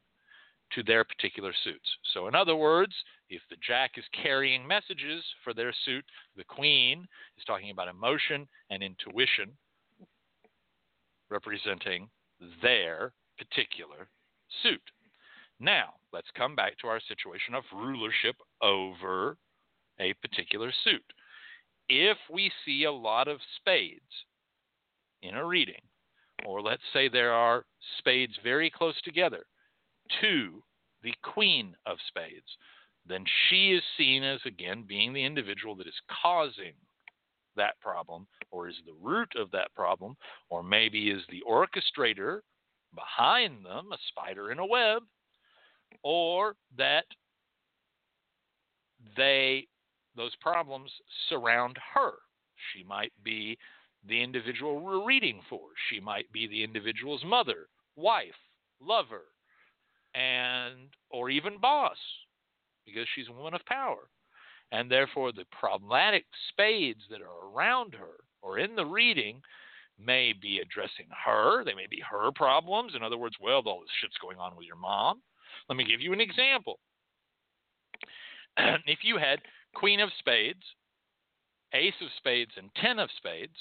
[0.76, 1.90] to their particular suits.
[2.14, 2.94] So, in other words,
[3.30, 7.06] if the jack is carrying messages for their suit, the queen
[7.38, 9.52] is talking about emotion and intuition
[11.30, 12.10] representing
[12.62, 14.10] their particular
[14.62, 14.82] suit.
[15.60, 19.38] Now, let's come back to our situation of rulership over
[20.00, 21.04] a particular suit.
[21.88, 24.02] If we see a lot of spades
[25.22, 25.82] in a reading,
[26.46, 27.66] or let's say there are
[28.00, 29.46] spades very close together,
[30.20, 30.64] to
[31.04, 32.58] the queen of spades,
[33.08, 36.74] then she is seen as, again, being the individual that is causing
[37.56, 40.16] that problem, or is the root of that problem,
[40.50, 42.40] or maybe is the orchestrator
[42.96, 45.04] behind them, a spider in a web,
[46.04, 47.06] or that
[49.18, 49.68] they
[50.16, 50.92] those problems
[51.30, 52.14] surround her.
[52.74, 53.58] She might be
[54.08, 55.62] the individual we're reading for.
[55.90, 58.36] She might be the individual's mother, wife,
[58.82, 59.24] lover,
[60.14, 61.98] and or even boss
[62.86, 64.10] because she's a woman of power.
[64.72, 69.42] And therefore the problematic spades that are around her or in the reading
[70.00, 71.64] may be addressing her.
[71.64, 72.94] They may be her problems.
[72.96, 75.22] In other words, well, all this shit's going on with your mom.
[75.70, 76.80] Let me give you an example.
[78.58, 79.40] if you had
[79.76, 80.64] Queen of Spades,
[81.74, 83.56] Ace of Spades, and Ten of Spades,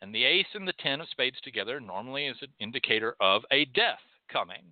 [0.00, 3.64] and the Ace and the Ten of Spades together normally is an indicator of a
[3.66, 4.62] death coming.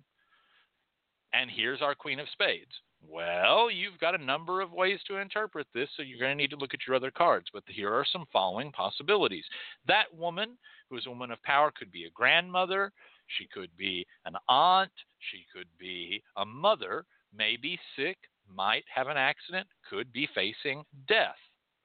[1.33, 2.71] And here's our Queen of Spades.
[3.07, 6.51] Well, you've got a number of ways to interpret this, so you're going to need
[6.51, 7.47] to look at your other cards.
[7.51, 9.45] But here are some following possibilities.
[9.87, 10.57] That woman,
[10.89, 12.91] who is a woman of power, could be a grandmother,
[13.37, 14.91] she could be an aunt,
[15.31, 17.05] she could be a mother,
[17.35, 18.17] may be sick,
[18.47, 21.35] might have an accident, could be facing death.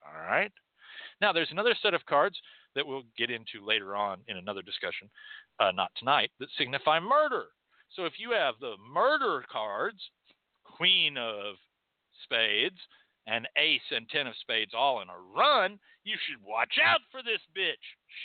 [0.05, 0.53] All right?
[1.21, 2.39] Now, there's another set of cards
[2.75, 5.09] that we'll get into later on in another discussion,
[5.61, 7.47] uh, not tonight, that signify murder.
[7.95, 9.99] So if you have the murder cards,
[10.65, 11.55] Queen of
[12.25, 12.79] Spades,
[13.27, 17.23] and Ace and Ten of Spades all in a run, you should watch out for
[17.23, 17.75] this bitch.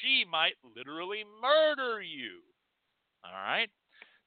[0.01, 2.41] She might literally murder you.
[3.25, 3.69] All right?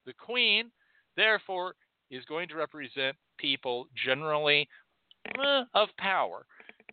[0.06, 0.70] The Queen,
[1.16, 1.74] therefore,
[2.10, 4.68] is going to represent people generally
[5.38, 6.46] eh, of power.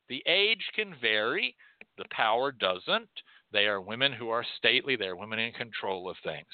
[0.10, 1.56] The age can vary.
[1.98, 3.10] The power doesn't.
[3.52, 6.48] They are women who are stately, they are women in control of things.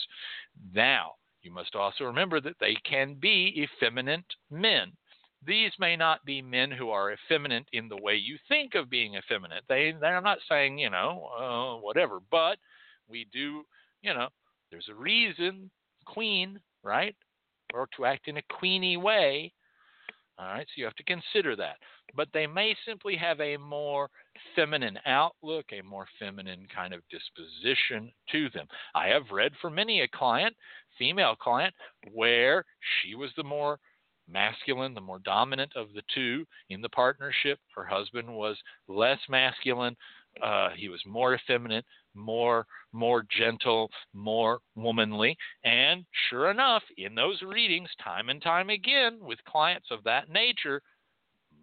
[0.74, 1.14] Now,
[1.48, 4.92] you must also remember that they can be effeminate men.
[5.46, 9.16] These may not be men who are effeminate in the way you think of being
[9.16, 9.64] effeminate.
[9.70, 12.58] They, they're not saying, you know, uh, whatever, but
[13.08, 13.64] we do,
[14.02, 14.28] you know,
[14.72, 15.72] there's a reason,
[16.06, 17.16] queen, right?
[17.74, 19.54] Or to act in a queeny way.
[20.40, 21.78] All right, so you have to consider that.
[22.16, 24.10] But they may simply have a more
[24.56, 28.68] feminine outlook, a more feminine kind of disposition to them.
[28.94, 30.56] I have read for many a client,
[30.98, 31.74] female client,
[32.14, 32.66] where
[33.02, 33.80] she was the more
[34.30, 37.60] masculine, the more dominant of the two in the partnership.
[37.76, 38.58] Her husband was
[38.88, 39.96] less masculine.
[40.42, 45.38] Uh, he was more effeminate, more more gentle, more womanly.
[45.64, 50.82] And sure enough, in those readings, time and time again, with clients of that nature,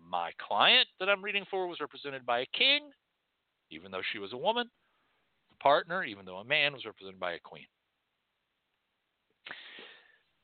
[0.09, 2.91] my client that I'm reading for was represented by a king,
[3.71, 4.71] even though she was a woman.
[5.51, 7.67] The partner, even though a man, was represented by a queen.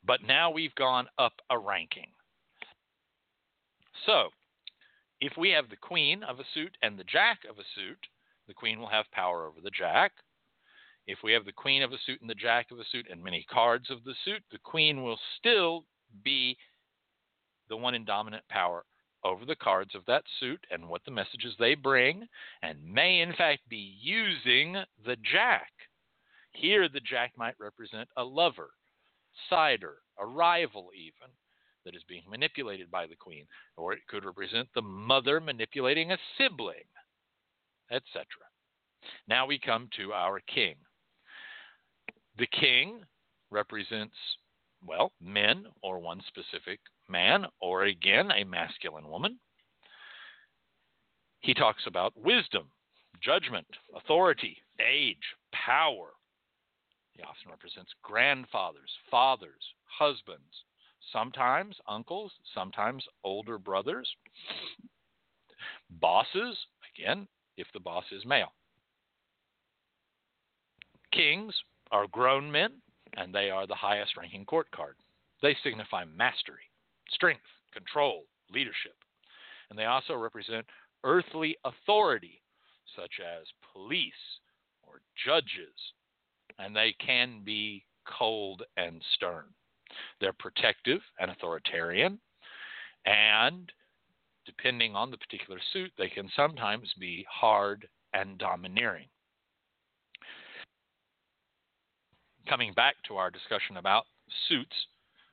[0.04, 2.08] But now we've gone up a ranking.
[4.06, 4.30] So,
[5.20, 7.98] if we have the queen of a suit and the jack of a suit,
[8.50, 10.10] the queen will have power over the jack.
[11.06, 13.22] If we have the queen of a suit and the jack of a suit and
[13.22, 15.84] many cards of the suit, the queen will still
[16.24, 16.56] be
[17.68, 18.84] the one in dominant power
[19.22, 22.26] over the cards of that suit and what the messages they bring,
[22.62, 25.70] and may in fact be using the jack.
[26.50, 28.70] Here, the jack might represent a lover,
[29.48, 31.30] sider, a rival, even,
[31.84, 33.46] that is being manipulated by the queen,
[33.76, 36.88] or it could represent the mother manipulating a sibling,
[37.90, 38.24] etc.
[39.28, 40.74] Now we come to our king.
[42.38, 43.00] The king
[43.50, 44.14] represents,
[44.86, 49.38] well, men or one specific man, or again, a masculine woman.
[51.40, 52.70] He talks about wisdom,
[53.22, 55.16] judgment, authority, age,
[55.52, 56.12] power.
[57.12, 60.64] He often represents grandfathers, fathers, husbands,
[61.12, 64.08] sometimes uncles, sometimes older brothers.
[65.90, 66.56] Bosses,
[66.94, 67.26] again,
[67.56, 68.52] if the boss is male.
[71.12, 71.54] Kings
[71.90, 72.72] are grown men,
[73.16, 74.96] and they are the highest ranking court card.
[75.42, 76.70] They signify mastery
[77.10, 78.94] strength, control, leadership.
[79.68, 80.66] And they also represent
[81.04, 82.42] earthly authority,
[82.96, 84.12] such as police
[84.82, 85.74] or judges,
[86.58, 87.84] and they can be
[88.18, 89.44] cold and stern.
[90.20, 92.18] They're protective and authoritarian,
[93.06, 93.72] and
[94.56, 99.06] depending on the particular suit, they can sometimes be hard and domineering.
[102.48, 104.04] Coming back to our discussion about
[104.48, 104.74] suits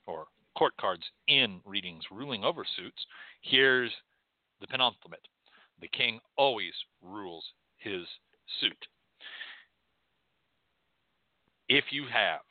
[0.06, 0.26] or
[0.56, 3.06] court cards in readings ruling over suits,
[3.42, 3.92] here's
[4.62, 5.28] the penultimate.
[5.82, 7.46] The king always rules
[7.78, 8.04] his
[8.60, 8.86] suit.
[11.70, 12.42] If you have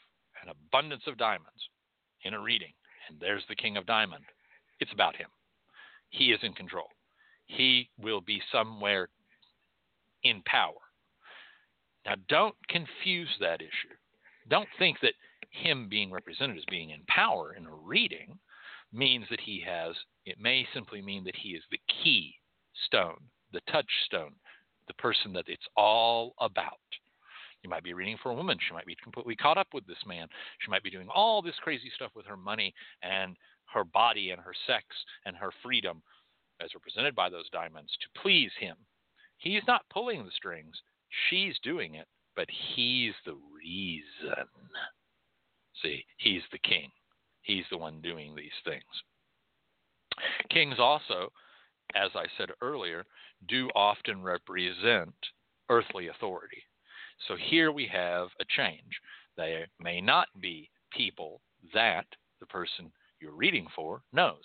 [0.42, 1.50] an abundance of diamonds
[2.22, 2.72] in a reading,
[3.08, 4.24] and there's the king of diamond,
[4.80, 5.28] it's about him.
[6.16, 6.88] He is in control.
[7.46, 9.08] He will be somewhere
[10.22, 10.72] in power.
[12.06, 13.94] Now, don't confuse that issue.
[14.48, 15.12] Don't think that
[15.50, 18.38] him being represented as being in power in a reading
[18.92, 19.94] means that he has,
[20.24, 22.34] it may simply mean that he is the key
[22.86, 23.18] stone,
[23.52, 24.32] the touchstone,
[24.86, 26.78] the person that it's all about.
[27.62, 28.58] You might be reading for a woman.
[28.66, 30.28] She might be completely caught up with this man.
[30.60, 32.72] She might be doing all this crazy stuff with her money
[33.02, 33.36] and
[33.72, 34.84] her body and her sex
[35.24, 36.02] and her freedom,
[36.60, 38.76] as represented by those diamonds, to please him.
[39.38, 40.74] He's not pulling the strings.
[41.28, 44.46] She's doing it, but he's the reason.
[45.82, 46.90] See, he's the king.
[47.42, 48.82] He's the one doing these things.
[50.50, 51.30] Kings also,
[51.94, 53.04] as I said earlier,
[53.48, 55.14] do often represent
[55.68, 56.62] earthly authority.
[57.28, 59.00] So here we have a change.
[59.36, 61.40] They may not be people
[61.74, 62.06] that
[62.40, 62.90] the person
[63.20, 64.42] you're reading for knows.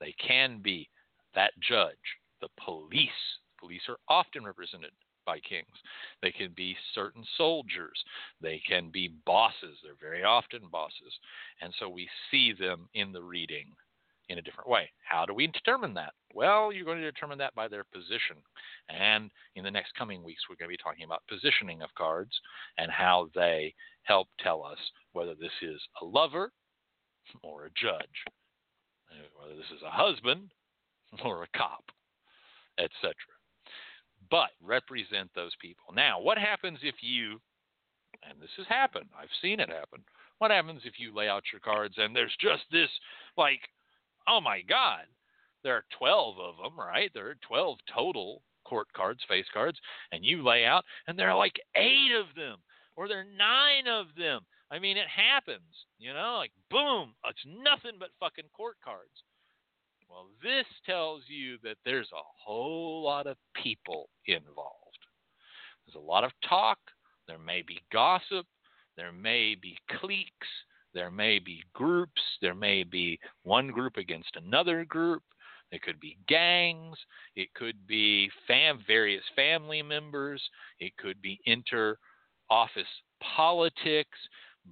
[0.00, 0.88] They can be
[1.34, 1.94] that judge,
[2.40, 3.08] the police.
[3.58, 4.90] Police are often represented
[5.24, 5.66] by kings.
[6.22, 8.02] They can be certain soldiers.
[8.40, 9.78] They can be bosses.
[9.82, 11.12] They're very often bosses.
[11.60, 13.66] And so we see them in the reading
[14.28, 14.90] in a different way.
[15.04, 16.12] How do we determine that?
[16.34, 18.36] Well, you're going to determine that by their position.
[18.88, 22.32] And in the next coming weeks, we're going to be talking about positioning of cards
[22.78, 24.78] and how they help tell us
[25.12, 26.50] whether this is a lover
[27.42, 28.24] or a judge,
[29.38, 30.52] whether this is a husband
[31.24, 31.84] or a cop,
[32.78, 33.14] etc
[34.30, 35.94] but represent those people.
[35.94, 37.40] Now, what happens if you,
[38.28, 40.02] and this has happened, I've seen it happen.
[40.38, 42.90] What happens if you lay out your cards and there's just this,
[43.36, 43.60] like,
[44.28, 45.04] oh my God,
[45.62, 47.10] there are 12 of them, right?
[47.14, 49.78] There are 12 total court cards, face cards,
[50.12, 52.58] and you lay out, and there are like eight of them,
[52.96, 54.42] or there are nine of them.
[54.70, 59.22] I mean, it happens, you know, like boom, it's nothing but fucking court cards.
[60.08, 64.98] Well, this tells you that there's a whole lot of people involved.
[65.86, 66.78] There's a lot of talk.
[67.28, 68.46] There may be gossip.
[68.96, 70.48] There may be cliques.
[70.94, 72.22] There may be groups.
[72.40, 75.22] There may be one group against another group.
[75.72, 76.96] It could be gangs.
[77.34, 80.42] It could be fam- various family members.
[80.78, 81.98] It could be inter
[82.48, 82.84] office
[83.20, 84.18] politics.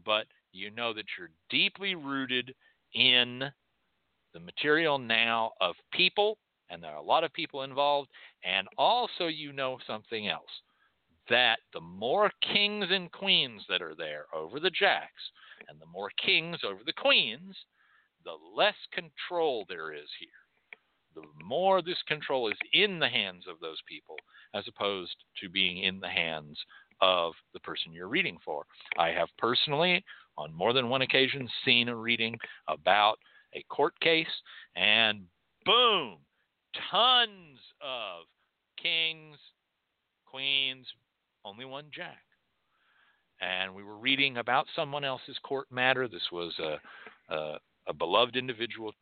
[0.04, 2.54] But you know that you're deeply rooted
[2.94, 3.44] in
[4.32, 6.38] the material now of people,
[6.70, 8.08] and there are a lot of people involved.
[8.44, 10.50] And also, you know something else
[11.28, 15.30] that the more kings and queens that are there over the jacks,
[15.68, 17.56] and the more kings over the queens,
[18.24, 20.28] the less control there is here.
[21.14, 24.16] The more this control is in the hands of those people,
[24.52, 26.58] as opposed to being in the hands
[27.04, 28.64] of the person you're reading for.
[28.98, 30.02] I have personally,
[30.38, 33.16] on more than one occasion, seen a reading about
[33.54, 34.26] a court case,
[34.74, 35.24] and
[35.66, 36.16] boom,
[36.90, 38.24] tons of
[38.82, 39.36] kings,
[40.24, 40.86] queens,
[41.44, 42.22] only one jack.
[43.42, 46.08] And we were reading about someone else's court matter.
[46.08, 47.58] This was a, a,
[47.88, 48.92] a beloved individual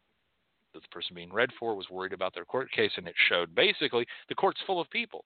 [0.74, 3.54] that the person being read for was worried about their court case, and it showed
[3.54, 5.24] basically the court's full of people.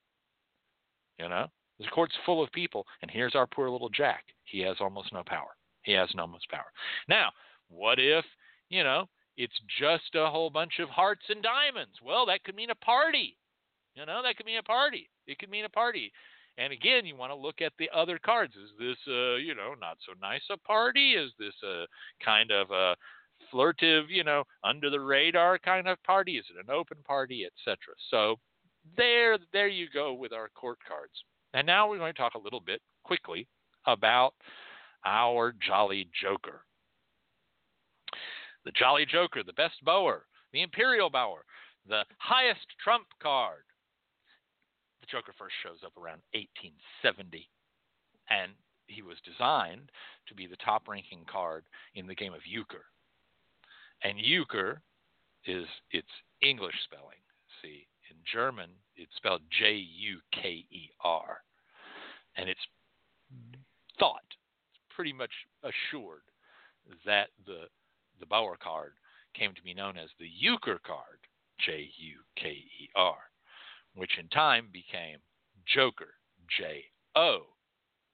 [1.19, 1.47] You know,
[1.79, 4.25] the court's full of people, and here's our poor little Jack.
[4.45, 5.57] He has almost no power.
[5.83, 6.73] He has no almost power.
[7.09, 7.31] Now,
[7.69, 8.25] what if,
[8.69, 11.97] you know, it's just a whole bunch of hearts and diamonds?
[12.03, 13.37] Well, that could mean a party.
[13.95, 15.09] You know, that could mean a party.
[15.27, 16.13] It could mean a party.
[16.59, 18.55] And again, you want to look at the other cards.
[18.55, 21.13] Is this, uh, you know, not so nice a party?
[21.13, 21.85] Is this a
[22.25, 22.97] kind of a
[23.51, 26.39] flirtive, you know, under the radar kind of party?
[26.39, 27.77] Is it an open party, etc.?
[28.11, 28.37] So
[28.97, 31.13] there, there you go with our court cards.
[31.57, 33.49] And now we're going to talk a little bit quickly
[33.87, 34.35] about
[35.07, 36.61] our Jolly Joker.
[38.67, 41.47] The Jolly Joker, the best bower, the Imperial Bower,
[41.89, 43.63] the highest trump card,
[45.01, 47.49] the Joker first shows up around 1870,
[48.29, 48.53] and
[48.87, 49.91] he was designed
[50.29, 51.65] to be the top ranking card
[51.95, 52.85] in the game of euchre.
[54.05, 54.83] And euchre
[55.47, 56.11] is its
[56.43, 57.25] English spelling.
[57.63, 61.39] See, in German, it's spelled J U K E R.
[62.37, 62.61] And it's
[63.99, 64.23] thought,
[64.95, 65.33] pretty much
[65.63, 66.23] assured
[67.05, 67.65] that the,
[68.21, 68.93] the Bauer card
[69.35, 71.19] came to be known as the Euchre card,
[71.59, 73.17] J U K E R
[73.97, 75.19] which in time became
[75.67, 76.15] Joker,
[76.57, 76.85] J
[77.17, 77.41] O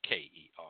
[0.09, 0.67] K E R.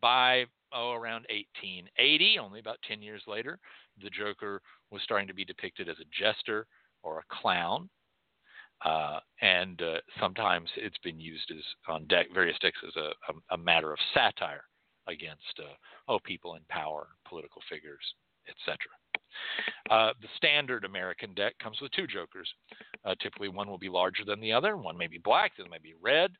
[0.00, 3.58] By oh, around 1880, only about 10 years later,
[4.02, 6.66] the Joker was starting to be depicted as a jester
[7.02, 7.90] or a clown.
[8.84, 13.54] Uh, and uh, sometimes it's been used as on deck, various decks as a, a,
[13.54, 14.64] a matter of satire
[15.06, 15.74] against uh,
[16.08, 18.04] oh people in power, political figures,
[18.48, 18.76] etc.
[19.90, 22.48] Uh, the standard American deck comes with two jokers.
[23.04, 24.76] Uh, typically, one will be larger than the other.
[24.76, 26.30] One may be black, the other may be red.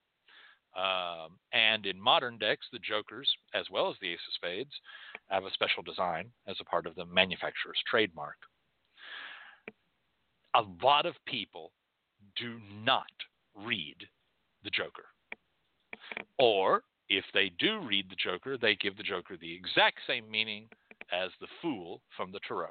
[0.76, 4.72] Um, and in modern decks, the jokers, as well as the ace of spades,
[5.28, 8.36] have a special design as a part of the manufacturer's trademark.
[10.56, 11.72] A lot of people
[12.36, 13.06] do not
[13.54, 13.96] read
[14.62, 15.06] the joker.
[16.38, 20.68] Or if they do read the joker, they give the joker the exact same meaning
[21.12, 22.68] as the fool from the tarot.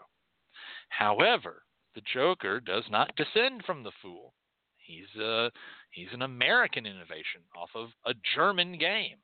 [0.90, 1.64] However,
[1.95, 4.34] the Joker does not descend from the Fool.
[4.77, 5.52] He's a
[5.91, 9.18] he's an American innovation off of a German game.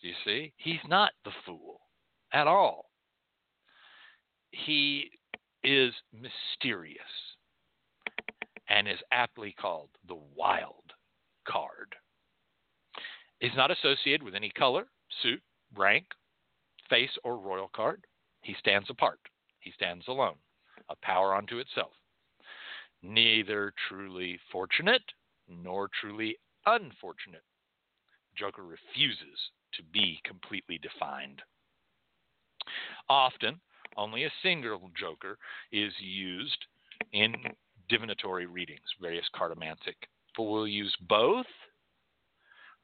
[0.00, 1.80] You see, he's not the Fool
[2.32, 2.90] at all.
[4.50, 5.10] He
[5.64, 7.27] is mysterious
[8.68, 10.92] and is aptly called the wild
[11.46, 11.94] card.
[13.40, 14.86] He's not associated with any color,
[15.22, 15.40] suit,
[15.76, 16.06] rank,
[16.90, 18.04] face, or royal card.
[18.42, 19.20] He stands apart.
[19.60, 20.36] He stands alone,
[20.88, 21.92] a power unto itself.
[23.02, 25.02] Neither truly fortunate
[25.48, 26.36] nor truly
[26.66, 27.44] unfortunate.
[28.36, 29.38] Joker refuses
[29.74, 31.42] to be completely defined.
[33.08, 33.60] Often,
[33.96, 35.38] only a single Joker
[35.72, 36.64] is used
[37.12, 37.34] in
[37.88, 39.96] divinatory readings, various cartomantic.
[40.28, 41.46] People will use both,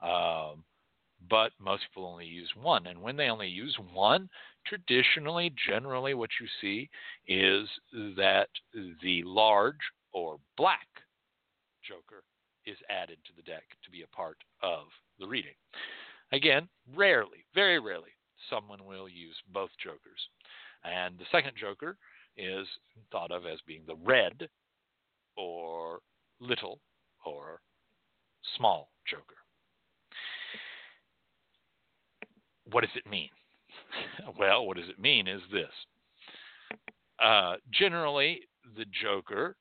[0.02, 0.64] um,
[1.30, 2.86] but most people only use one.
[2.86, 4.28] And when they only use one,
[4.66, 6.90] traditionally, generally, what you see
[7.26, 7.68] is
[8.16, 8.48] that
[9.02, 9.76] the large
[10.12, 10.88] or black
[11.86, 12.24] joker
[12.66, 14.86] is added to the deck to be a part of
[15.18, 15.54] the reading.
[16.32, 18.10] Again, rarely, very rarely,
[18.50, 20.28] someone will use both jokers.
[20.82, 21.96] And the second joker
[22.36, 22.66] is
[23.12, 24.48] thought of as being the red
[25.36, 26.00] or
[26.40, 26.80] little
[27.24, 27.60] or
[28.56, 29.36] small joker.
[32.70, 33.28] What does it mean?
[34.38, 35.70] well, what does it mean is this.
[37.22, 38.40] Uh, generally,
[38.76, 39.56] the joker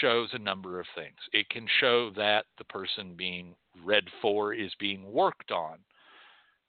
[0.00, 1.16] shows a number of things.
[1.32, 3.54] It can show that the person being
[3.84, 5.78] read for is being worked on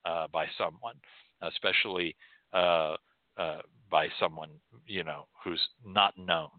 [0.05, 0.95] uh, by someone,
[1.41, 2.15] especially
[2.53, 2.95] uh,
[3.37, 4.49] uh, by someone
[4.85, 6.49] you know who's not known.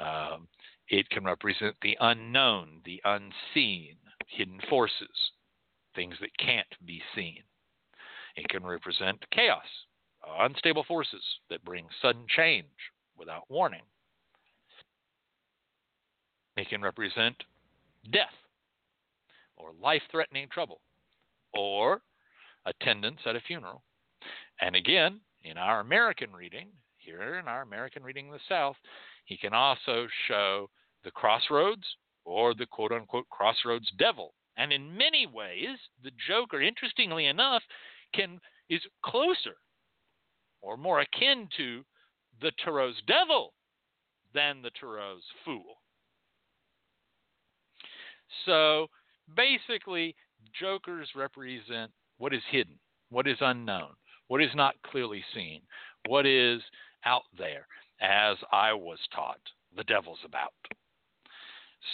[0.00, 0.48] Um,
[0.88, 3.96] it can represent the unknown, the unseen,
[4.26, 5.32] hidden forces,
[5.94, 7.42] things that can't be seen.
[8.36, 9.64] It can represent chaos,
[10.38, 12.66] unstable forces that bring sudden change
[13.16, 13.82] without warning.
[16.56, 17.36] It can represent
[18.10, 18.28] death
[19.56, 20.80] or life threatening trouble
[21.54, 22.02] or
[22.66, 23.82] attendance at a funeral.
[24.60, 28.76] And again, in our American reading, here in our American reading in the South,
[29.24, 30.68] he can also show
[31.04, 31.84] the crossroads
[32.24, 34.34] or the quote unquote crossroads devil.
[34.56, 37.62] And in many ways, the Joker, interestingly enough,
[38.14, 39.56] can is closer
[40.60, 41.84] or more akin to
[42.40, 43.54] the Tarot's devil
[44.34, 45.76] than the Tarot's fool.
[48.46, 48.86] So
[49.36, 50.14] basically,
[50.58, 52.78] jokers represent what is hidden,
[53.10, 53.90] what is unknown,
[54.28, 55.62] what is not clearly seen,
[56.06, 56.60] what is
[57.04, 57.66] out there,
[58.00, 59.40] as I was taught
[59.76, 60.52] the devil's about.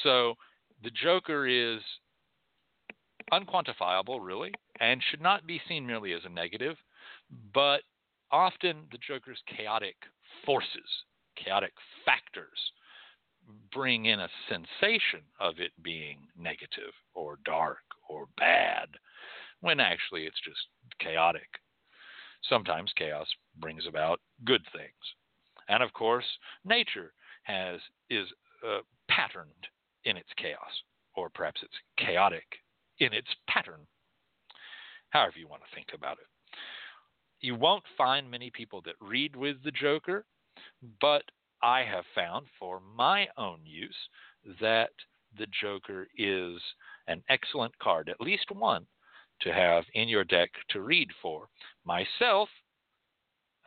[0.02, 0.34] So
[0.82, 1.80] the Joker is
[3.32, 6.76] unquantifiable, really, and should not be seen merely as a negative,
[7.52, 7.80] but
[8.30, 9.96] often the Joker's chaotic
[10.44, 11.04] forces,
[11.36, 11.72] chaotic
[12.04, 12.72] factors,
[13.72, 18.88] bring in a sensation of it being negative or dark or bad,
[19.60, 20.66] when actually it's just
[20.98, 21.48] chaotic.
[22.48, 23.28] Sometimes chaos
[23.58, 24.92] brings about good things.
[25.68, 26.24] And of course,
[26.64, 27.12] nature
[27.44, 27.80] has
[28.10, 28.26] is
[28.66, 29.66] uh, patterned
[30.05, 30.82] in its chaos,
[31.14, 32.44] or perhaps it's chaotic
[32.98, 33.80] in its pattern.
[35.10, 36.26] However, you want to think about it.
[37.40, 40.24] You won't find many people that read with the Joker,
[41.01, 41.22] but
[41.62, 43.97] I have found for my own use
[44.60, 44.90] that
[45.38, 46.60] the Joker is
[47.09, 48.86] an excellent card, at least one,
[49.40, 51.48] to have in your deck to read for.
[51.84, 52.48] Myself,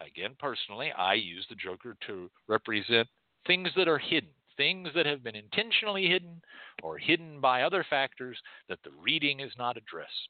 [0.05, 3.07] again, personally, I use the Joker to represent
[3.47, 6.41] things that are hidden, things that have been intentionally hidden
[6.83, 10.29] or hidden by other factors that the reading is not addressed.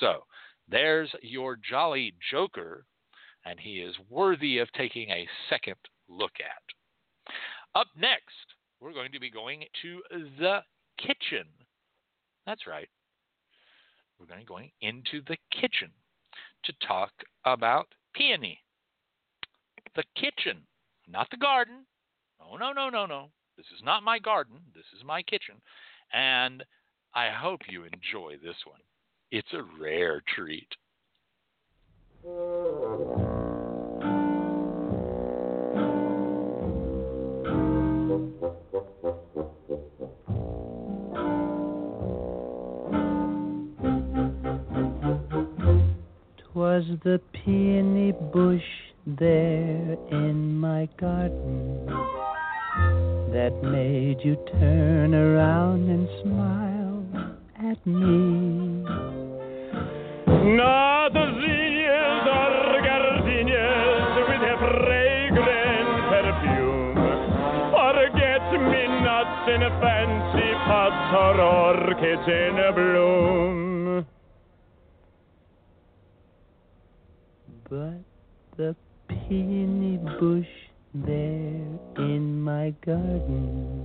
[0.00, 0.24] So,
[0.68, 2.84] there's your jolly Joker,
[3.44, 5.76] and he is worthy of taking a second
[6.08, 7.32] look at.
[7.80, 8.34] Up next,
[8.80, 10.00] we're going to be going to
[10.38, 10.60] the
[10.98, 11.46] kitchen.
[12.46, 12.88] That's right.
[14.18, 15.90] We're going to be going into the kitchen
[16.64, 17.10] to talk
[17.44, 18.58] about peony.
[19.94, 20.62] The kitchen,
[21.08, 21.86] not the garden.
[22.40, 23.30] Oh, no, no, no, no.
[23.56, 24.56] This is not my garden.
[24.74, 25.56] This is my kitchen.
[26.12, 26.64] And
[27.14, 28.80] I hope you enjoy this one.
[29.30, 30.68] It's a rare treat.
[46.56, 48.64] Twas the peony bush
[49.06, 51.84] there in my garden
[53.30, 57.04] that made you turn around and smile
[57.60, 58.88] at me.
[60.56, 66.96] Not the zinnias or gardenias with their fragrant perfume,
[67.76, 73.26] forget-me-nots in a fancy pots or orchids in a bloom.
[77.68, 77.98] But
[78.56, 78.74] the
[79.08, 80.46] peony bush
[80.94, 81.60] there
[81.98, 83.84] in my garden,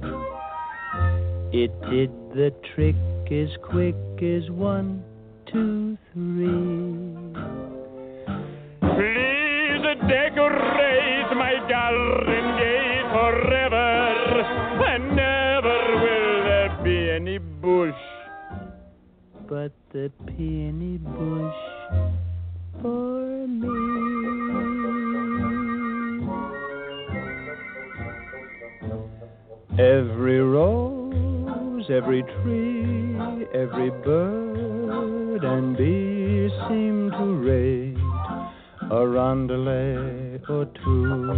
[1.51, 2.95] it did the trick
[3.31, 5.03] as quick as one,
[5.51, 7.15] two, three.
[8.79, 14.41] Please decorate my garden gate forever,
[14.87, 17.93] and never will there be any bush.
[19.49, 21.55] But the peony bush
[22.81, 23.20] for
[29.79, 33.15] Every rose, every tree,
[33.53, 37.97] every bird and bee seem to rate
[38.91, 41.31] a rondelet or two.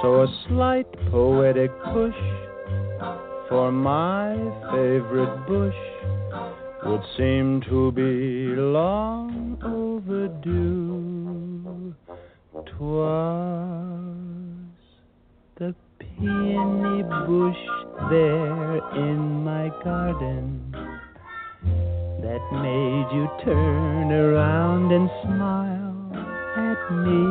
[0.00, 2.20] So a slight poetic push
[3.48, 4.36] for my
[4.70, 5.74] favorite bush
[6.84, 10.86] would seem to be long overdue.
[12.78, 13.25] Twas
[23.44, 25.96] turn around and smile
[26.56, 27.25] at me.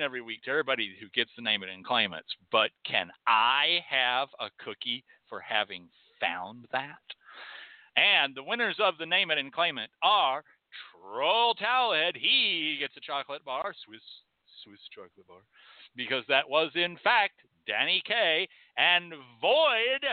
[0.00, 2.24] Every week to everybody who gets to name it and claim it.
[2.50, 5.88] But can I have a cookie for having
[6.20, 7.02] found that?
[7.96, 10.42] And the winners of the name it and claim it are
[10.92, 12.16] Troll Towelhead.
[12.16, 14.00] He gets a chocolate bar, Swiss
[14.64, 15.42] Swiss chocolate bar,
[15.96, 18.48] because that was in fact Danny Kaye.
[18.76, 20.04] And Void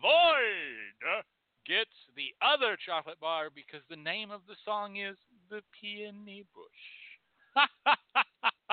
[0.00, 1.22] Void
[1.66, 5.16] gets the other chocolate bar because the name of the song is
[5.48, 6.82] The Peony Bush.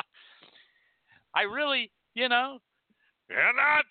[1.35, 2.59] I really, you know,
[3.29, 3.85] you're not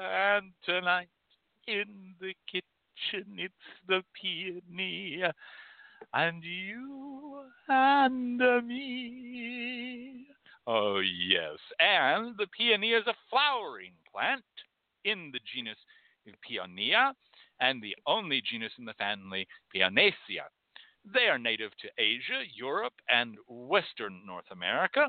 [0.00, 1.08] And tonight
[1.66, 3.54] in the kitchen, it's
[3.88, 5.24] the peony
[6.14, 10.26] and you and me.
[10.66, 11.58] Oh, yes.
[11.80, 14.44] And the peony is a flowering plant
[15.04, 15.78] in the genus
[16.48, 17.12] Paeonia
[17.60, 20.46] and the only genus in the family Paeoniaceae.
[21.14, 25.08] They are native to Asia, Europe, and Western North America,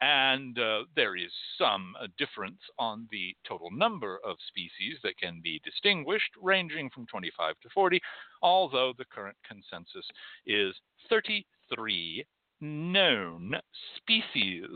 [0.00, 5.40] and uh, there is some uh, difference on the total number of species that can
[5.42, 8.00] be distinguished, ranging from 25 to 40,
[8.42, 10.06] although the current consensus
[10.46, 10.74] is
[11.08, 12.24] 33
[12.60, 13.54] known
[13.96, 14.66] species.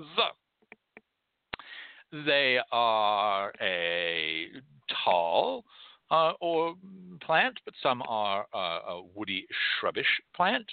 [2.27, 4.47] They are a
[5.05, 5.65] tall,
[6.11, 6.75] uh, or
[7.21, 9.47] plant, but some are uh, a woody
[9.81, 10.67] shrubbish plant.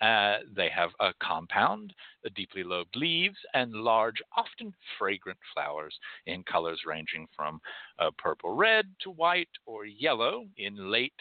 [0.00, 1.92] Uh, they have a compound,
[2.24, 5.94] a deeply lobed leaves, and large, often fragrant flowers
[6.26, 7.60] in colors ranging from
[7.98, 11.12] uh, purple red to white or yellow in late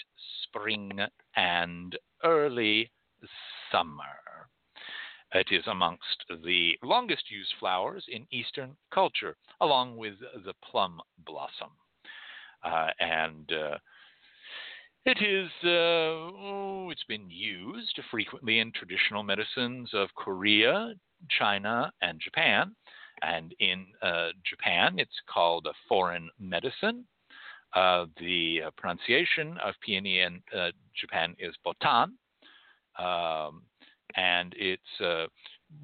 [0.44, 1.00] spring
[1.36, 2.90] and early
[3.72, 4.48] summer.
[5.34, 11.70] It is amongst the longest used flowers in Eastern culture, along with the plum blossom.
[12.64, 13.78] Uh, and uh,
[15.06, 20.94] it is, uh, oh, it's been used frequently in traditional medicines of Korea,
[21.30, 22.76] China, and Japan.
[23.22, 27.06] And in uh, Japan, it's called a foreign medicine.
[27.76, 30.42] Uh, the uh, pronunciation of peony in
[31.00, 32.12] Japan is botan.
[32.98, 33.64] Um,
[34.16, 34.82] and its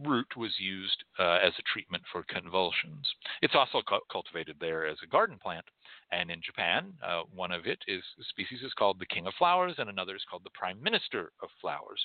[0.04, 3.08] root was used uh, as a treatment for convulsions.
[3.42, 5.66] It's also cu- cultivated there as a garden plant.
[6.12, 9.76] And in Japan, uh, one of it is species is called the king of flowers,
[9.78, 12.02] and another is called the prime minister of flowers.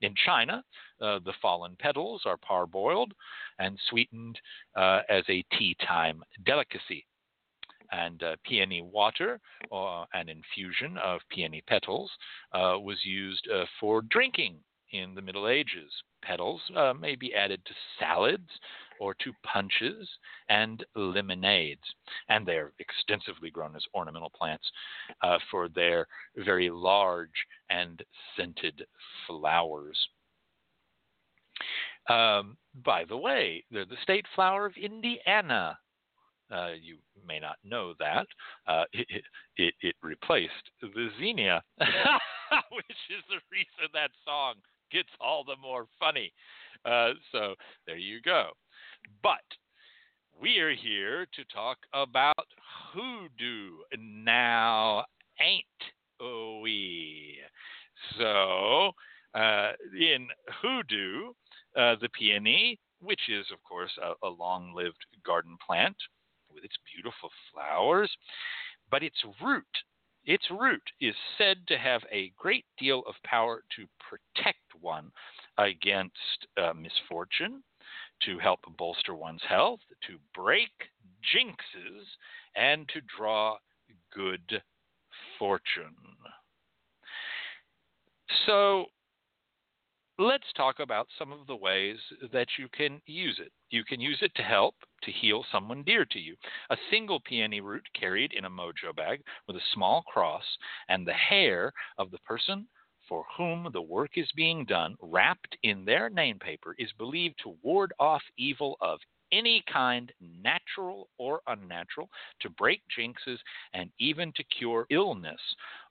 [0.00, 0.64] In China,
[1.00, 3.12] uh, the fallen petals are parboiled
[3.58, 4.38] and sweetened
[4.76, 7.06] uh, as a tea time delicacy.
[7.90, 9.38] And uh, peony water,
[9.70, 12.10] uh, an infusion of peony petals,
[12.52, 13.46] was used
[13.78, 14.56] for drinking
[14.92, 15.92] in the Middle Ages
[16.22, 18.48] petals uh, may be added to salads
[19.00, 20.08] or to punches
[20.48, 21.82] and lemonades.
[22.28, 24.64] And they're extensively grown as ornamental plants
[25.22, 28.02] uh, for their very large and
[28.36, 28.84] scented
[29.26, 29.98] flowers.
[32.08, 35.78] Um, by the way, they're the state flower of Indiana.
[36.50, 38.26] Uh, you may not know that.
[38.66, 39.22] Uh, it,
[39.56, 44.54] it, it, replaced the zinnia, which is the reason that song
[44.92, 46.32] gets all the more funny.
[46.84, 47.54] Uh, so
[47.86, 48.50] there you go.
[49.22, 49.46] But
[50.40, 52.46] we are here to talk about
[52.92, 53.78] hoodoo.
[53.98, 55.04] Now,
[55.40, 57.38] ain't we?
[58.18, 58.92] So
[59.34, 60.28] Uh, in
[60.60, 61.32] hoodoo,
[61.74, 65.96] uh, the peony, which is, of course, a, a long lived garden plant
[66.52, 68.10] with its beautiful flowers,
[68.90, 69.64] but its root,
[70.24, 75.10] its root is said to have a great deal of power to protect one
[75.58, 77.62] against uh, misfortune,
[78.22, 80.70] to help bolster one's health, to break
[81.34, 82.04] jinxes,
[82.54, 83.56] and to draw
[84.14, 84.62] good
[85.38, 85.96] fortune.
[88.46, 88.86] So,
[90.18, 91.96] let's talk about some of the ways
[92.32, 93.52] that you can use it.
[93.70, 96.36] You can use it to help to heal someone dear to you.
[96.70, 100.44] A single peony root carried in a mojo bag with a small cross
[100.88, 102.66] and the hair of the person
[103.08, 107.56] for whom the work is being done, wrapped in their name paper, is believed to
[107.62, 109.00] ward off evil of
[109.32, 112.08] any kind, natural or unnatural,
[112.40, 113.38] to break jinxes,
[113.72, 115.40] and even to cure illness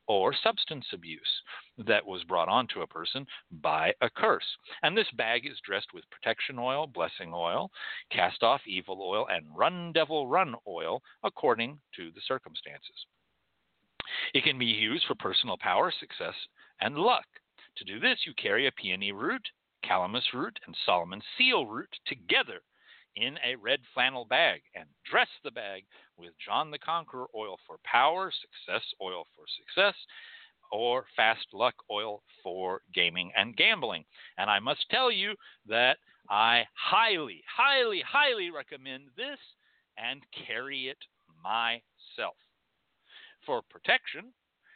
[0.07, 1.41] or substance abuse
[1.77, 3.25] that was brought onto a person
[3.61, 4.45] by a curse.
[4.83, 7.71] And this bag is dressed with protection oil, blessing oil,
[8.11, 13.05] cast off evil oil, and run devil run oil according to the circumstances.
[14.33, 16.35] It can be used for personal power, success,
[16.79, 17.25] and luck.
[17.77, 19.47] To do this, you carry a peony root,
[19.85, 22.61] calamus root, and Solomon seal root together
[23.15, 25.83] in a red flannel bag and dress the bag
[26.17, 29.95] with John the Conqueror oil for power, success oil for success,
[30.71, 34.05] or fast luck oil for gaming and gambling.
[34.37, 35.33] And I must tell you
[35.67, 35.97] that
[36.29, 39.39] I highly, highly, highly recommend this
[39.97, 40.97] and carry it
[41.43, 42.35] myself.
[43.45, 44.31] For protection,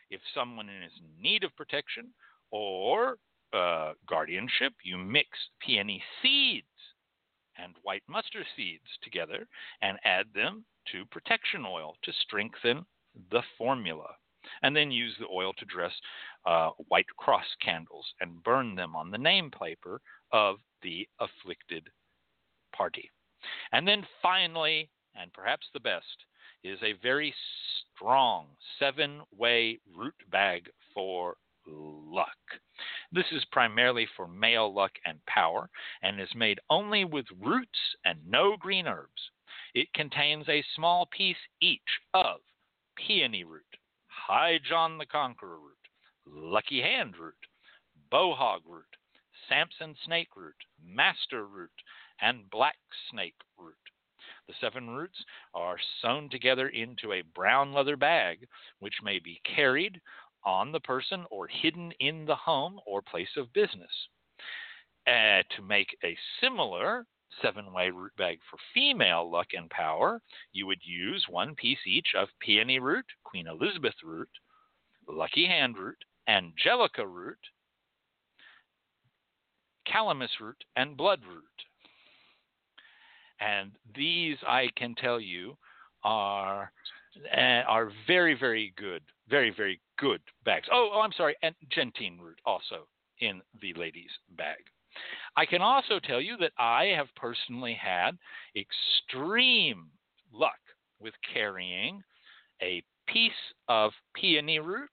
[0.09, 2.07] if someone is in need of protection
[2.51, 3.17] or
[3.53, 5.29] uh, guardianship, you mix
[5.65, 6.65] peony seeds
[7.57, 9.47] and white mustard seeds together
[9.81, 12.85] and add them to protection oil to strengthen
[13.31, 14.09] the formula.
[14.61, 15.93] And then use the oil to dress
[16.45, 19.99] uh, white cross candles and burn them on the name paper
[20.31, 21.87] of the afflicted
[22.75, 23.09] party.
[23.71, 26.25] And then finally, and perhaps the best,
[26.63, 27.33] is a very
[27.95, 28.47] strong
[28.79, 31.37] seven way root bag for
[31.67, 32.37] luck.
[33.11, 35.69] This is primarily for male luck and power
[36.01, 39.31] and is made only with roots and no green herbs.
[39.73, 41.81] It contains a small piece each
[42.13, 42.39] of
[42.95, 43.63] peony root,
[44.07, 45.77] high John the Conqueror root,
[46.25, 47.35] lucky hand root,
[48.11, 48.85] bowhog root,
[49.49, 51.71] Samson snake root, master root,
[52.21, 52.77] and black
[53.11, 53.75] snake root.
[54.47, 55.23] The seven roots
[55.53, 58.47] are sewn together into a brown leather bag,
[58.79, 60.01] which may be carried
[60.45, 63.91] on the person or hidden in the home or place of business.
[65.07, 67.05] Uh, to make a similar
[67.41, 72.07] seven way root bag for female luck and power, you would use one piece each
[72.17, 74.29] of peony root, Queen Elizabeth root,
[75.07, 75.97] lucky hand root,
[76.27, 77.37] angelica root,
[79.87, 81.43] calamus root, and blood root.
[83.39, 85.57] And these, I can tell you,
[86.03, 86.71] are
[87.35, 90.67] uh, are very, very good, very, very good bags.
[90.71, 92.87] Oh, oh, I'm sorry, and gentian root also
[93.19, 94.57] in the ladies' bag.
[95.35, 98.17] I can also tell you that I have personally had
[98.55, 99.87] extreme
[100.31, 100.59] luck
[100.99, 102.01] with carrying
[102.61, 103.31] a piece
[103.67, 104.89] of peony root,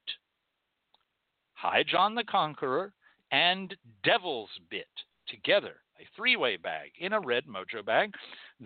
[1.54, 2.92] High John the Conqueror,
[3.30, 3.74] and
[4.04, 4.88] Devil's Bit
[5.28, 8.12] together a three way bag in a red mojo bag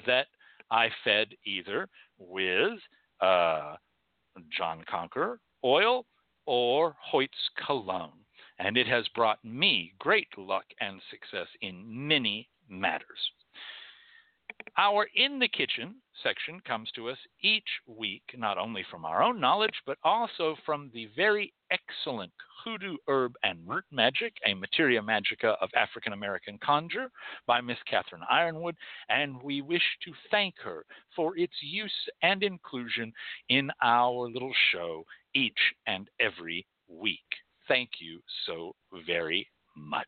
[0.06, 0.26] that
[0.70, 1.88] I fed either
[2.18, 2.78] with
[3.20, 3.76] uh,
[4.56, 6.06] John Conqueror oil
[6.46, 8.24] or Hoyt's cologne.
[8.58, 13.32] And it has brought me great luck and success in many matters.
[14.78, 19.40] Our In the Kitchen section comes to us each week, not only from our own
[19.40, 22.32] knowledge, but also from the very excellent
[22.62, 27.10] Hoodoo Herb and Root Magic, a Materia Magica of African American Conjure
[27.46, 28.76] by Miss Catherine Yronwode,
[29.08, 33.12] and we wish to thank her for its use and inclusion
[33.48, 35.04] in our little show
[35.36, 37.20] each and every week.
[37.68, 38.74] Thank you so
[39.06, 39.46] very
[39.76, 40.06] much.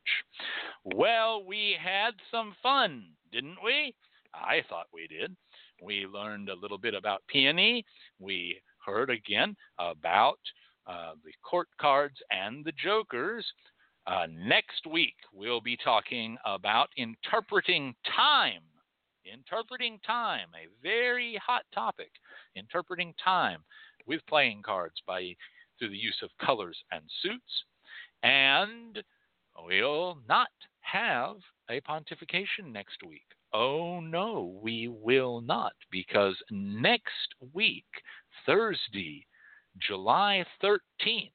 [0.84, 3.94] Well, we had some fun, didn't we?
[4.32, 5.36] I thought we did.
[5.82, 7.84] We learned a little bit about peony.
[8.18, 10.38] We heard again about
[10.86, 13.44] uh, the court cards and the jokers.
[14.06, 18.62] Uh, next week, we'll be talking about interpreting time.
[19.30, 22.10] Interpreting time, a very hot topic.
[22.56, 23.62] Interpreting time
[24.08, 25.36] with playing cards by
[25.78, 27.64] through the use of colors and suits.
[28.22, 29.02] And
[29.64, 30.48] we'll not
[30.80, 31.36] have
[31.70, 33.26] a pontification next week.
[33.52, 37.86] Oh no, we will not, because next week,
[38.44, 39.24] Thursday,
[39.78, 41.30] July 13th,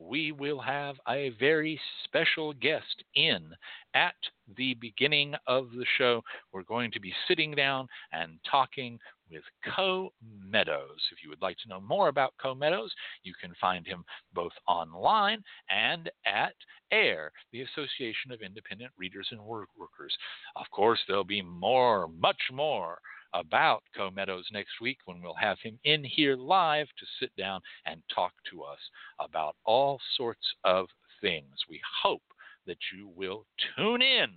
[0.00, 3.50] we will have a very special guest in
[3.94, 4.14] at
[4.56, 6.22] the beginning of the show.
[6.52, 8.98] We're going to be sitting down and talking
[9.30, 9.42] with
[9.76, 10.12] Co
[10.42, 10.98] Meadows.
[11.12, 14.04] If you would like to know more about Co Meadows, you can find him
[14.34, 16.54] both online and at
[16.92, 20.16] AIRR, the Association of Independent Readers and Workers.
[20.56, 22.98] Of course, there'll be more, much more
[23.34, 27.60] about Co Meadows next week when we'll have him in here live to sit down
[27.86, 28.78] and talk to us
[29.18, 30.86] about all sorts of
[31.20, 31.54] things.
[31.68, 32.22] We hope
[32.66, 33.46] that you will
[33.76, 34.30] tune in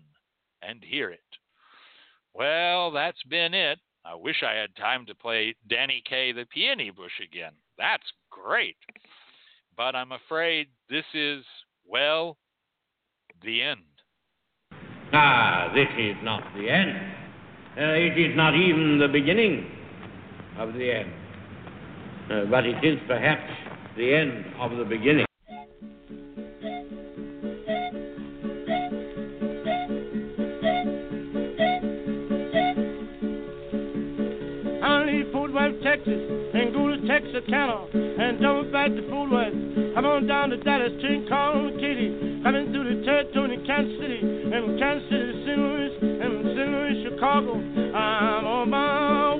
[0.61, 1.19] and hear it.
[2.33, 3.79] Well, that's been it.
[4.05, 7.53] I wish I had time to play Danny Kaye the Peony Bush again.
[7.77, 8.75] That's great.
[9.77, 11.43] But I'm afraid this is,
[11.87, 12.37] well,
[13.43, 13.81] the end.
[15.13, 17.12] Ah, this is not the end.
[17.75, 19.65] Uh, it is not even the beginning
[20.57, 21.11] of the end.
[22.29, 23.51] Uh, but it is perhaps
[23.97, 25.25] the end of the beginning.
[35.83, 36.42] Texas,
[37.13, 39.53] Texarkana, and double back to Fort Worth.
[39.95, 44.17] I'm on down to Dallas, train calling Katy, coming through the territory in Kansas City,
[44.17, 45.59] and Kansas City St.
[45.61, 46.69] Louis, and St.
[46.73, 47.53] Louis, Chicago.
[47.93, 49.32] I'm on my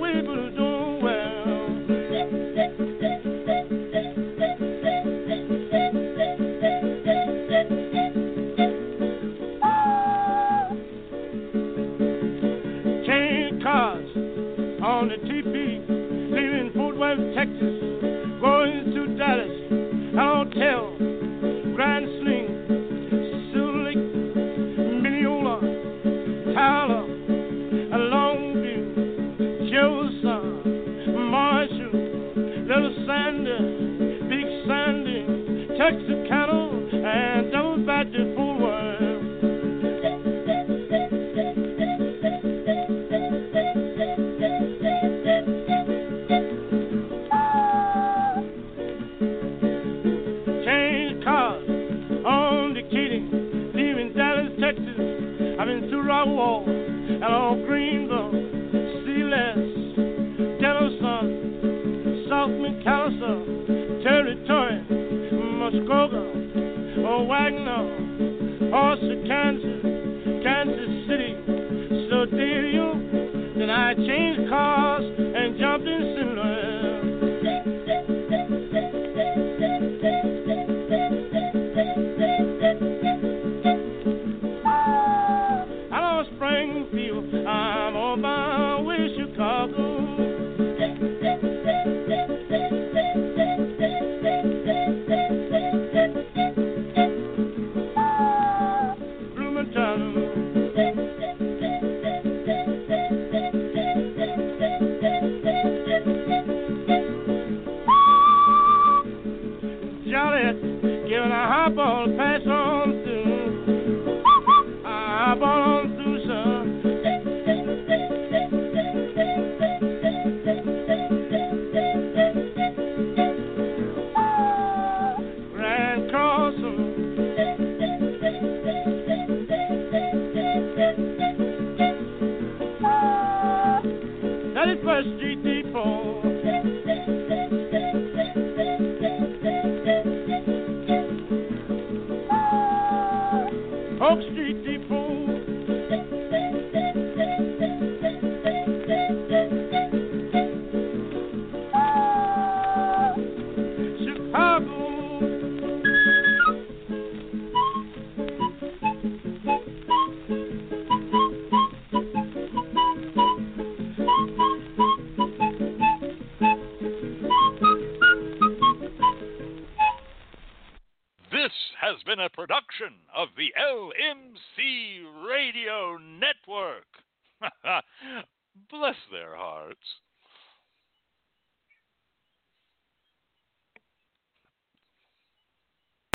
[35.84, 36.30] Sandy,
[67.34, 69.82] Wagner, Horse, Kansas,
[70.44, 71.34] Kansas City.
[72.08, 73.54] So did you?
[73.58, 76.14] Then I changed cars and jumped in.
[76.14, 76.24] Louis.
[87.46, 88.22] I'm on